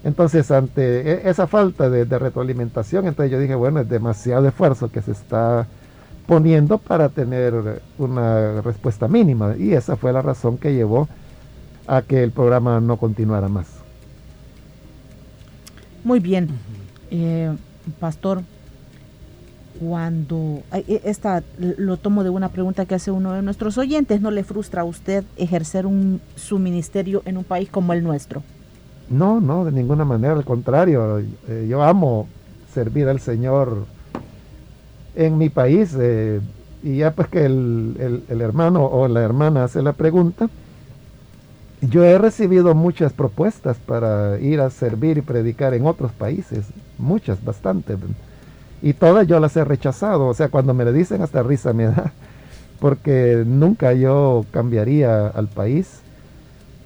Entonces, 0.03 0.51
ante 0.51 1.11
e, 1.11 1.29
esa 1.29 1.47
falta 1.47 1.89
de, 1.89 2.05
de 2.05 2.19
retroalimentación, 2.19 3.07
entonces 3.07 3.31
yo 3.31 3.39
dije, 3.39 3.55
bueno, 3.55 3.79
es 3.79 3.89
demasiado 3.89 4.47
esfuerzo 4.47 4.91
que 4.91 5.01
se 5.01 5.11
está 5.11 5.67
poniendo 6.27 6.77
para 6.77 7.09
tener 7.09 7.81
una 7.97 8.61
respuesta 8.61 9.07
mínima. 9.07 9.55
Y 9.57 9.73
esa 9.73 9.95
fue 9.95 10.13
la 10.13 10.21
razón 10.21 10.57
que 10.57 10.73
llevó 10.73 11.07
a 11.87 12.01
que 12.01 12.21
el 12.21 12.31
programa 12.31 12.79
no 12.79 12.97
continuara 12.97 13.47
más. 13.47 13.67
Muy 16.03 16.19
bien, 16.19 16.49
eh, 17.11 17.55
pastor. 17.99 18.41
Cuando 19.79 20.63
e, 20.71 21.01
esta 21.03 21.43
lo 21.59 21.97
tomo 21.97 22.23
de 22.23 22.31
una 22.31 22.49
pregunta 22.49 22.85
que 22.85 22.95
hace 22.95 23.11
uno 23.11 23.33
de 23.33 23.43
nuestros 23.43 23.77
oyentes, 23.77 24.21
¿no 24.21 24.31
le 24.31 24.43
frustra 24.43 24.81
a 24.81 24.85
usted 24.85 25.23
ejercer 25.37 25.85
un, 25.85 26.19
su 26.35 26.57
ministerio 26.57 27.21
en 27.25 27.37
un 27.37 27.43
país 27.43 27.69
como 27.69 27.93
el 27.93 28.03
nuestro? 28.03 28.41
No, 29.09 29.39
no, 29.39 29.65
de 29.65 29.71
ninguna 29.71 30.03
manera, 30.03 30.33
al 30.33 30.45
contrario, 30.45 31.19
eh, 31.19 31.67
yo 31.69 31.83
amo 31.83 32.27
servir 32.73 33.07
al 33.07 33.19
Señor 33.19 33.85
en 35.15 35.37
mi 35.37 35.49
país. 35.49 35.95
Eh, 35.99 36.41
y 36.83 36.97
ya 36.97 37.11
pues 37.11 37.27
que 37.27 37.45
el, 37.45 38.23
el, 38.29 38.41
hermano 38.41 38.85
o 38.85 39.07
la 39.07 39.21
hermana 39.21 39.63
hace 39.63 39.81
la 39.81 39.93
pregunta, 39.93 40.49
yo 41.81 42.03
he 42.03 42.17
recibido 42.17 42.73
muchas 42.73 43.13
propuestas 43.13 43.77
para 43.77 44.39
ir 44.39 44.59
a 44.61 44.69
servir 44.69 45.17
y 45.17 45.21
predicar 45.21 45.73
en 45.73 45.85
otros 45.85 46.11
países, 46.11 46.65
muchas, 46.97 47.43
bastante. 47.43 47.95
Y 48.81 48.93
todas 48.93 49.27
yo 49.27 49.39
las 49.39 49.55
he 49.57 49.63
rechazado, 49.63 50.27
o 50.27 50.33
sea, 50.33 50.49
cuando 50.49 50.73
me 50.73 50.85
le 50.85 50.93
dicen 50.93 51.21
hasta 51.21 51.43
risa 51.43 51.73
me 51.73 51.85
da, 51.85 52.11
porque 52.79 53.43
nunca 53.45 53.93
yo 53.93 54.45
cambiaría 54.51 55.27
al 55.27 55.47
país 55.47 56.01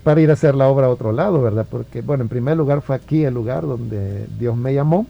para 0.04 0.20
ir 0.20 0.30
a 0.30 0.34
hacer 0.34 0.56
la 0.56 0.68
obra 0.68 0.88
a 0.88 0.90
otro 0.90 1.12
lado, 1.12 1.42
¿verdad? 1.42 1.66
Porque, 1.70 2.02
bueno, 2.02 2.24
en 2.24 2.30
primer 2.30 2.58
lugar 2.58 2.82
fue 2.82 2.96
aquí 2.96 3.24
el 3.24 3.34
lugar 3.34 3.64
donde 3.64 4.26
Dios 4.40 4.58
me 4.58 4.74
llamó. 4.74 5.06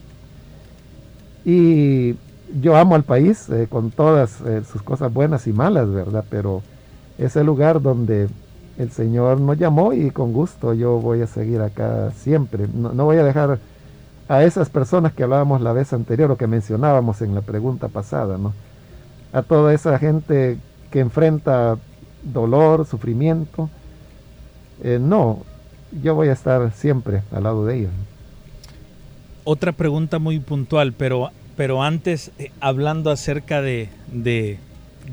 Y 1.46 2.16
yo 2.60 2.76
amo 2.76 2.96
al 2.96 3.04
país 3.04 3.50
eh, 3.50 3.68
con 3.70 3.90
todas 3.90 4.42
eh, 4.42 4.62
sus 4.70 4.84
cosas 4.84 5.12
buenas 5.12 5.48
y 5.48 5.54
malas, 5.54 5.90
¿verdad? 5.90 6.26
Pero 6.30 6.62
es 7.18 7.36
el 7.36 7.46
lugar 7.46 7.82
donde 7.82 8.28
el 8.82 8.92
Señor 8.92 9.40
nos 9.40 9.58
llamó 9.58 9.94
y 9.94 10.10
con 10.10 10.34
gusto 10.34 10.74
yo 10.74 11.00
voy 11.00 11.22
a 11.22 11.28
seguir 11.28 11.62
acá 11.62 12.12
siempre. 12.16 12.68
No, 12.74 12.92
voy 13.06 13.18
a 13.18 13.24
dejar 13.24 13.60
a 14.28 14.44
esas 14.44 14.70
personas 14.70 15.14
que 15.14 15.24
hablábamos 15.24 15.62
la 15.62 15.72
vez 15.72 15.94
anterior 15.94 16.32
o 16.32 16.38
que 16.38 16.48
mencionábamos 16.48 17.22
en 17.22 17.36
la 17.36 17.42
pregunta 17.42 17.90
pasada, 17.90 18.38
¿no? 18.38 18.54
A 19.34 19.44
toda 19.44 19.74
esa 19.74 19.98
gente 20.00 20.58
que 20.90 21.00
enfrenta 21.00 21.78
dolor, 22.24 22.86
sufrimiento. 22.88 23.70
Eh, 24.84 24.98
no, 25.00 25.40
yo 26.02 26.16
voy 26.16 26.30
a 26.30 26.34
estar 26.34 26.72
siempre 26.74 27.22
al 27.32 27.44
lado 27.44 27.66
de 27.66 27.80
ellos. 27.80 27.92
Otra 29.44 29.74
pregunta 29.74 30.18
muy 30.18 30.40
puntual, 30.40 30.94
pero, 30.94 31.30
pero 31.56 31.84
antes, 31.84 32.32
eh, 32.40 32.52
hablando 32.62 33.12
acerca 33.12 33.62
de, 33.62 33.90
de, 34.12 34.60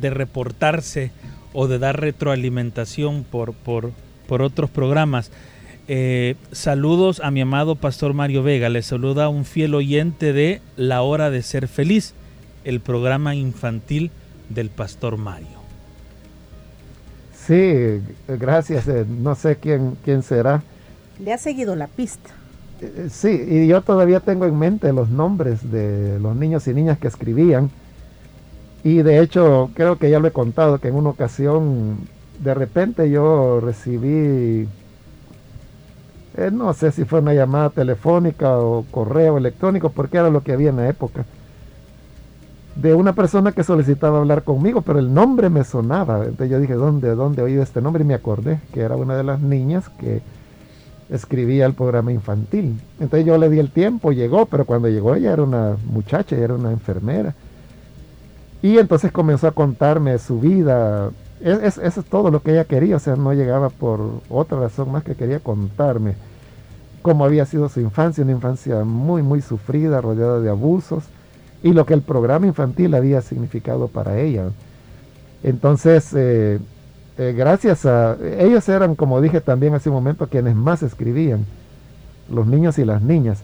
de 0.01 0.11
reportarse 0.11 1.13
o 1.53 1.69
de 1.69 1.79
dar 1.79 2.01
retroalimentación 2.01 3.25
por, 3.25 3.53
por, 3.55 3.93
por 4.27 4.43
otros 4.43 4.71
programas. 4.71 5.31
Eh, 5.91 6.37
saludos 6.53 7.21
a 7.25 7.31
mi 7.31 7.41
amado 7.41 7.75
Pastor 7.75 8.13
Mario 8.13 8.43
Vega. 8.43 8.69
Le 8.69 8.83
saluda 8.83 9.29
un 9.29 9.45
fiel 9.45 9.75
oyente 9.75 10.33
de 10.33 10.61
La 10.77 11.03
Hora 11.03 11.31
de 11.31 11.43
Ser 11.43 11.67
Feliz, 11.67 12.15
el 12.65 12.81
programa 12.81 13.35
infantil 13.35 14.11
del 14.51 14.69
Pastor 14.69 15.17
Mario. 15.17 15.59
Sí, 17.47 18.03
gracias. 18.29 18.87
Eh, 18.89 19.07
no 19.09 19.35
sé 19.35 19.57
quién, 19.57 19.97
quién 20.05 20.23
será. 20.23 20.63
Le 21.19 21.33
ha 21.33 21.39
seguido 21.39 21.75
la 21.75 21.87
pista. 21.87 22.31
Eh, 22.83 23.09
sí, 23.11 23.43
y 23.49 23.67
yo 23.67 23.81
todavía 23.81 24.21
tengo 24.21 24.45
en 24.45 24.59
mente 24.59 24.93
los 24.93 25.09
nombres 25.09 25.71
de 25.71 26.21
los 26.21 26.37
niños 26.37 26.69
y 26.69 26.75
niñas 26.75 26.99
que 26.99 27.09
escribían 27.09 27.71
y 28.85 29.03
de 29.03 29.21
hecho, 29.21 29.71
creo 29.75 29.97
que 29.97 30.11
ya 30.11 30.21
lo 30.21 30.29
he 30.29 30.33
contado, 30.33 30.79
que 30.79 30.89
en 30.89 30.95
una 30.95 31.11
ocasión, 31.11 31.99
de 32.39 32.55
repente 32.55 33.11
yo 33.11 33.61
recibí, 33.61 34.69
eh, 36.37 36.51
no 36.53 36.73
sé 36.75 36.93
si 36.93 37.05
fue 37.05 37.21
una 37.21 37.35
llamada 37.35 37.71
telefónica 37.71 38.59
o 38.59 38.85
correo 38.91 39.39
electrónico, 39.39 39.91
porque 39.91 40.19
era 40.19 40.31
lo 40.31 40.43
que 40.43 40.53
había 40.53 40.71
en 40.71 40.77
la 40.77 40.89
época, 40.89 41.25
de 42.77 42.95
una 42.95 43.13
persona 43.13 43.51
que 43.51 43.65
solicitaba 43.65 44.19
hablar 44.19 44.45
conmigo, 44.45 44.83
pero 44.83 45.01
el 45.01 45.13
nombre 45.13 45.51
me 45.51 45.65
sonaba. 45.65 46.19
Entonces 46.19 46.51
yo 46.51 46.61
dije, 46.61 46.75
¿dónde, 46.75 47.17
dónde 47.17 47.43
he 47.43 47.45
oído 47.45 47.63
este 47.63 47.83
nombre? 47.83 48.05
Y 48.05 48.07
me 48.07 48.15
acordé 48.15 48.61
que 48.73 48.81
era 48.81 48.95
una 48.95 49.17
de 49.17 49.25
las 49.25 49.41
niñas 49.41 49.89
que 49.99 50.23
escribía 51.11 51.67
el 51.67 51.75
programa 51.75 52.13
infantil. 52.13 52.81
Entonces 53.01 53.27
yo 53.27 53.37
le 53.37 53.51
di 53.51 53.59
el 53.59 53.71
tiempo, 53.71 54.13
llegó, 54.13 54.47
pero 54.47 54.65
cuando 54.65 54.89
llegó 54.89 55.17
ella 55.17 55.33
era 55.33 55.43
una 55.43 55.77
muchacha, 55.93 56.37
ella 56.37 56.45
era 56.45 56.55
una 56.55 56.71
enfermera. 56.71 57.35
Y 58.63 58.79
entonces 58.79 59.13
comenzó 59.13 59.47
a 59.47 59.53
contarme 59.53 60.19
su 60.19 60.41
vida. 60.41 61.11
eso 61.41 61.83
es 61.83 62.05
todo 62.07 62.31
lo 62.31 62.43
que 62.43 62.53
ella 62.53 62.65
quería, 62.65 62.97
o 62.97 62.99
sea, 62.99 63.17
no 63.17 63.33
llegaba 63.33 63.71
por 63.71 64.01
otra 64.29 64.59
razón 64.59 64.91
más 64.91 65.05
que 65.05 65.15
quería 65.15 65.39
contarme 65.39 66.15
cómo 67.03 67.25
había 67.25 67.47
sido 67.47 67.69
su 67.69 67.81
infancia, 67.81 68.25
una 68.25 68.33
infancia 68.33 68.85
muy, 68.85 69.23
muy 69.23 69.41
sufrida, 69.41 70.01
rodeada 70.01 70.41
de 70.41 70.51
abusos, 70.51 71.05
y 71.63 71.73
lo 71.73 71.87
que 71.87 71.95
el 71.95 72.03
programa 72.03 72.47
infantil 72.47 72.95
había 72.95 73.21
significado 73.21 73.89
para 73.89 74.19
ella. 74.19 74.51
Entonces, 75.43 76.13
eh, 76.15 76.59
eh, 77.17 77.35
gracias 77.37 77.87
a 77.87 78.17
ellos 78.39 78.69
eran, 78.69 78.95
como 78.95 79.21
dije 79.21 79.41
también 79.41 79.75
hace 79.75 79.89
un 79.89 79.95
momento, 79.97 80.29
quienes 80.29 80.55
más 80.55 80.83
escribían, 80.83 81.47
los 82.31 82.47
niños 82.47 82.79
y 82.79 82.85
las 82.85 83.03
niñas. 83.03 83.43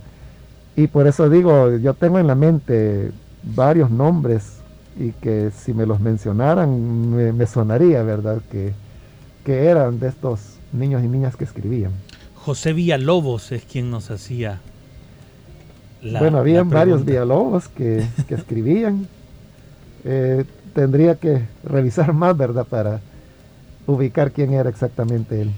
Y 0.76 0.88
por 0.88 1.06
eso 1.06 1.30
digo, 1.30 1.76
yo 1.76 1.94
tengo 1.94 2.18
en 2.18 2.26
la 2.26 2.34
mente 2.34 3.12
varios 3.42 3.90
nombres 3.90 4.58
y 4.96 5.10
que 5.12 5.50
si 5.50 5.74
me 5.74 5.86
los 5.86 6.00
mencionaran 6.00 7.36
me, 7.36 7.46
sonaría, 7.46 8.02
¿verdad? 8.02 8.40
Que, 8.50 8.72
que 9.44 9.66
eran 9.66 9.98
de 9.98 10.08
estos 10.08 10.40
niños 10.72 11.02
y 11.02 11.08
niñas 11.08 11.36
que 11.36 11.44
escribían. 11.44 11.92
José 12.36 12.72
Villalobos 12.72 13.52
es 13.52 13.64
quien 13.64 13.90
nos 13.90 14.10
hacía 14.10 14.60
la 16.02 16.20
Bueno, 16.20 16.38
habían 16.38 16.68
varios 16.68 17.04
Villalobos 17.04 17.68
que, 17.68 18.06
que 18.28 18.34
escribían. 18.34 19.08
Eh, 20.06 20.44
tendría 20.74 21.14
que 21.14 21.46
revisar 21.62 22.12
más, 22.12 22.36
¿verdad? 22.36 22.66
Para 22.66 23.00
ubicar 23.86 24.32
quién 24.32 24.52
era 24.52 24.68
exactamente 24.68 25.40
él. 25.40 25.50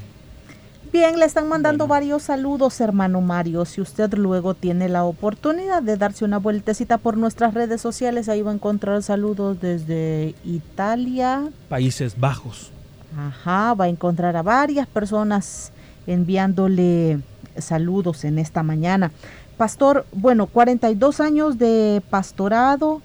Bien, 0.96 1.18
le 1.18 1.26
están 1.26 1.46
mandando 1.46 1.86
varios 1.86 2.22
saludos, 2.22 2.80
hermano 2.80 3.20
Mario. 3.20 3.66
Si 3.66 3.82
usted 3.82 4.14
luego 4.14 4.54
tiene 4.54 4.88
la 4.88 5.04
oportunidad 5.04 5.82
de 5.82 5.98
darse 5.98 6.24
una 6.24 6.38
vueltecita 6.38 6.96
por 6.96 7.18
nuestras 7.18 7.52
redes 7.52 7.82
sociales, 7.82 8.30
ahí 8.30 8.40
va 8.40 8.50
a 8.50 8.54
encontrar 8.54 9.02
saludos 9.02 9.60
desde 9.60 10.34
Italia. 10.42 11.50
Países 11.68 12.18
Bajos. 12.18 12.70
Ajá, 13.14 13.74
va 13.74 13.84
a 13.84 13.88
encontrar 13.88 14.36
a 14.36 14.42
varias 14.42 14.86
personas 14.86 15.70
enviándole 16.06 17.20
saludos 17.58 18.24
en 18.24 18.38
esta 18.38 18.62
mañana. 18.62 19.12
Pastor, 19.58 20.06
bueno, 20.12 20.46
42 20.46 21.20
años 21.20 21.58
de 21.58 22.00
pastorado, 22.08 23.02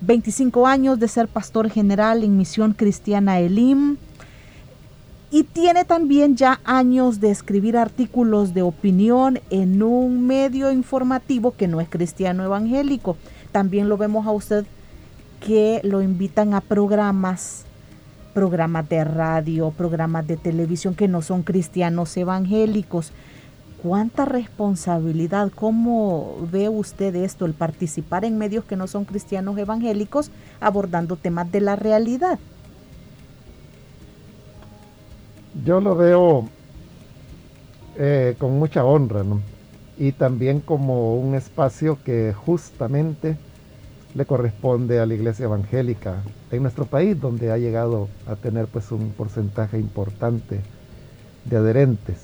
25 0.00 0.68
años 0.68 1.00
de 1.00 1.08
ser 1.08 1.26
pastor 1.26 1.70
general 1.70 2.22
en 2.22 2.36
Misión 2.36 2.72
Cristiana 2.72 3.40
Elim 3.40 3.96
y 5.32 5.44
tiene 5.44 5.86
también 5.86 6.36
ya 6.36 6.60
años 6.62 7.18
de 7.18 7.30
escribir 7.30 7.78
artículos 7.78 8.52
de 8.52 8.60
opinión 8.60 9.40
en 9.48 9.82
un 9.82 10.26
medio 10.26 10.70
informativo 10.70 11.52
que 11.56 11.68
no 11.68 11.80
es 11.80 11.88
cristiano 11.88 12.44
evangélico. 12.44 13.16
También 13.50 13.88
lo 13.88 13.96
vemos 13.96 14.26
a 14.26 14.30
usted 14.30 14.66
que 15.40 15.80
lo 15.84 16.02
invitan 16.02 16.52
a 16.52 16.60
programas, 16.60 17.64
programas 18.34 18.86
de 18.90 19.04
radio, 19.04 19.70
programas 19.70 20.26
de 20.26 20.36
televisión 20.36 20.94
que 20.94 21.08
no 21.08 21.22
son 21.22 21.42
cristianos 21.42 22.14
evangélicos. 22.18 23.12
¿Cuánta 23.82 24.26
responsabilidad? 24.26 25.50
¿Cómo 25.54 26.46
ve 26.52 26.68
usted 26.68 27.16
esto, 27.16 27.46
el 27.46 27.54
participar 27.54 28.26
en 28.26 28.36
medios 28.36 28.66
que 28.66 28.76
no 28.76 28.86
son 28.86 29.06
cristianos 29.06 29.56
evangélicos 29.56 30.30
abordando 30.60 31.16
temas 31.16 31.50
de 31.50 31.62
la 31.62 31.74
realidad? 31.74 32.38
Yo 35.64 35.80
lo 35.80 35.94
veo 35.96 36.48
eh, 37.96 38.34
con 38.38 38.58
mucha 38.58 38.84
honra, 38.84 39.22
Y 39.98 40.12
también 40.12 40.60
como 40.60 41.16
un 41.16 41.34
espacio 41.34 41.98
que 42.04 42.32
justamente 42.32 43.36
le 44.14 44.24
corresponde 44.26 45.00
a 45.00 45.06
la 45.06 45.14
iglesia 45.14 45.44
evangélica 45.44 46.22
en 46.50 46.62
nuestro 46.62 46.86
país, 46.86 47.18
donde 47.20 47.52
ha 47.52 47.58
llegado 47.58 48.08
a 48.26 48.36
tener 48.36 48.66
pues 48.66 48.90
un 48.92 49.10
porcentaje 49.10 49.78
importante 49.78 50.60
de 51.44 51.56
adherentes. 51.56 52.16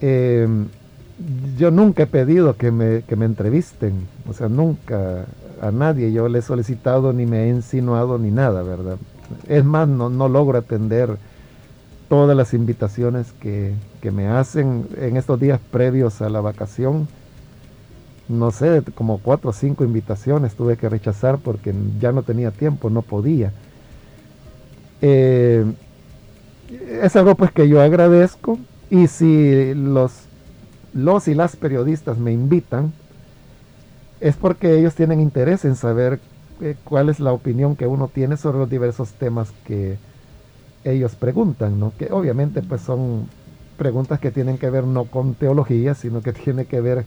Eh, 0.00 0.46
yo 1.56 1.70
nunca 1.70 2.02
he 2.02 2.06
pedido 2.06 2.56
que 2.56 2.70
me, 2.70 3.02
que 3.02 3.16
me 3.16 3.24
entrevisten, 3.24 4.06
o 4.28 4.32
sea, 4.32 4.48
nunca 4.48 5.26
a 5.60 5.70
nadie 5.70 6.12
yo 6.12 6.28
le 6.28 6.40
he 6.40 6.42
solicitado 6.42 7.12
ni 7.12 7.24
me 7.24 7.44
he 7.44 7.48
insinuado 7.48 8.18
ni 8.18 8.30
nada, 8.30 8.62
¿verdad? 8.62 8.98
Es 9.48 9.64
más, 9.64 9.88
no, 9.88 10.10
no 10.10 10.28
logro 10.28 10.58
atender 10.58 11.16
todas 12.08 12.36
las 12.36 12.54
invitaciones 12.54 13.32
que, 13.40 13.74
que, 14.00 14.10
me 14.10 14.28
hacen 14.28 14.86
en 14.96 15.16
estos 15.16 15.40
días 15.40 15.60
previos 15.70 16.20
a 16.22 16.28
la 16.28 16.40
vacación. 16.40 17.08
No 18.28 18.50
sé, 18.50 18.82
como 18.94 19.18
cuatro 19.18 19.50
o 19.50 19.52
cinco 19.52 19.84
invitaciones 19.84 20.54
tuve 20.54 20.76
que 20.76 20.88
rechazar 20.88 21.38
porque 21.38 21.74
ya 22.00 22.12
no 22.12 22.22
tenía 22.22 22.50
tiempo, 22.50 22.90
no 22.90 23.02
podía. 23.02 23.52
Eh, 25.02 25.64
es 27.02 27.16
algo 27.16 27.34
pues 27.34 27.52
que 27.52 27.68
yo 27.68 27.80
agradezco 27.80 28.58
y 28.90 29.08
si 29.08 29.74
los, 29.74 30.12
los 30.92 31.28
y 31.28 31.34
las 31.34 31.56
periodistas 31.56 32.18
me 32.18 32.32
invitan, 32.32 32.92
es 34.20 34.36
porque 34.36 34.78
ellos 34.78 34.94
tienen 34.94 35.20
interés 35.20 35.64
en 35.64 35.76
saber 35.76 36.20
eh, 36.60 36.76
cuál 36.84 37.08
es 37.08 37.20
la 37.20 37.32
opinión 37.32 37.76
que 37.76 37.86
uno 37.86 38.08
tiene 38.08 38.36
sobre 38.36 38.58
los 38.58 38.70
diversos 38.70 39.12
temas 39.12 39.52
que 39.66 39.98
ellos 40.84 41.14
preguntan, 41.14 41.80
¿no? 41.80 41.92
Que 41.98 42.08
obviamente 42.12 42.62
pues 42.62 42.82
son 42.82 43.28
preguntas 43.76 44.20
que 44.20 44.30
tienen 44.30 44.58
que 44.58 44.70
ver 44.70 44.84
no 44.84 45.04
con 45.04 45.34
teología, 45.34 45.94
sino 45.94 46.22
que 46.22 46.32
tiene 46.32 46.66
que 46.66 46.80
ver 46.80 47.04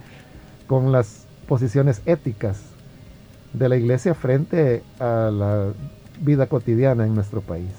con 0.68 0.92
las 0.92 1.26
posiciones 1.48 2.02
éticas 2.06 2.62
de 3.54 3.70
la 3.70 3.78
iglesia 3.78 4.14
frente 4.14 4.84
a 5.00 5.32
la 5.32 5.74
vida 6.20 6.48
cotidiana 6.48 7.06
en 7.06 7.16
nuestro 7.16 7.42
país. 7.42 7.72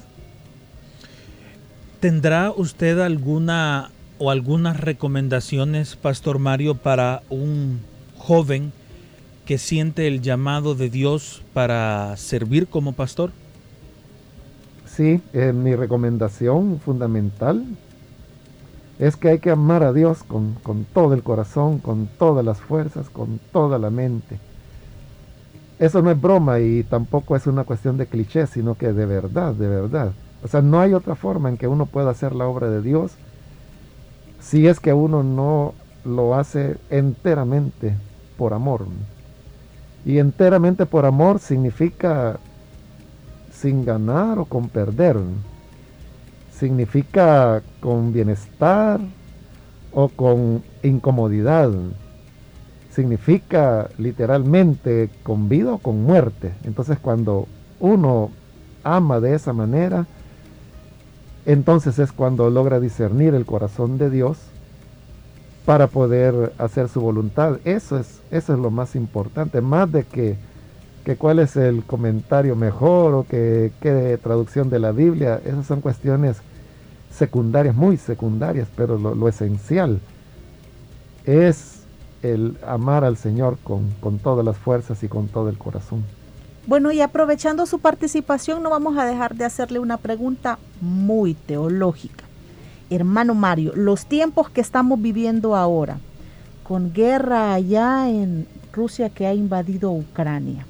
¿Tendrá 2.01 2.53
usted 2.53 3.01
alguna 3.01 3.91
o 4.19 4.31
algunas 4.31 4.81
recomendaciones, 4.81 5.97
Pastor 5.97 6.39
Mario, 6.39 6.77
para 6.77 7.23
un 7.29 7.81
joven 8.17 8.73
que 9.49 9.57
siente 9.57 10.07
el 10.07 10.21
llamado 10.21 10.75
de 10.75 10.91
Dios 10.91 11.43
para 11.55 12.15
servir 12.19 12.69
como 12.69 12.93
pastor? 12.93 13.31
Sí, 14.85 15.23
mi 15.33 15.75
recomendación 15.75 16.79
fundamental 16.81 17.65
es 18.99 19.17
que 19.17 19.31
hay 19.31 19.39
que 19.39 19.51
amar 19.51 19.85
a 19.85 19.95
Dios 19.95 20.23
con, 20.23 20.53
con 20.63 20.85
todo 20.85 21.15
el 21.15 21.23
corazón, 21.23 21.79
con 21.79 22.11
todas 22.19 22.45
las 22.45 22.61
fuerzas, 22.61 23.09
con 23.09 23.41
toda 23.51 23.79
la 23.79 23.89
mente. 23.89 24.39
Eso 25.79 26.03
no 26.03 26.11
es 26.11 26.21
broma 26.21 26.61
y 26.61 26.83
tampoco 26.83 27.35
es 27.35 27.47
una 27.47 27.65
cuestión 27.65 27.97
de 27.97 28.05
cliché, 28.05 28.47
sino 28.47 28.75
que 28.75 28.93
de 28.93 29.07
verdad, 29.07 29.55
de 29.55 29.67
verdad. 29.67 30.13
O 30.45 30.49
sea, 30.49 30.61
no 30.61 30.79
hay 30.79 30.93
otra 30.93 31.15
forma 31.15 31.49
en 31.49 31.57
que 31.57 31.69
uno 31.69 31.87
pueda 31.87 32.11
hacer 32.11 32.35
la 32.35 32.47
obra 32.47 32.69
de 32.69 32.83
Dios 32.83 33.13
si 34.41 34.67
es 34.67 34.79
que 34.79 34.93
uno 34.93 35.23
no 35.23 35.73
lo 36.05 36.35
hace 36.35 36.77
enteramente 36.91 37.97
por 38.37 38.53
amor. 38.53 38.85
Y 40.09 40.21
enteramente 40.21 40.87
por 40.87 41.05
amor 41.05 41.39
significa 41.39 42.39
sin 43.53 43.85
ganar 43.85 44.39
o 44.39 44.47
con 44.47 44.71
perder. 44.71 45.19
Significa 46.51 47.63
con 47.81 48.15
bienestar 48.15 49.01
o 49.93 50.09
con 50.09 50.63
incomodidad. 50.83 51.71
Significa 52.89 53.91
literalmente 53.99 55.11
con 55.23 55.51
vida 55.51 55.75
o 55.75 55.79
con 55.79 56.03
muerte. 56.05 56.55
Entonces 56.65 56.99
cuando 56.99 57.47
uno 57.79 58.31
ama 58.85 59.21
de 59.21 59.35
esa 59.35 59.53
manera, 59.53 60.07
entonces 61.45 61.99
es 61.99 62.13
cuando 62.13 62.49
logra 62.49 62.81
discernir 62.81 63.35
el 63.35 63.45
corazón 63.45 63.99
de 63.99 64.09
Dios 64.09 64.39
para 65.69 65.87
poder 65.87 66.55
hacer 66.57 66.89
su 66.89 66.99
voluntad. 66.99 67.59
Eso 67.67 67.99
es, 67.99 68.23
eso 68.31 68.55
es 68.55 68.59
lo 68.59 68.71
más 68.71 68.97
importante, 68.97 69.61
más 69.61 69.93
de 69.93 70.05
que, 70.05 70.39
que 71.05 71.17
cuál 71.17 71.41
es 71.41 71.57
el 71.57 71.85
comentario 71.85 72.57
mejor 72.57 73.13
o 73.13 73.27
que 73.29 73.71
qué 73.83 74.19
traducción 74.23 74.71
de 74.71 74.79
la 74.79 74.93
Biblia, 74.93 75.43
esas 75.45 75.67
son 75.67 75.83
cuestiones 75.83 76.39
secundarias, 77.15 77.77
muy 77.77 77.99
secundarias, 77.99 78.67
pero 78.75 78.97
lo, 78.97 79.15
lo 79.15 79.29
esencial 79.29 80.01
es 81.27 81.83
el 82.23 82.57
amar 82.67 83.05
al 83.05 83.19
Señor 83.19 83.59
con, 83.63 83.91
con 84.01 84.19
todas 84.19 84.47
las 84.47 84.57
fuerzas 84.57 85.03
y 85.03 85.09
con 85.09 85.29
todo 85.29 85.51
el 85.51 85.59
corazón. 85.59 86.03
Bueno, 86.67 86.93
y 86.93 87.03
aprovechando 87.03 87.67
su 87.67 87.79
participación, 87.79 88.63
no 88.63 88.71
vamos 88.71 88.97
a 88.97 89.05
dejar 89.05 89.35
de 89.35 89.45
hacerle 89.45 89.81
una 89.81 89.99
pregunta 89.99 90.59
muy 90.81 91.35
teológica. 91.35 92.25
Hermano 92.91 93.35
Mario, 93.35 93.73
los 93.75 94.07
tiempos 94.07 94.51
que 94.51 94.61
estamos 94.61 95.01
viviendo 95.01 95.57
ahora, 95.57 95.99
con 96.63 96.93
guerra 96.93 97.55
allá 97.55 98.09
en 98.09 98.47
Rusia 98.73 99.11
que 99.11 99.27
ha 99.27 99.35
invadido 99.35 99.91
Ucrania, 99.91 100.67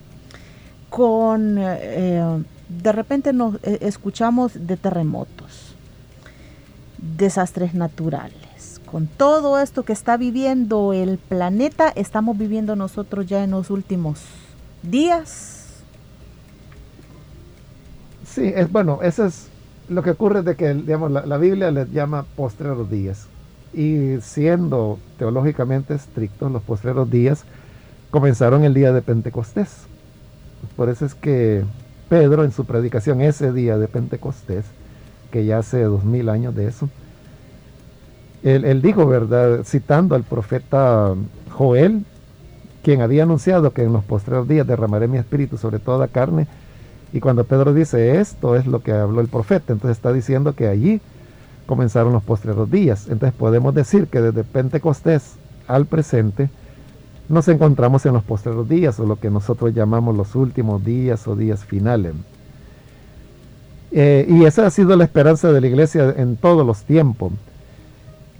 con 0.90 1.56
eh, 1.58 2.44
de 2.68 2.92
repente 2.92 3.32
nos 3.32 3.56
eh, 3.56 3.78
escuchamos 3.82 4.66
de 4.66 4.76
terremotos, 4.76 5.74
desastres 7.16 7.74
naturales, 7.74 8.80
con 8.90 9.06
todo 9.06 9.58
esto 9.58 9.84
que 9.84 9.92
está 9.92 10.16
viviendo 10.16 10.92
el 10.92 11.18
planeta, 11.18 11.88
estamos 11.88 12.36
viviendo 12.38 12.74
nosotros 12.74 13.26
ya 13.26 13.44
en 13.44 13.52
los 13.52 13.70
últimos 13.70 14.20
días, 14.82 15.58
Sí, 18.38 18.52
es 18.54 18.70
bueno, 18.70 19.00
eso 19.02 19.26
es 19.26 19.48
lo 19.88 20.02
que 20.02 20.10
ocurre 20.10 20.42
de 20.42 20.56
que 20.56 20.74
digamos, 20.74 21.10
la, 21.10 21.38
Biblia 21.38 21.70
le 21.70 21.86
llama 21.86 22.24
postreros 22.36 22.90
días. 22.90 23.26
Y 23.72 24.16
siendo 24.20 24.98
teológicamente 25.18 25.94
estrictos, 25.94 26.50
los 26.50 26.62
postreros 26.62 27.10
días 27.10 27.44
comenzaron 28.10 28.64
el 28.64 28.74
día 28.74 28.92
de 28.92 29.02
Pentecostés. 29.02 29.86
Por 30.76 30.88
eso 30.88 31.04
es 31.04 31.14
que 31.14 31.64
Pedro 32.08 32.44
en 32.44 32.52
su 32.52 32.64
predicación 32.64 33.20
ese 33.20 33.52
día 33.52 33.78
de 33.78 33.88
Pentecostés, 33.88 34.64
que 35.30 35.44
ya 35.44 35.58
hace 35.58 35.82
dos 35.82 36.04
mil 36.04 36.28
años 36.28 36.54
de 36.54 36.66
eso, 36.66 36.88
él, 38.42 38.64
él, 38.64 38.80
dijo, 38.80 39.06
¿verdad? 39.06 39.64
Citando 39.64 40.14
al 40.14 40.22
profeta 40.22 41.14
Joel, 41.50 42.04
quien 42.82 43.02
había 43.02 43.24
anunciado 43.24 43.72
que 43.72 43.82
en 43.82 43.92
los 43.92 44.04
postreros 44.04 44.48
días 44.48 44.66
derramaré 44.66 45.08
mi 45.08 45.18
espíritu 45.18 45.58
sobre 45.58 45.78
toda 45.78 46.08
carne, 46.08 46.46
y 47.12 47.20
cuando 47.20 47.44
Pedro 47.44 47.72
dice 47.72 48.20
esto 48.20 48.56
es 48.56 48.66
lo 48.66 48.82
que 48.82 48.92
habló 48.92 49.20
el 49.20 49.28
profeta, 49.28 49.72
entonces 49.72 49.96
está 49.96 50.12
diciendo 50.12 50.54
que 50.54 50.68
allí 50.68 51.00
comenzaron 51.66 52.12
los 52.12 52.22
postreros 52.22 52.70
días. 52.70 53.08
Entonces 53.08 53.32
podemos 53.38 53.74
decir 53.74 54.06
que 54.06 54.20
desde 54.20 54.44
Pentecostés 54.44 55.34
al 55.66 55.86
presente 55.86 56.50
nos 57.28 57.46
encontramos 57.48 58.06
en 58.06 58.14
los 58.14 58.24
postreros 58.24 58.68
días 58.68 58.98
o 59.00 59.06
lo 59.06 59.16
que 59.16 59.30
nosotros 59.30 59.74
llamamos 59.74 60.16
los 60.16 60.34
últimos 60.34 60.84
días 60.84 61.28
o 61.28 61.36
días 61.36 61.64
finales. 61.64 62.14
Eh, 63.90 64.26
y 64.28 64.44
esa 64.44 64.66
ha 64.66 64.70
sido 64.70 64.96
la 64.96 65.04
esperanza 65.04 65.52
de 65.52 65.60
la 65.60 65.66
iglesia 65.66 66.14
en 66.16 66.36
todos 66.36 66.66
los 66.66 66.82
tiempos. 66.84 67.32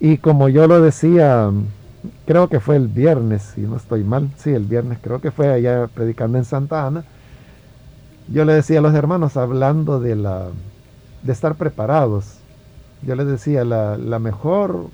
Y 0.01 0.19
como 0.19 0.49
yo 0.49 0.67
lo 0.67 0.81
decía, 0.81 1.51
creo 2.27 2.49
que 2.49 2.61
fue 2.61 2.77
el 2.77 2.89
viernes, 2.89 3.53
si 3.55 3.63
no 3.63 3.77
estoy 3.77 4.05
mal, 4.05 4.31
sí, 4.39 4.51
el 4.51 4.65
viernes 4.65 4.99
creo 5.03 5.21
que 5.21 5.31
fue 5.31 5.49
allá 5.49 5.89
predicando 5.93 6.39
en 6.39 6.45
Santa 6.45 6.87
Ana, 6.87 7.05
yo 8.31 8.45
le 8.45 8.53
decía 8.53 8.79
a 8.79 8.83
los 8.83 8.95
hermanos, 8.95 9.37
hablando 9.37 10.01
de, 10.01 10.15
la, 10.15 10.49
de 11.23 11.33
estar 11.33 11.55
preparados, 11.55 12.39
yo 13.03 13.15
les 13.15 13.27
decía, 13.27 13.65
la, 13.65 13.97
la 13.97 14.19
mejor 14.19 14.87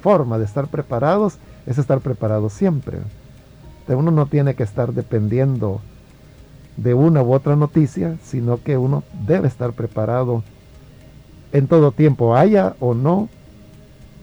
forma 0.00 0.38
de 0.38 0.44
estar 0.44 0.68
preparados 0.68 1.38
es 1.66 1.78
estar 1.78 2.00
preparados 2.00 2.52
siempre. 2.52 2.98
Uno 3.88 4.10
no 4.10 4.26
tiene 4.26 4.54
que 4.54 4.62
estar 4.62 4.92
dependiendo 4.92 5.80
de 6.76 6.94
una 6.94 7.22
u 7.22 7.34
otra 7.34 7.56
noticia, 7.56 8.16
sino 8.22 8.62
que 8.62 8.78
uno 8.78 9.02
debe 9.26 9.48
estar 9.48 9.72
preparado 9.72 10.42
en 11.52 11.66
todo 11.66 11.92
tiempo, 11.92 12.34
haya 12.34 12.74
o 12.80 12.94
no 12.94 13.28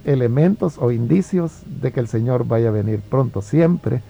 elementos 0.05 0.77
o 0.79 0.91
indicios 0.91 1.61
de 1.65 1.91
que 1.91 1.99
el 1.99 2.07
Señor 2.07 2.47
vaya 2.47 2.69
a 2.69 2.71
venir 2.71 3.01
pronto. 3.01 3.41
Siempre 3.41 4.01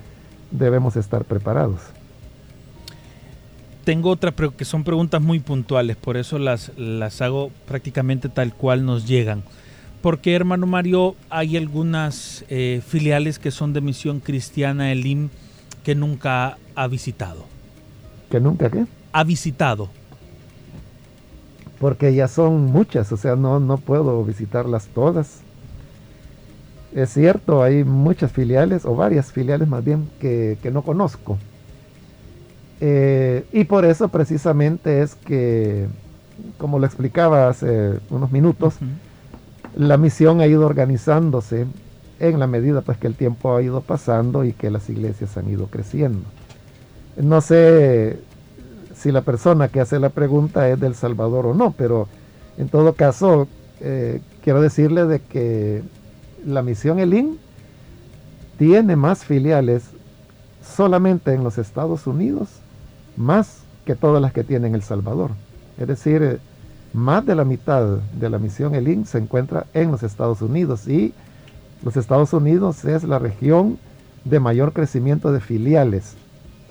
debemos 0.51 0.95
estar 0.95 1.25
preparados 1.25 1.81
tengo 3.89 4.11
otra, 4.11 4.29
pero 4.29 4.55
que 4.55 4.65
son 4.65 4.83
preguntas 4.83 5.19
muy 5.19 5.39
puntuales, 5.39 5.97
por 5.97 6.15
eso 6.15 6.37
las, 6.37 6.71
las 6.77 7.23
hago 7.23 7.49
prácticamente 7.67 8.29
tal 8.29 8.53
cual 8.53 8.85
nos 8.85 9.07
llegan. 9.07 9.41
¿Por 10.03 10.19
qué, 10.19 10.35
hermano 10.35 10.67
Mario, 10.67 11.15
hay 11.31 11.57
algunas 11.57 12.45
eh, 12.49 12.83
filiales 12.87 13.39
que 13.39 13.49
son 13.49 13.73
de 13.73 13.81
Misión 13.81 14.19
Cristiana 14.19 14.91
Elim 14.91 15.29
que 15.83 15.95
nunca 15.95 16.59
ha 16.75 16.87
visitado? 16.87 17.47
¿Que 18.29 18.39
nunca 18.39 18.69
qué? 18.69 18.85
Ha 19.11 19.23
visitado. 19.23 19.89
Porque 21.79 22.13
ya 22.13 22.27
son 22.27 22.65
muchas, 22.65 23.11
o 23.11 23.17
sea, 23.17 23.35
no, 23.35 23.59
no 23.59 23.77
puedo 23.77 24.23
visitarlas 24.23 24.85
todas. 24.93 25.39
Es 26.93 27.09
cierto, 27.09 27.63
hay 27.63 27.83
muchas 27.83 28.31
filiales, 28.31 28.85
o 28.85 28.93
varias 28.93 29.31
filiales 29.31 29.67
más 29.67 29.83
bien, 29.83 30.07
que, 30.19 30.59
que 30.61 30.69
no 30.69 30.83
conozco 30.83 31.39
eh, 32.81 33.45
y 33.51 33.65
por 33.65 33.85
eso 33.85 34.07
precisamente 34.07 35.01
es 35.01 35.15
que, 35.15 35.87
como 36.57 36.79
lo 36.79 36.85
explicaba 36.85 37.49
hace 37.49 37.99
unos 38.09 38.31
minutos, 38.31 38.75
uh 38.81 38.85
-huh. 38.85 39.87
la 39.87 39.97
misión 39.97 40.41
ha 40.41 40.47
ido 40.47 40.65
organizándose 40.65 41.65
en 42.19 42.39
la 42.39 42.47
medida 42.47 42.81
pues 42.81 42.97
que 42.97 43.07
el 43.07 43.15
tiempo 43.15 43.55
ha 43.55 43.61
ido 43.61 43.81
pasando 43.81 44.43
y 44.43 44.53
que 44.53 44.69
las 44.69 44.89
iglesias 44.89 45.37
han 45.37 45.49
ido 45.49 45.67
creciendo. 45.67 46.23
No 47.17 47.41
sé 47.41 48.19
si 48.95 49.11
la 49.11 49.21
persona 49.21 49.69
que 49.69 49.79
hace 49.79 49.99
la 49.99 50.09
pregunta 50.09 50.69
es 50.69 50.79
del 50.79 50.95
Salvador 50.95 51.45
o 51.45 51.53
no, 51.53 51.71
pero 51.77 52.07
en 52.57 52.69
todo 52.69 52.93
caso 52.93 53.47
eh, 53.79 54.21
quiero 54.43 54.61
decirle 54.61 55.05
de 55.05 55.19
que 55.19 55.81
la 56.45 56.61
misión 56.61 56.99
Elín 56.99 57.39
tiene 58.57 58.95
más 58.95 59.23
filiales 59.23 59.83
solamente 60.61 61.33
en 61.33 61.43
los 61.43 61.57
Estados 61.57 62.07
Unidos, 62.07 62.49
más 63.19 63.59
que 63.85 63.95
todas 63.95 64.21
las 64.21 64.33
que 64.33 64.43
tiene 64.43 64.67
en 64.67 64.75
El 64.75 64.81
Salvador. 64.81 65.31
Es 65.77 65.87
decir, 65.87 66.23
eh, 66.23 66.37
más 66.93 67.25
de 67.25 67.35
la 67.35 67.45
mitad 67.45 67.97
de 68.19 68.29
la 68.29 68.39
misión 68.39 68.73
Elín 68.73 69.05
se 69.05 69.19
encuentra 69.19 69.67
en 69.73 69.91
los 69.91 70.01
Estados 70.01 70.41
Unidos 70.41 70.87
y 70.87 71.13
los 71.83 71.95
Estados 71.97 72.33
Unidos 72.33 72.83
es 72.85 73.03
la 73.03 73.19
región 73.19 73.77
de 74.25 74.39
mayor 74.39 74.73
crecimiento 74.73 75.31
de 75.31 75.39
filiales. 75.39 76.15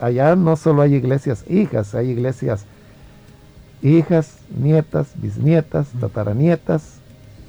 Allá 0.01 0.35
no 0.37 0.57
solo 0.57 0.83
hay 0.83 0.95
iglesias 0.95 1.45
hijas, 1.49 1.95
hay 1.95 2.11
iglesias 2.11 2.65
hijas, 3.83 4.37
nietas, 4.57 5.09
bisnietas, 5.16 5.89
tataranietas 6.01 6.95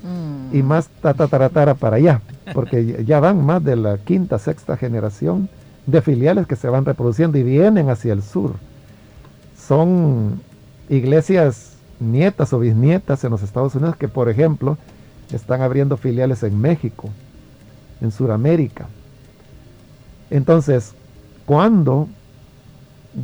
mm. 0.03 0.55
y 0.55 0.61
más 0.61 0.89
tatataratara 1.01 1.73
para 1.73 1.97
allá, 1.97 2.21
porque 2.53 3.03
ya 3.05 3.19
van 3.19 3.45
más 3.45 3.63
de 3.63 3.75
la 3.75 3.97
quinta, 3.97 4.39
sexta 4.39 4.77
generación 4.77 5.49
de 5.85 6.01
filiales 6.01 6.47
que 6.47 6.55
se 6.55 6.69
van 6.69 6.85
reproduciendo 6.85 7.37
y 7.37 7.43
vienen 7.43 7.89
hacia 7.89 8.13
el 8.13 8.21
sur. 8.23 8.55
Son 9.69 10.41
iglesias 10.89 11.77
nietas 11.99 12.53
o 12.53 12.59
bisnietas 12.59 13.23
en 13.23 13.29
los 13.29 13.43
Estados 13.43 13.75
Unidos 13.75 13.97
que, 13.97 14.07
por 14.07 14.27
ejemplo, 14.27 14.79
están 15.31 15.61
abriendo 15.61 15.95
filiales 15.95 16.41
en 16.41 16.59
México, 16.59 17.07
en 18.01 18.09
Sudamérica. 18.09 18.87
Entonces, 20.31 20.95
cuando 21.45 22.07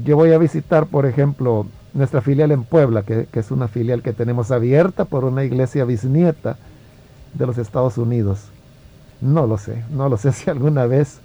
yo 0.03 0.17
voy 0.17 0.33
a 0.33 0.37
visitar, 0.37 0.85
por 0.85 1.07
ejemplo, 1.07 1.65
nuestra 1.95 2.21
filial 2.21 2.51
en 2.51 2.63
Puebla, 2.63 3.01
que, 3.01 3.27
es 3.33 3.49
una 3.49 3.67
filial 3.67 4.03
que 4.03 4.13
tenemos 4.13 4.51
abierta 4.51 5.05
por 5.05 5.25
una 5.25 5.45
iglesia 5.45 5.83
bisnieta 5.83 6.57
de 7.33 7.47
los 7.47 7.57
Estados 7.57 7.97
Unidos, 7.97 8.49
no 9.19 9.47
lo 9.47 9.57
sé, 9.57 9.83
no 9.89 10.09
lo 10.09 10.17
sé 10.17 10.31
si 10.31 10.51
alguna 10.51 10.85
vez, 10.85 11.21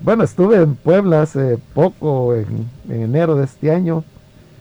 bueno, 0.00 0.24
estuve 0.24 0.56
en 0.56 0.76
Puebla 0.76 1.20
hace 1.20 1.58
poco, 1.74 2.34
en, 2.34 2.70
enero 2.88 3.34
de 3.34 3.44
este 3.44 3.70
año, 3.70 4.02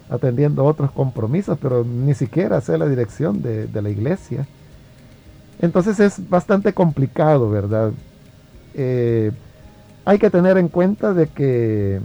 atendiendo 0.10 0.66
otros 0.66 0.92
compromisos, 0.92 1.58
pero 1.62 1.84
ni 1.84 2.14
siquiera 2.14 2.62
sé 2.62 2.78
la 2.78 2.88
dirección 2.88 3.42
de, 3.42 3.68
de 3.68 3.82
la 3.82 3.90
iglesia. 3.90 4.48
Entonces 5.62 6.00
es 6.00 6.30
bastante 6.30 6.74
complicado, 6.74 7.50
¿verdad? 7.50 7.92
Eh, 8.74 9.32
hay 10.06 10.18
que 10.18 10.30
tener 10.30 10.58
en 10.58 10.70
cuenta 10.70 11.14
de 11.14 11.28
que 11.28 12.00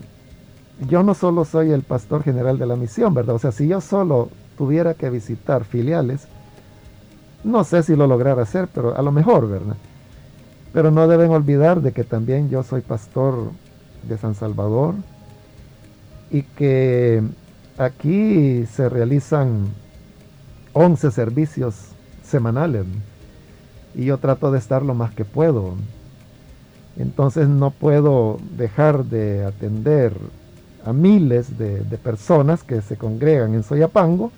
yo 0.88 1.02
no 1.02 1.14
solo 1.14 1.44
soy 1.44 1.70
el 1.70 1.82
pastor 1.82 2.22
general 2.22 2.58
de 2.58 2.66
la 2.66 2.76
misión, 2.76 3.14
¿verdad? 3.14 3.36
O 3.36 3.38
sea, 3.38 3.52
si 3.52 3.68
yo 3.68 3.80
solo 3.80 4.28
tuviera 4.58 4.94
que 4.94 5.08
visitar 5.08 5.64
filiales, 5.64 6.26
no 7.44 7.62
sé 7.64 7.82
si 7.82 7.94
lo 7.94 8.06
lograra 8.06 8.42
hacer, 8.42 8.68
pero 8.74 8.96
a 8.96 9.02
lo 9.02 9.12
mejor, 9.12 9.48
¿verdad? 9.48 9.76
Pero 10.72 10.90
no 10.90 11.06
deben 11.06 11.30
olvidar 11.30 11.80
de 11.80 11.92
que 11.92 12.02
también 12.02 12.50
yo 12.50 12.62
soy 12.62 12.80
pastor 12.80 13.52
de 14.08 14.18
San 14.18 14.34
Salvador 14.34 14.94
y 16.30 16.42
que 16.42 17.22
aquí 17.78 18.66
se 18.66 18.88
realizan 18.88 19.68
11 20.72 21.10
servicios 21.10 21.74
semanales 22.22 22.84
y 23.94 24.06
yo 24.06 24.18
trato 24.18 24.50
de 24.50 24.58
estar 24.58 24.82
lo 24.82 24.94
más 24.94 25.14
que 25.14 25.24
puedo. 25.24 25.74
Entonces 26.96 27.48
no 27.48 27.70
puedo 27.70 28.38
dejar 28.56 29.04
de 29.04 29.44
atender 29.44 30.12
a 30.84 30.92
miles 30.92 31.58
de, 31.58 31.82
personas 32.02 32.62
que 32.62 32.82
se 32.82 32.96
congregan 32.96 33.54
en 33.54 33.62
Soyapango 33.62 34.30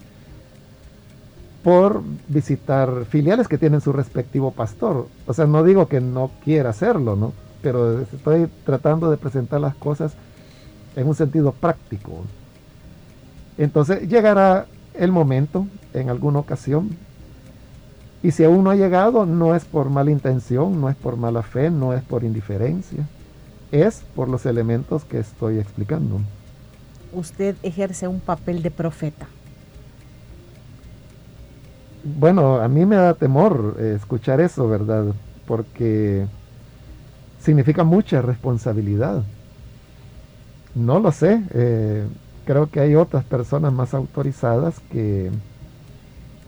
por 1.65 2.03
visitar 2.29 3.05
filiales 3.07 3.49
que 3.49 3.59
tienen 3.59 3.81
su 3.81 3.93
respectivo 3.93 4.53
pastor. 4.53 5.09
O 5.27 5.35
sea, 5.35 5.47
no 5.47 5.65
digo 5.65 5.89
que 5.89 6.01
no 6.01 6.31
quiera 6.45 6.71
hacerlo, 6.71 7.17
¿no? 7.17 7.33
Pero 7.63 8.01
estoy 8.01 8.49
tratando 8.65 9.11
de 9.11 9.17
presentar 9.17 9.61
las 9.61 9.75
cosas 9.75 10.13
en 10.95 11.09
un 11.09 11.15
sentido 11.15 11.53
práctico. 11.53 12.23
Entonces 13.59 14.09
llegará 14.09 14.67
el 14.95 15.13
momento, 15.13 15.67
en 15.95 16.11
alguna 16.11 16.39
ocasión, 16.39 16.91
y 18.23 18.33
si 18.33 18.45
aún 18.45 18.65
no 18.65 18.71
ha 18.71 18.77
llegado, 18.77 19.27
no 19.27 19.55
es 19.55 19.65
por 19.65 19.89
mala 19.89 20.11
intención, 20.11 20.81
no 20.81 20.89
es 20.89 20.97
por 20.97 21.17
mala 21.17 21.43
fe, 21.43 21.71
no 21.71 21.93
es 21.93 22.03
por 22.03 22.25
indiferencia, 22.25 23.07
es 23.71 24.03
por 24.15 24.29
los 24.29 24.47
elementos 24.47 25.05
que 25.05 25.19
estoy 25.19 25.59
explicando. 25.59 26.21
Usted 27.13 27.57
ejerce 27.63 28.09
un 28.09 28.21
papel 28.21 28.63
de 28.63 28.71
profeta. 28.71 29.27
Bueno, 32.03 32.57
a 32.57 32.69
mí 32.69 32.85
me 32.85 32.97
da 32.97 33.15
temor 33.15 33.77
eh, 33.79 33.95
escuchar 33.97 34.41
eso, 34.41 34.69
¿verdad? 34.69 35.07
Porque 35.47 36.27
significa 37.41 37.85
mucha 37.85 38.23
responsabilidad. 38.23 39.23
No 40.75 41.01
lo 41.01 41.11
sé, 41.11 41.43
eh, 41.53 42.07
creo 42.47 42.71
que 42.71 42.81
hay 42.81 42.95
otras 42.95 43.25
personas 43.25 43.73
más 43.73 43.93
autorizadas 43.93 44.81
que 44.91 45.31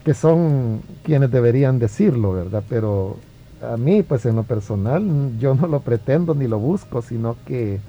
que 0.03 0.13
son 0.13 0.81
quienes 1.03 1.31
deberían 1.31 1.79
decirlo, 1.79 2.33
¿verdad? 2.33 2.63
Pero 2.69 3.17
a 3.61 3.77
mí, 3.77 4.03
pues 4.03 4.25
en 4.25 4.37
lo 4.37 4.43
personal, 4.43 5.37
yo 5.39 5.55
no 5.55 5.67
lo 5.67 5.81
pretendo 5.81 6.33
ni 6.33 6.47
lo 6.47 6.57
busco, 6.59 7.01
sino 7.01 7.35
que 7.45 7.79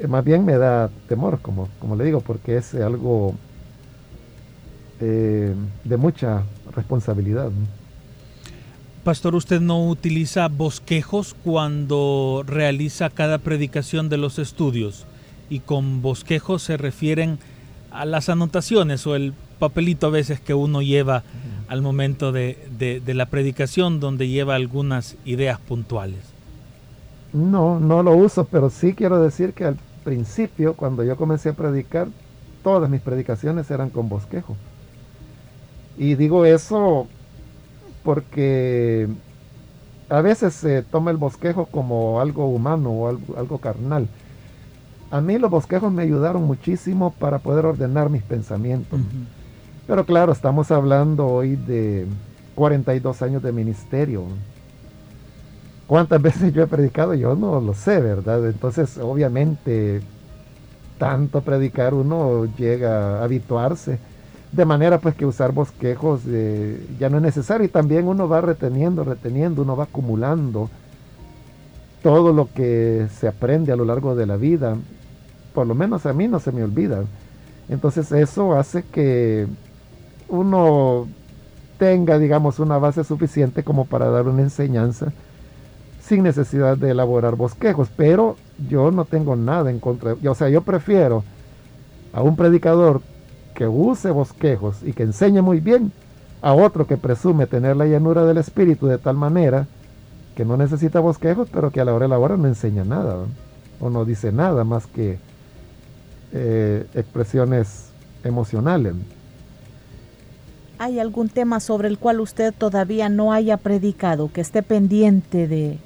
eh, 0.00 0.06
más 0.06 0.24
bien 0.24 0.44
me 0.44 0.56
da 0.56 0.90
temor, 1.08 1.40
como, 1.40 1.68
como 1.80 1.96
le 1.96 2.04
digo, 2.04 2.20
porque 2.20 2.56
es 2.56 2.74
algo 2.74 3.34
eh, 5.00 5.54
de 5.84 5.96
mucha 5.96 6.44
responsabilidad. 6.74 7.50
Pastor, 9.04 9.34
¿usted 9.34 9.60
no 9.60 9.88
utiliza 9.88 10.48
bosquejos 10.48 11.34
cuando 11.44 12.44
realiza 12.46 13.10
cada 13.10 13.38
predicación 13.38 14.08
de 14.08 14.18
los 14.18 14.38
estudios? 14.38 15.06
Y 15.50 15.60
con 15.60 16.02
bosquejos 16.02 16.62
se 16.62 16.76
refieren 16.76 17.38
a 17.90 18.04
las 18.04 18.28
anotaciones 18.28 19.06
o 19.06 19.16
el 19.16 19.32
papelito 19.58 20.06
a 20.06 20.10
veces 20.10 20.40
que 20.40 20.54
uno 20.54 20.82
lleva 20.82 21.22
al 21.68 21.82
momento 21.82 22.32
de, 22.32 23.02
la 23.06 23.26
predicación 23.26 24.00
donde 24.00 24.28
lleva 24.28 24.54
algunas 24.54 25.16
ideas 25.24 25.58
puntuales. 25.60 26.20
No, 27.32 27.78
no 27.78 28.02
lo 28.02 28.16
uso, 28.16 28.44
pero 28.44 28.70
sí 28.70 28.94
quiero 28.94 29.20
decir 29.20 29.52
que 29.52 29.66
al 29.66 29.76
principio, 30.02 30.74
cuando 30.74 31.04
yo 31.04 31.16
comencé 31.16 31.50
a 31.50 31.52
predicar, 31.52 32.08
todas 32.62 32.88
mis 32.88 33.02
predicaciones 33.02 33.70
eran 33.70 33.90
con 33.90 34.08
bosquejo. 34.08 34.56
Y 35.98 36.14
digo 36.14 36.46
eso 36.46 37.06
porque 38.02 39.08
a 40.08 40.22
veces 40.22 40.54
se 40.54 40.82
toma 40.82 41.10
el 41.10 41.18
bosquejo 41.18 41.66
como 41.66 42.20
algo 42.20 42.46
humano 42.46 42.90
o 42.90 43.08
algo 43.36 43.58
carnal. 43.58 44.08
A 45.10 45.20
mí 45.20 45.38
los 45.38 45.50
bosquejos 45.50 45.90
me 45.90 46.02
ayudaron 46.02 46.44
muchísimo 46.44 47.12
para 47.18 47.38
poder 47.38 47.64
ordenar 47.64 48.10
mis 48.10 48.22
pensamientos. 48.22 49.00
Pero 49.86 50.04
claro, 50.04 50.32
estamos 50.32 50.70
hablando 50.70 51.26
hoy 51.26 51.56
de 51.56 52.06
42 52.54 53.22
años 53.22 53.42
de 53.42 53.52
ministerio. 53.52 54.24
¿Cuántas 55.86 56.20
veces 56.28 56.52
yo 56.52 56.62
he 56.62 56.66
predicado? 56.66 57.14
Yo 57.14 57.34
no 57.34 57.60
lo 57.60 57.72
sé, 57.72 58.00
¿verdad? 58.00 58.46
Entonces, 58.46 58.98
obviamente, 58.98 60.02
tanto 60.98 61.40
predicar 61.40 61.94
uno 61.94 62.44
llega 62.56 63.20
a 63.20 63.24
habituarse. 63.24 63.98
De 64.52 64.64
manera 64.64 64.98
pues 64.98 65.14
que 65.14 65.26
usar 65.26 65.52
bosquejos 65.52 66.22
eh, 66.26 66.86
ya 66.98 67.08
no 67.08 67.16
es 67.16 67.22
necesario. 67.22 67.64
Y 67.64 67.70
también 67.70 68.06
uno 68.06 68.28
va 68.28 68.42
reteniendo, 68.42 69.04
reteniendo, 69.04 69.62
uno 69.62 69.74
va 69.74 69.84
acumulando 69.84 70.68
todo 72.02 72.32
lo 72.32 72.48
que 72.52 73.06
se 73.18 73.26
aprende 73.26 73.72
a 73.72 73.76
lo 73.76 73.84
largo 73.84 74.14
de 74.14 74.26
la 74.26 74.36
vida. 74.36 74.76
Por 75.58 75.66
lo 75.66 75.74
menos 75.74 76.06
a 76.06 76.12
mí 76.12 76.28
no 76.28 76.38
se 76.38 76.52
me 76.52 76.62
olvida. 76.62 77.02
Entonces 77.68 78.12
eso 78.12 78.54
hace 78.54 78.84
que 78.84 79.48
uno 80.28 81.08
tenga, 81.80 82.16
digamos, 82.16 82.60
una 82.60 82.78
base 82.78 83.02
suficiente 83.02 83.64
como 83.64 83.84
para 83.84 84.08
dar 84.08 84.28
una 84.28 84.42
enseñanza 84.42 85.12
sin 86.00 86.22
necesidad 86.22 86.76
de 86.76 86.92
elaborar 86.92 87.34
bosquejos. 87.34 87.88
Pero 87.96 88.36
yo 88.68 88.92
no 88.92 89.04
tengo 89.04 89.34
nada 89.34 89.68
en 89.72 89.80
contra. 89.80 90.14
O 90.28 90.34
sea, 90.36 90.48
yo 90.48 90.62
prefiero 90.62 91.24
a 92.12 92.22
un 92.22 92.36
predicador 92.36 93.02
que 93.52 93.66
use 93.66 94.12
bosquejos 94.12 94.84
y 94.84 94.92
que 94.92 95.02
enseñe 95.02 95.42
muy 95.42 95.58
bien 95.58 95.90
a 96.40 96.52
otro 96.52 96.86
que 96.86 96.96
presume 96.96 97.48
tener 97.48 97.76
la 97.76 97.86
llanura 97.86 98.24
del 98.24 98.38
espíritu 98.38 98.86
de 98.86 98.98
tal 98.98 99.16
manera 99.16 99.66
que 100.36 100.44
no 100.44 100.56
necesita 100.56 101.00
bosquejos, 101.00 101.48
pero 101.52 101.72
que 101.72 101.80
a 101.80 101.84
la 101.84 101.94
hora 101.94 102.04
de 102.04 102.10
la 102.10 102.20
hora 102.20 102.36
no 102.36 102.46
enseña 102.46 102.84
nada 102.84 103.16
o 103.80 103.90
no 103.90 104.04
dice 104.04 104.32
nada 104.32 104.64
más 104.64 104.86
que 104.86 105.18
eh, 106.32 106.86
expresiones 106.94 107.90
emocionales. 108.24 108.94
¿Hay 110.78 111.00
algún 111.00 111.28
tema 111.28 111.60
sobre 111.60 111.88
el 111.88 111.98
cual 111.98 112.20
usted 112.20 112.54
todavía 112.56 113.08
no 113.08 113.32
haya 113.32 113.56
predicado, 113.56 114.30
que 114.32 114.40
esté 114.40 114.62
pendiente 114.62 115.48
de, 115.48 115.78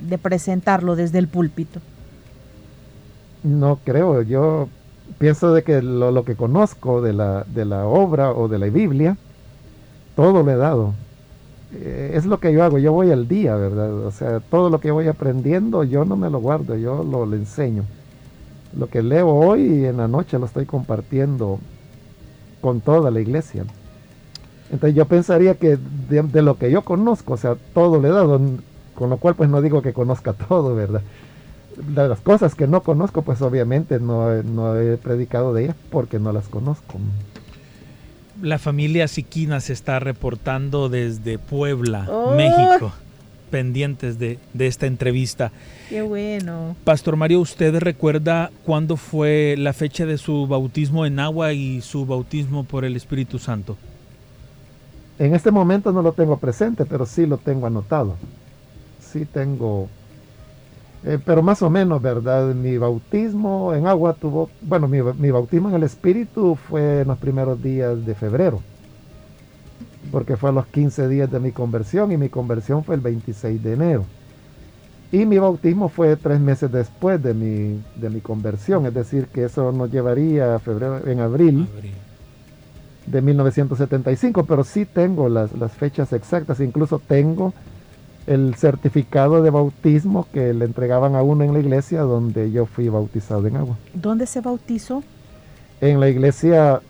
de 0.00 0.18
presentarlo 0.18 0.96
desde 0.96 1.18
el 1.18 1.28
púlpito? 1.28 1.80
No 3.42 3.78
creo, 3.84 4.22
yo 4.22 4.68
pienso 5.18 5.54
de 5.54 5.62
que 5.62 5.80
lo, 5.82 6.10
lo 6.10 6.24
que 6.24 6.36
conozco 6.36 7.00
de 7.00 7.12
la, 7.12 7.44
de 7.44 7.64
la 7.64 7.86
obra 7.86 8.32
o 8.32 8.48
de 8.48 8.58
la 8.58 8.66
Biblia, 8.66 9.16
todo 10.14 10.42
lo 10.42 10.50
he 10.50 10.56
dado. 10.56 10.92
Eh, 11.74 12.12
es 12.14 12.26
lo 12.26 12.38
que 12.38 12.52
yo 12.52 12.62
hago, 12.62 12.78
yo 12.78 12.92
voy 12.92 13.10
al 13.10 13.26
día, 13.28 13.56
¿verdad? 13.56 13.94
O 14.06 14.10
sea, 14.10 14.40
todo 14.40 14.68
lo 14.68 14.78
que 14.78 14.90
voy 14.90 15.08
aprendiendo 15.08 15.84
yo 15.84 16.04
no 16.04 16.16
me 16.16 16.28
lo 16.28 16.38
guardo, 16.38 16.76
yo 16.76 17.02
lo, 17.02 17.24
lo 17.24 17.34
enseño. 17.34 17.84
Lo 18.76 18.88
que 18.88 19.02
leo 19.02 19.28
hoy 19.28 19.62
y 19.62 19.84
en 19.84 19.98
la 19.98 20.08
noche 20.08 20.38
lo 20.38 20.46
estoy 20.46 20.66
compartiendo 20.66 21.58
con 22.60 22.80
toda 22.80 23.10
la 23.10 23.20
iglesia. 23.20 23.64
Entonces 24.70 24.96
yo 24.96 25.04
pensaría 25.04 25.54
que 25.56 25.76
de, 26.08 26.22
de, 26.22 26.42
lo 26.42 26.56
que 26.56 26.70
yo 26.70 26.82
conozco, 26.82 27.34
o 27.34 27.36
sea, 27.36 27.56
todo 27.74 28.00
le 28.00 28.08
he 28.08 28.12
dado, 28.12 28.40
con 28.94 29.10
lo 29.10 29.18
cual 29.18 29.34
pues 29.34 29.50
no 29.50 29.60
digo 29.60 29.82
que 29.82 29.92
conozca 29.92 30.32
todo, 30.48 30.74
¿verdad? 30.74 31.02
De 31.76 32.08
las 32.08 32.20
cosas 32.20 32.54
que 32.54 32.66
no 32.66 32.82
conozco, 32.82 33.22
pues 33.22 33.42
obviamente 33.42 33.98
no, 34.00 34.42
no 34.42 34.76
he 34.78 34.96
predicado 34.96 35.52
de 35.52 35.64
ellas 35.64 35.76
porque 35.90 36.18
no 36.18 36.32
las 36.32 36.48
conozco. 36.48 36.98
La 38.40 38.58
familia 38.58 39.08
Siquina 39.08 39.60
se 39.60 39.72
está 39.72 39.98
reportando 40.00 40.88
desde 40.88 41.38
Puebla, 41.38 42.08
oh. 42.10 42.34
México, 42.34 42.92
pendientes 43.52 44.18
de, 44.18 44.38
de, 44.54 44.66
esta 44.66 44.86
entrevista. 44.86 45.52
Qué 45.90 46.00
bueno. 46.00 46.74
Pastor 46.82 47.16
Mario, 47.16 47.40
¿usted 47.40 47.78
recuerda 47.78 48.50
cuándo 48.64 48.96
fue 48.96 49.54
la 49.58 49.74
fecha 49.74 50.06
de 50.06 50.16
su 50.16 50.46
bautismo 50.46 51.04
en 51.04 51.20
agua 51.20 51.52
y 51.52 51.82
su 51.82 52.06
bautismo 52.06 52.64
por 52.64 52.86
el 52.86 52.96
Espíritu 52.96 53.38
Santo? 53.38 53.76
En 55.18 55.34
este 55.34 55.50
momento 55.50 55.92
no 55.92 56.00
lo 56.00 56.12
tengo 56.12 56.38
presente, 56.38 56.86
pero 56.86 57.04
sí 57.04 57.26
lo 57.26 57.36
tengo 57.36 57.66
anotado. 57.66 58.16
Sí 58.98 59.26
tengo 59.26 59.88
eh, 61.04 61.18
pero 61.24 61.42
más 61.42 61.60
o 61.62 61.70
menos, 61.70 62.00
¿verdad? 62.00 62.54
Mi 62.54 62.78
bautismo 62.78 63.74
en 63.74 63.86
agua 63.86 64.14
tuvo, 64.14 64.50
bueno, 64.60 64.86
mi, 64.86 65.02
mi, 65.02 65.30
bautismo 65.32 65.68
en 65.68 65.74
el 65.74 65.82
Espíritu 65.82 66.54
fue 66.54 67.00
en 67.00 67.08
los 67.08 67.18
primeros 67.18 67.60
días 67.60 68.06
de 68.06 68.14
febrero, 68.14 68.62
porque 70.12 70.36
fue 70.36 70.50
a 70.50 70.52
los 70.52 70.66
15 70.66 71.08
días 71.08 71.30
de 71.32 71.40
mi 71.40 71.50
conversión 71.50 72.12
y 72.12 72.18
mi 72.18 72.28
conversión 72.28 72.84
fue 72.84 72.94
el 72.94 73.00
26 73.00 73.62
de 73.62 73.72
enero. 73.72 74.04
Y 75.10 75.26
mi 75.26 75.38
bautismo 75.38 75.88
fue 75.88 76.16
tres 76.16 76.38
meses 76.38 76.70
después 76.70 77.22
de 77.22 77.34
mi, 77.34 77.82
de 77.96 78.10
mi 78.10 78.20
conversión, 78.20 78.86
es 78.86 78.94
decir, 78.94 79.26
que 79.26 79.44
eso 79.44 79.72
nos 79.72 79.90
llevaría 79.90 80.54
a 80.54 80.58
febrero, 80.58 81.06
en 81.06 81.20
abril, 81.20 81.68
abril. 81.76 81.92
de 83.06 83.22
1975, 83.22 84.44
pero 84.44 84.64
sí 84.64 84.86
tengo 84.86 85.28
las, 85.28 85.52
las 85.52 85.72
fechas 85.72 86.12
exactas, 86.12 86.60
incluso 86.60 86.98
tengo 86.98 87.52
el 88.26 88.54
certificado 88.54 89.42
de 89.42 89.50
bautismo 89.50 90.26
que 90.32 90.54
le 90.54 90.64
entregaban 90.64 91.14
a 91.14 91.22
uno 91.22 91.44
en 91.44 91.52
la 91.52 91.58
iglesia 91.58 92.02
donde 92.02 92.50
yo 92.52 92.66
fui 92.66 92.88
bautizado 92.88 93.46
en 93.46 93.56
agua. 93.56 93.76
¿Dónde 93.94 94.26
se 94.26 94.40
bautizó? 94.40 95.02
En 95.80 96.00
la 96.00 96.08
iglesia 96.08 96.80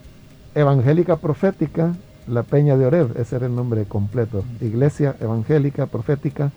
evangélica 0.55 1.16
profética, 1.16 1.94
la 2.27 2.43
Peña 2.43 2.77
de 2.77 2.86
Oreb, 2.86 3.19
ese 3.19 3.36
era 3.36 3.47
el 3.47 3.55
nombre 3.55 3.85
completo. 3.85 4.44
Iglesia 4.61 5.16
evangélica 5.20 5.86
profética, 5.86 6.51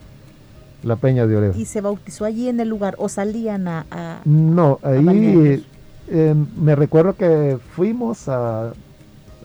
la 0.84 0.96
Peña 0.96 1.26
de 1.26 1.38
Oreb. 1.38 1.56
¿Y 1.56 1.66
se 1.66 1.82
bautizó 1.82 2.26
allí 2.26 2.48
en 2.50 2.60
el 2.60 2.70
lugar 2.70 2.96
o 2.98 3.10
salían 3.10 3.68
a... 3.68 3.86
a 3.90 4.22
no, 4.26 4.80
ahí 4.84 5.64
eh, 6.08 6.36
me 6.58 6.76
recuerdo 6.76 7.16
que 7.16 7.58
fuimos 7.76 8.30
a, 8.30 8.74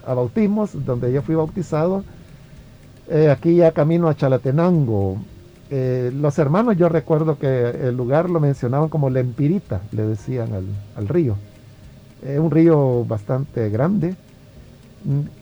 a 0.07 0.15
bautismos 0.15 0.85
donde 0.85 1.11
yo 1.13 1.23
fui 1.23 1.35
bautizado 1.35 2.05
eh, 3.09 3.31
aquí 3.31 3.57
ya 3.57 3.73
camino 3.73 4.09
a 4.09 4.15
Chalatenango. 4.15 5.17
Eh, 5.71 6.13
los 6.15 6.39
hermanos, 6.39 6.77
yo 6.77 6.89
recuerdo 6.89 7.39
que 7.39 7.71
el 7.71 7.97
lugar 7.97 8.29
lo 8.29 8.41
mencionaban 8.41 8.89
como 8.89 9.09
Lempirita, 9.09 9.81
le 9.93 10.05
decían 10.05 10.53
al, 10.53 10.65
al 10.97 11.09
río. 11.09 11.37
Es 12.23 12.39
un 12.39 12.51
río 12.51 13.05
bastante 13.07 13.71
grande. 13.71 14.15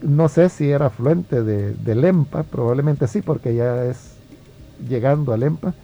No 0.03 0.29
sé 0.29 0.49
si 0.49 0.71
era 0.71 0.87
afluente 0.87 1.43
de, 1.43 1.73
de, 1.73 1.95
Lempa, 1.95 2.45
probablemente 2.45 3.09
sí, 3.09 3.23
porque 3.23 3.55
ya 3.55 3.85
es 3.85 4.13
llegando 4.89 5.33
a 5.33 5.37
Lempa. 5.37 5.75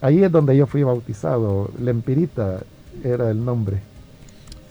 Ahí 0.00 0.22
es 0.22 0.30
donde 0.30 0.56
yo 0.56 0.66
fui 0.66 0.82
bautizado. 0.82 1.70
Lempirita 1.80 2.60
era 3.02 3.30
el 3.30 3.44
nombre. 3.44 3.80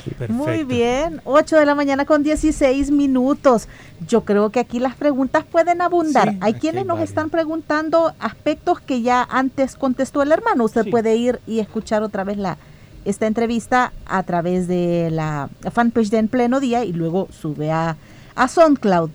Perfecto. 0.03 0.33
Muy 0.33 0.63
bien, 0.63 1.21
8 1.23 1.57
de 1.57 1.65
la 1.65 1.75
mañana 1.75 2.05
con 2.05 2.23
16 2.23 2.91
minutos. 2.91 3.67
Yo 4.07 4.25
creo 4.25 4.49
que 4.49 4.59
aquí 4.59 4.79
las 4.79 4.95
preguntas 4.95 5.45
pueden 5.45 5.81
abundar. 5.81 6.29
Sí, 6.29 6.37
hay 6.41 6.53
quienes 6.55 6.81
hay 6.81 6.87
nos 6.87 6.99
están 6.99 7.29
preguntando 7.29 8.13
aspectos 8.19 8.81
que 8.81 9.01
ya 9.01 9.25
antes 9.29 9.75
contestó 9.75 10.21
el 10.21 10.31
hermano. 10.31 10.65
Usted 10.65 10.83
sí. 10.83 10.91
puede 10.91 11.15
ir 11.15 11.39
y 11.47 11.59
escuchar 11.59 12.03
otra 12.03 12.23
vez 12.23 12.37
la 12.37 12.57
esta 13.05 13.27
entrevista 13.27 13.91
a 14.05 14.23
través 14.23 14.67
de 14.67 15.09
la 15.11 15.49
fanpage 15.71 16.09
de 16.09 16.19
En 16.19 16.27
Pleno 16.29 16.59
Día 16.59 16.85
y 16.85 16.93
luego 16.93 17.27
sube 17.31 17.71
a, 17.71 17.97
a 18.35 18.47
SoundCloud. 18.47 19.09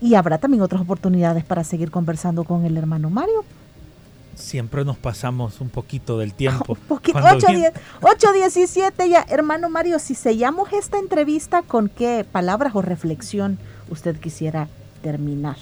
Y 0.00 0.14
habrá 0.14 0.38
también 0.38 0.62
otras 0.62 0.82
oportunidades 0.82 1.44
para 1.44 1.64
seguir 1.64 1.90
conversando 1.90 2.44
con 2.44 2.64
el 2.64 2.76
hermano 2.76 3.10
Mario 3.10 3.44
siempre 4.38 4.84
nos 4.84 4.96
pasamos 4.96 5.60
un 5.60 5.68
poquito 5.68 6.18
del 6.18 6.32
tiempo. 6.32 6.72
Un 6.80 6.86
poquito, 6.86 7.18
8.17 7.18 9.08
ya. 9.08 9.26
Hermano 9.28 9.68
Mario, 9.68 9.98
si 9.98 10.14
sellamos 10.14 10.72
esta 10.72 10.98
entrevista, 10.98 11.62
¿con 11.62 11.88
qué 11.88 12.24
palabras 12.30 12.74
o 12.74 12.82
reflexión 12.82 13.58
usted 13.90 14.18
quisiera 14.18 14.68
terminar? 15.02 15.56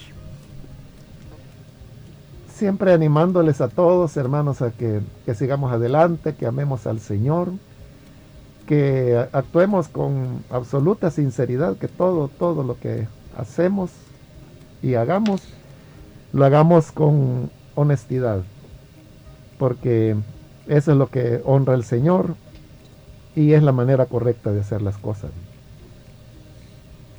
Siempre 2.55 2.93
animándoles 2.93 3.61
a 3.61 3.69
todos, 3.69 4.17
hermanos, 4.17 4.63
a 4.63 4.71
que, 4.71 5.03
que 5.25 5.35
sigamos 5.35 5.73
adelante, 5.73 6.35
que 6.35 6.47
amemos 6.47 6.87
al 6.87 7.01
Señor, 7.01 7.53
que 8.67 9.27
actuemos 9.33 9.89
con 9.89 10.45
absoluta 10.51 11.11
sinceridad, 11.11 11.77
que 11.77 11.89
todo, 11.89 12.29
todo 12.29 12.63
lo 12.63 12.79
que 12.79 13.07
hacemos 13.37 13.91
y 14.83 14.95
hagamos, 14.95 15.43
lo 16.33 16.45
hagamos 16.45 16.93
con 16.93 17.51
honestidad 17.75 18.43
porque 19.59 20.17
eso 20.67 20.93
es 20.93 20.99
lo 20.99 21.09
que 21.09 21.41
honra 21.45 21.75
al 21.75 21.85
Señor 21.85 22.35
y 23.35 23.53
es 23.53 23.63
la 23.63 23.73
manera 23.73 24.07
correcta 24.07 24.53
de 24.53 24.61
hacer 24.61 24.83
las 24.83 24.99
cosas. 24.99 25.31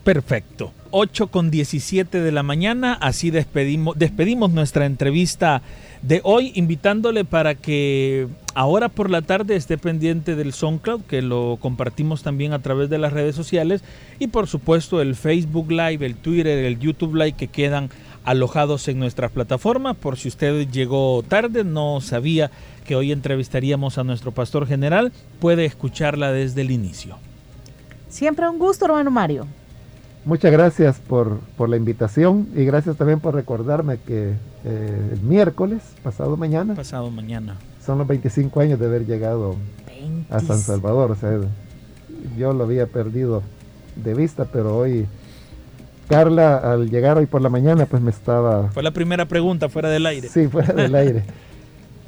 Perfecto. 0.08 0.72
8 0.92 1.28
con 1.28 1.52
17 1.52 2.22
de 2.22 2.32
la 2.32 2.42
mañana, 2.42 2.94
así 2.94 3.30
despedimos, 3.30 4.52
nuestra 4.52 4.86
entrevista 4.86 5.62
de 6.02 6.22
hoy, 6.24 6.54
invitándole 6.56 7.26
para 7.26 7.56
que 7.56 8.30
ahora 8.56 8.88
por 8.88 9.10
la 9.10 9.22
tarde 9.22 9.58
esté 9.58 9.78
pendiente 9.78 10.38
del 10.38 10.54
SoundCloud, 10.54 11.02
que 11.02 11.22
lo 11.22 11.58
compartimos 11.60 12.24
también 12.24 12.54
a 12.54 12.62
través 12.62 12.90
de 12.90 13.00
las 13.00 13.12
redes 13.12 13.36
sociales, 13.36 13.84
y 14.18 14.28
por 14.28 14.48
supuesto 14.48 15.02
el 15.02 15.18
Facebook 15.18 15.70
Live, 15.70 16.06
el 16.06 16.16
Twitter, 16.16 16.58
el 16.58 16.80
YouTube 16.80 17.16
Live 17.16 17.34
que 17.34 17.50
quedan 17.50 17.90
alojados 18.24 18.88
en 18.88 19.00
nuestra 19.00 19.28
plataforma. 19.28 19.94
Por 19.94 20.18
si 20.18 20.30
usted 20.30 20.70
llegó 20.70 21.22
tarde, 21.28 21.66
no 21.66 22.00
sabía 22.00 22.50
que 22.86 22.96
hoy 22.96 23.12
entrevistaríamos 23.12 23.98
a 23.98 24.06
nuestro 24.06 24.32
pastor 24.32 24.68
general, 24.68 25.12
puede 25.42 25.66
escucharla 25.66 26.32
desde 26.32 26.62
el 26.62 26.72
inicio. 26.72 27.18
Siempre 28.08 28.48
un 28.48 28.58
gusto, 28.58 28.86
hermano 28.86 29.12
Mario. 29.12 29.48
Muchas 30.26 30.52
gracias 30.52 30.98
por, 30.99 31.39
por 31.56 31.69
la 31.69 31.77
invitación 31.77 32.48
y 32.56 32.65
gracias 32.65 32.98
también 32.98 33.19
por 33.19 33.34
recordarme 33.34 33.98
que 33.98 34.34
eh, 34.65 35.10
el 35.14 35.22
miércoles, 35.22 35.81
pasado 36.03 36.35
mañana. 36.35 36.76
Pasado 36.76 37.10
mañana. 37.10 37.56
Son 37.85 37.98
los 37.98 38.07
25 38.07 38.60
años 38.60 38.80
de 38.80 38.85
haber 38.88 39.06
llegado 39.06 39.56
20. 39.85 40.34
a 40.34 40.39
San 40.39 40.60
Salvador. 40.60 41.11
O 41.11 41.15
sea, 41.15 41.39
yo 42.38 42.53
lo 42.53 42.65
había 42.65 42.88
perdido 42.88 43.41
de 43.95 44.14
vista, 44.14 44.45
pero 44.45 44.77
hoy 44.77 45.07
Carla, 46.10 46.57
al 46.57 46.89
llegar 46.89 47.18
hoy 47.18 47.26
por 47.26 47.41
la 47.41 47.49
mañana, 47.49 47.85
pues 47.85 48.02
me 48.02 48.11
estaba... 48.11 48.69
Fue 48.72 48.84
la 48.84 48.91
primera 48.91 49.26
pregunta 49.27 49.68
fuera 49.69 49.89
del 49.89 50.06
aire. 50.06 50.30
Sí, 50.30 50.48
fuera 50.48 50.73
del 50.73 50.95
aire. 50.95 51.23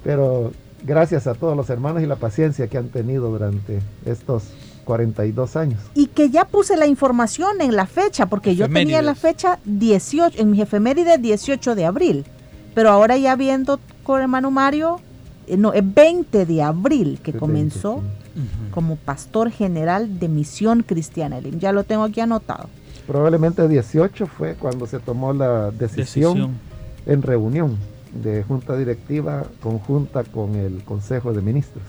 Pero 0.03 0.52
gracias 0.84 1.27
a 1.27 1.34
todos 1.34 1.56
los 1.56 1.69
hermanos 1.69 2.02
y 2.02 2.06
la 2.06 2.15
paciencia 2.15 2.68
que 2.68 2.77
han 2.77 2.90
tenido 2.90 3.30
durante 3.30 3.80
estos 4.06 4.44
42 4.90 5.56
años. 5.56 5.80
Y 5.94 6.07
que 6.07 6.32
ya 6.32 6.45
puse 6.45 6.76
la 6.76 6.88
información 6.88 7.61
en 7.61 7.76
la 7.76 7.86
fecha, 7.86 8.26
porque 8.26 8.56
yo 8.56 8.68
tenía 8.68 9.03
la 9.03 9.14
fecha 9.14 9.60
18, 9.66 10.41
en 10.41 10.49
mi 10.49 10.61
efeméride 10.64 11.20
18 11.20 11.76
de 11.76 11.86
abril. 11.86 12.26
Pero 12.74 12.90
ahora 12.90 13.16
ya 13.16 13.36
viendo 13.36 13.80
con 14.02 14.20
hermano 14.20 14.49
Mario, 14.49 14.99
eh, 15.45 15.57
no, 15.57 15.74
es 15.74 15.84
20 15.86 16.48
de 16.48 16.64
abril 16.64 17.20
que 17.22 17.34
20, 17.34 17.40
comenzó 17.40 18.02
sí. 18.34 18.41
como 18.72 18.95
pastor 18.95 19.52
general 19.52 20.18
de 20.18 20.28
Misión 20.28 20.82
Cristiana. 20.82 21.40
Ya 21.40 21.72
lo 21.72 21.84
tengo 21.84 22.06
aquí 22.06 22.22
anotado 22.22 22.68
probablemente 23.06 23.68
18 23.68 24.28
fue 24.28 24.53
cuando 24.53 24.86
se 24.86 24.99
tomó 24.99 25.34
la 25.34 25.72
decisión, 25.72 26.36
decisión, 26.36 26.60
en 27.07 27.24
reunión 27.24 27.76
de 28.14 28.44
junta 28.44 28.78
directiva 28.78 29.45
conjunta 29.64 30.24
con 30.24 30.53
el 30.53 30.84
Consejo 30.84 31.34
de 31.34 31.41
Ministros. 31.41 31.84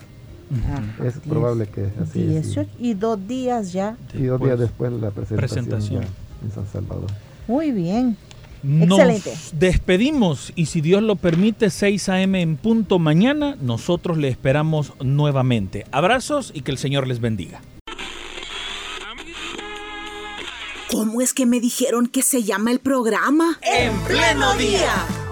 Ajá. 0.51 1.05
Es 1.05 1.15
probable 1.19 1.67
que 1.67 1.89
así 2.01 2.23
18 2.23 2.61
es. 2.61 2.67
y 2.79 2.93
dos 2.93 3.27
días 3.27 3.71
ya. 3.71 3.97
Y 4.13 4.23
dos 4.23 4.41
días 4.41 4.59
después 4.59 4.91
la 4.91 5.11
presentación, 5.11 5.65
presentación. 5.65 6.03
en 6.43 6.51
San 6.51 6.67
Salvador. 6.67 7.09
Muy 7.47 7.71
bien. 7.71 8.17
Excelente. 8.63 9.31
Nos 9.31 9.59
despedimos 9.59 10.53
y 10.55 10.67
si 10.67 10.81
Dios 10.81 11.01
lo 11.01 11.15
permite, 11.15 11.69
6 11.69 12.09
a.m. 12.09 12.41
en 12.41 12.57
punto 12.57 12.99
mañana, 12.99 13.57
nosotros 13.59 14.17
le 14.17 14.27
esperamos 14.27 14.93
nuevamente. 15.03 15.85
Abrazos 15.91 16.51
y 16.53 16.61
que 16.61 16.71
el 16.71 16.77
Señor 16.77 17.07
les 17.07 17.19
bendiga. 17.19 17.61
¿Cómo 20.91 21.21
es 21.21 21.33
que 21.33 21.45
me 21.45 21.59
dijeron 21.59 22.07
que 22.07 22.21
se 22.21 22.43
llama 22.43 22.71
el 22.71 22.79
programa? 22.79 23.57
En 23.61 23.97
pleno 24.01 24.53
día. 24.55 25.30